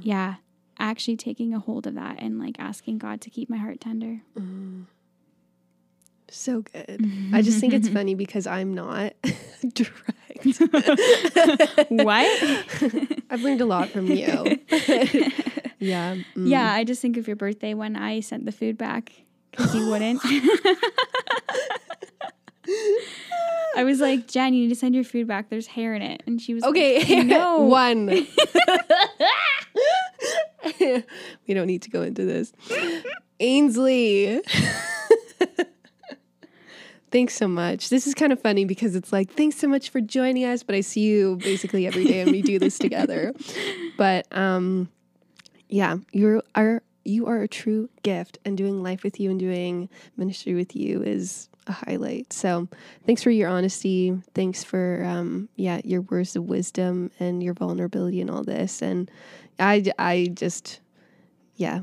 yeah 0.00 0.36
actually 0.78 1.16
taking 1.16 1.54
a 1.54 1.58
hold 1.58 1.86
of 1.86 1.94
that 1.94 2.16
and 2.20 2.38
like 2.38 2.56
asking 2.58 2.98
god 2.98 3.20
to 3.20 3.30
keep 3.30 3.48
my 3.50 3.56
heart 3.56 3.80
tender 3.80 4.20
So 6.28 6.62
good. 6.62 7.00
I 7.32 7.42
just 7.42 7.60
think 7.60 7.72
it's 7.74 7.88
funny 7.98 8.14
because 8.14 8.46
I'm 8.46 8.74
not 8.74 9.12
direct. 9.74 10.44
what? 11.90 12.26
I've 13.30 13.42
learned 13.42 13.60
a 13.60 13.66
lot 13.66 13.88
from 13.90 14.06
you. 14.06 14.16
yeah. 15.78 16.16
mm. 16.16 16.48
Yeah, 16.48 16.72
I 16.72 16.82
just 16.84 17.00
think 17.00 17.16
of 17.18 17.26
your 17.28 17.36
birthday 17.36 17.74
when 17.74 17.94
I 17.94 18.18
sent 18.20 18.46
the 18.46 18.52
food 18.52 18.76
back 18.76 19.12
because 19.52 19.74
you 19.76 19.88
wouldn't. 19.88 20.20
I 23.76 23.84
was 23.84 24.00
like, 24.00 24.28
Jen, 24.28 24.54
you 24.54 24.62
need 24.62 24.68
to 24.70 24.74
send 24.76 24.94
your 24.94 25.04
food 25.04 25.26
back. 25.26 25.50
There's 25.50 25.66
hair 25.66 25.94
in 25.94 26.02
it. 26.02 26.22
And 26.26 26.40
she 26.40 26.54
was 26.54 26.62
Okay. 26.64 26.98
like, 27.18 27.26
no. 27.26 27.60
One. 27.60 28.26
we 31.46 31.54
don't 31.54 31.66
need 31.66 31.82
to 31.82 31.90
go 31.90 32.02
into 32.02 32.24
this. 32.24 32.52
Ainsley. 33.40 34.40
Thanks 37.14 37.34
so 37.36 37.46
much. 37.46 37.90
This 37.90 38.08
is 38.08 38.14
kind 38.14 38.32
of 38.32 38.40
funny 38.40 38.64
because 38.64 38.96
it's 38.96 39.12
like, 39.12 39.30
thanks 39.30 39.54
so 39.56 39.68
much 39.68 39.90
for 39.90 40.00
joining 40.00 40.44
us, 40.46 40.64
but 40.64 40.74
I 40.74 40.80
see 40.80 41.02
you 41.02 41.36
basically 41.36 41.86
every 41.86 42.04
day 42.04 42.18
and 42.18 42.32
we 42.32 42.42
do 42.42 42.58
this 42.58 42.76
together. 42.76 43.32
But 43.96 44.26
um 44.36 44.88
yeah, 45.68 45.98
you 46.10 46.42
are 46.56 46.82
you 47.04 47.26
are 47.26 47.42
a 47.42 47.46
true 47.46 47.88
gift 48.02 48.38
and 48.44 48.56
doing 48.56 48.82
life 48.82 49.04
with 49.04 49.20
you 49.20 49.30
and 49.30 49.38
doing 49.38 49.88
ministry 50.16 50.54
with 50.54 50.74
you 50.74 51.04
is 51.04 51.48
a 51.68 51.72
highlight. 51.72 52.32
So 52.32 52.66
thanks 53.06 53.22
for 53.22 53.30
your 53.30 53.48
honesty. 53.48 54.20
Thanks 54.34 54.64
for 54.64 55.04
um 55.04 55.48
yeah, 55.54 55.80
your 55.84 56.00
words 56.00 56.34
of 56.34 56.46
wisdom 56.46 57.12
and 57.20 57.40
your 57.40 57.54
vulnerability 57.54 58.20
and 58.20 58.28
all 58.28 58.42
this. 58.42 58.82
And 58.82 59.08
I 59.58 59.84
I 59.98 60.28
just 60.32 60.80
yeah, 61.56 61.80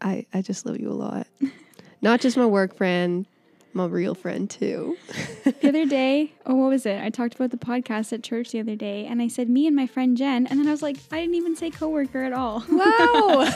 I 0.00 0.26
I 0.34 0.42
just 0.42 0.66
love 0.66 0.78
you 0.80 0.90
a 0.90 0.94
lot. 0.94 1.26
Not 2.02 2.20
just 2.20 2.36
my 2.36 2.46
work 2.46 2.74
friend, 2.74 3.26
my 3.74 3.86
real 3.86 4.14
friend 4.16 4.50
too. 4.50 4.96
the 5.44 5.68
other 5.68 5.86
day, 5.86 6.32
oh, 6.46 6.56
what 6.56 6.68
was 6.70 6.84
it? 6.84 7.00
I 7.00 7.10
talked 7.10 7.34
about 7.36 7.50
the 7.52 7.56
podcast 7.56 8.12
at 8.12 8.24
church 8.24 8.50
the 8.50 8.58
other 8.60 8.74
day, 8.74 9.06
and 9.06 9.22
I 9.22 9.28
said 9.28 9.48
me 9.48 9.68
and 9.68 9.76
my 9.76 9.86
friend 9.86 10.16
Jen, 10.16 10.46
and 10.48 10.58
then 10.58 10.66
I 10.66 10.72
was 10.72 10.82
like, 10.82 10.96
I 11.12 11.20
didn't 11.20 11.36
even 11.36 11.54
say 11.54 11.70
coworker 11.70 12.24
at 12.24 12.32
all. 12.32 12.64
Wow. 12.68 13.48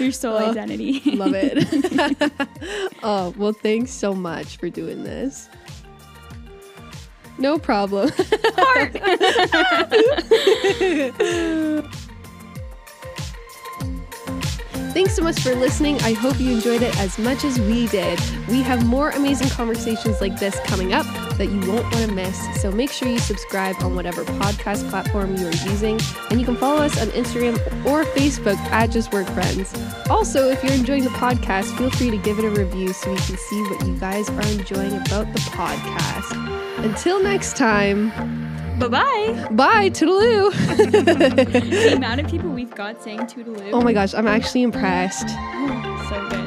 Your 0.00 0.10
sole 0.10 0.36
Oh, 0.38 0.50
identity. 0.50 1.00
Love 1.12 1.32
it. 1.34 2.32
oh, 3.04 3.32
well, 3.38 3.52
thanks 3.52 3.92
so 3.92 4.12
much 4.14 4.56
for 4.56 4.68
doing 4.68 5.04
this. 5.04 5.48
No 7.38 7.58
problem. 7.58 8.10
Thanks 14.92 15.16
so 15.16 15.22
much 15.22 15.40
for 15.40 15.54
listening. 15.54 15.98
I 16.02 16.12
hope 16.12 16.38
you 16.38 16.52
enjoyed 16.52 16.82
it 16.82 16.94
as 16.98 17.18
much 17.18 17.44
as 17.44 17.58
we 17.58 17.86
did. 17.88 18.20
We 18.48 18.60
have 18.60 18.84
more 18.84 19.08
amazing 19.08 19.48
conversations 19.48 20.20
like 20.20 20.38
this 20.38 20.60
coming 20.66 20.92
up 20.92 21.06
that 21.38 21.46
you 21.46 21.60
won't 21.60 21.84
want 21.84 22.06
to 22.06 22.12
miss. 22.12 22.60
So 22.60 22.70
make 22.70 22.90
sure 22.92 23.08
you 23.08 23.18
subscribe 23.18 23.76
on 23.82 23.94
whatever 23.94 24.22
podcast 24.24 24.88
platform 24.90 25.34
you 25.36 25.46
are 25.46 25.70
using. 25.70 25.98
And 26.30 26.38
you 26.38 26.44
can 26.44 26.56
follow 26.56 26.82
us 26.82 27.00
on 27.00 27.08
Instagram 27.08 27.54
or 27.86 28.04
Facebook 28.04 28.58
at 28.70 28.90
Just 28.90 29.14
Work 29.14 29.28
Friends. 29.28 29.74
Also, 30.10 30.50
if 30.50 30.62
you're 30.62 30.74
enjoying 30.74 31.04
the 31.04 31.10
podcast, 31.10 31.74
feel 31.78 31.90
free 31.90 32.10
to 32.10 32.18
give 32.18 32.38
it 32.38 32.44
a 32.44 32.50
review 32.50 32.92
so 32.92 33.10
we 33.10 33.16
can 33.20 33.38
see 33.38 33.62
what 33.62 33.86
you 33.86 33.96
guys 33.96 34.28
are 34.28 34.42
enjoying 34.42 34.92
about 34.92 35.32
the 35.32 35.40
podcast. 35.52 36.84
Until 36.84 37.22
next 37.22 37.56
time, 37.56 38.51
bye 38.88 39.34
bye. 39.34 39.48
bye, 39.50 39.90
toodaloo. 39.90 40.52
the 40.76 41.94
amount 41.96 42.20
of 42.20 42.28
people 42.28 42.50
we've 42.50 42.74
got 42.74 43.02
saying 43.02 43.20
toodaloo. 43.20 43.70
oh 43.72 43.80
my 43.80 43.92
gosh, 43.92 44.14
I'm 44.14 44.26
actually 44.26 44.62
impressed. 44.62 45.28
so 46.08 46.28
good. 46.30 46.42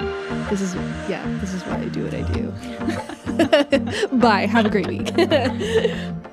This 0.50 0.62
is 0.62 0.76
yeah, 1.10 1.24
this 1.42 1.54
is 1.54 1.64
why 1.64 1.78
I 1.78 1.86
do 1.86 2.04
what 2.04 2.14
I 2.14 2.22
do. 2.34 4.08
Bye. 4.18 4.46
Have 4.46 4.66
a 4.66 4.70
great 4.70 4.88
week. 4.88 6.32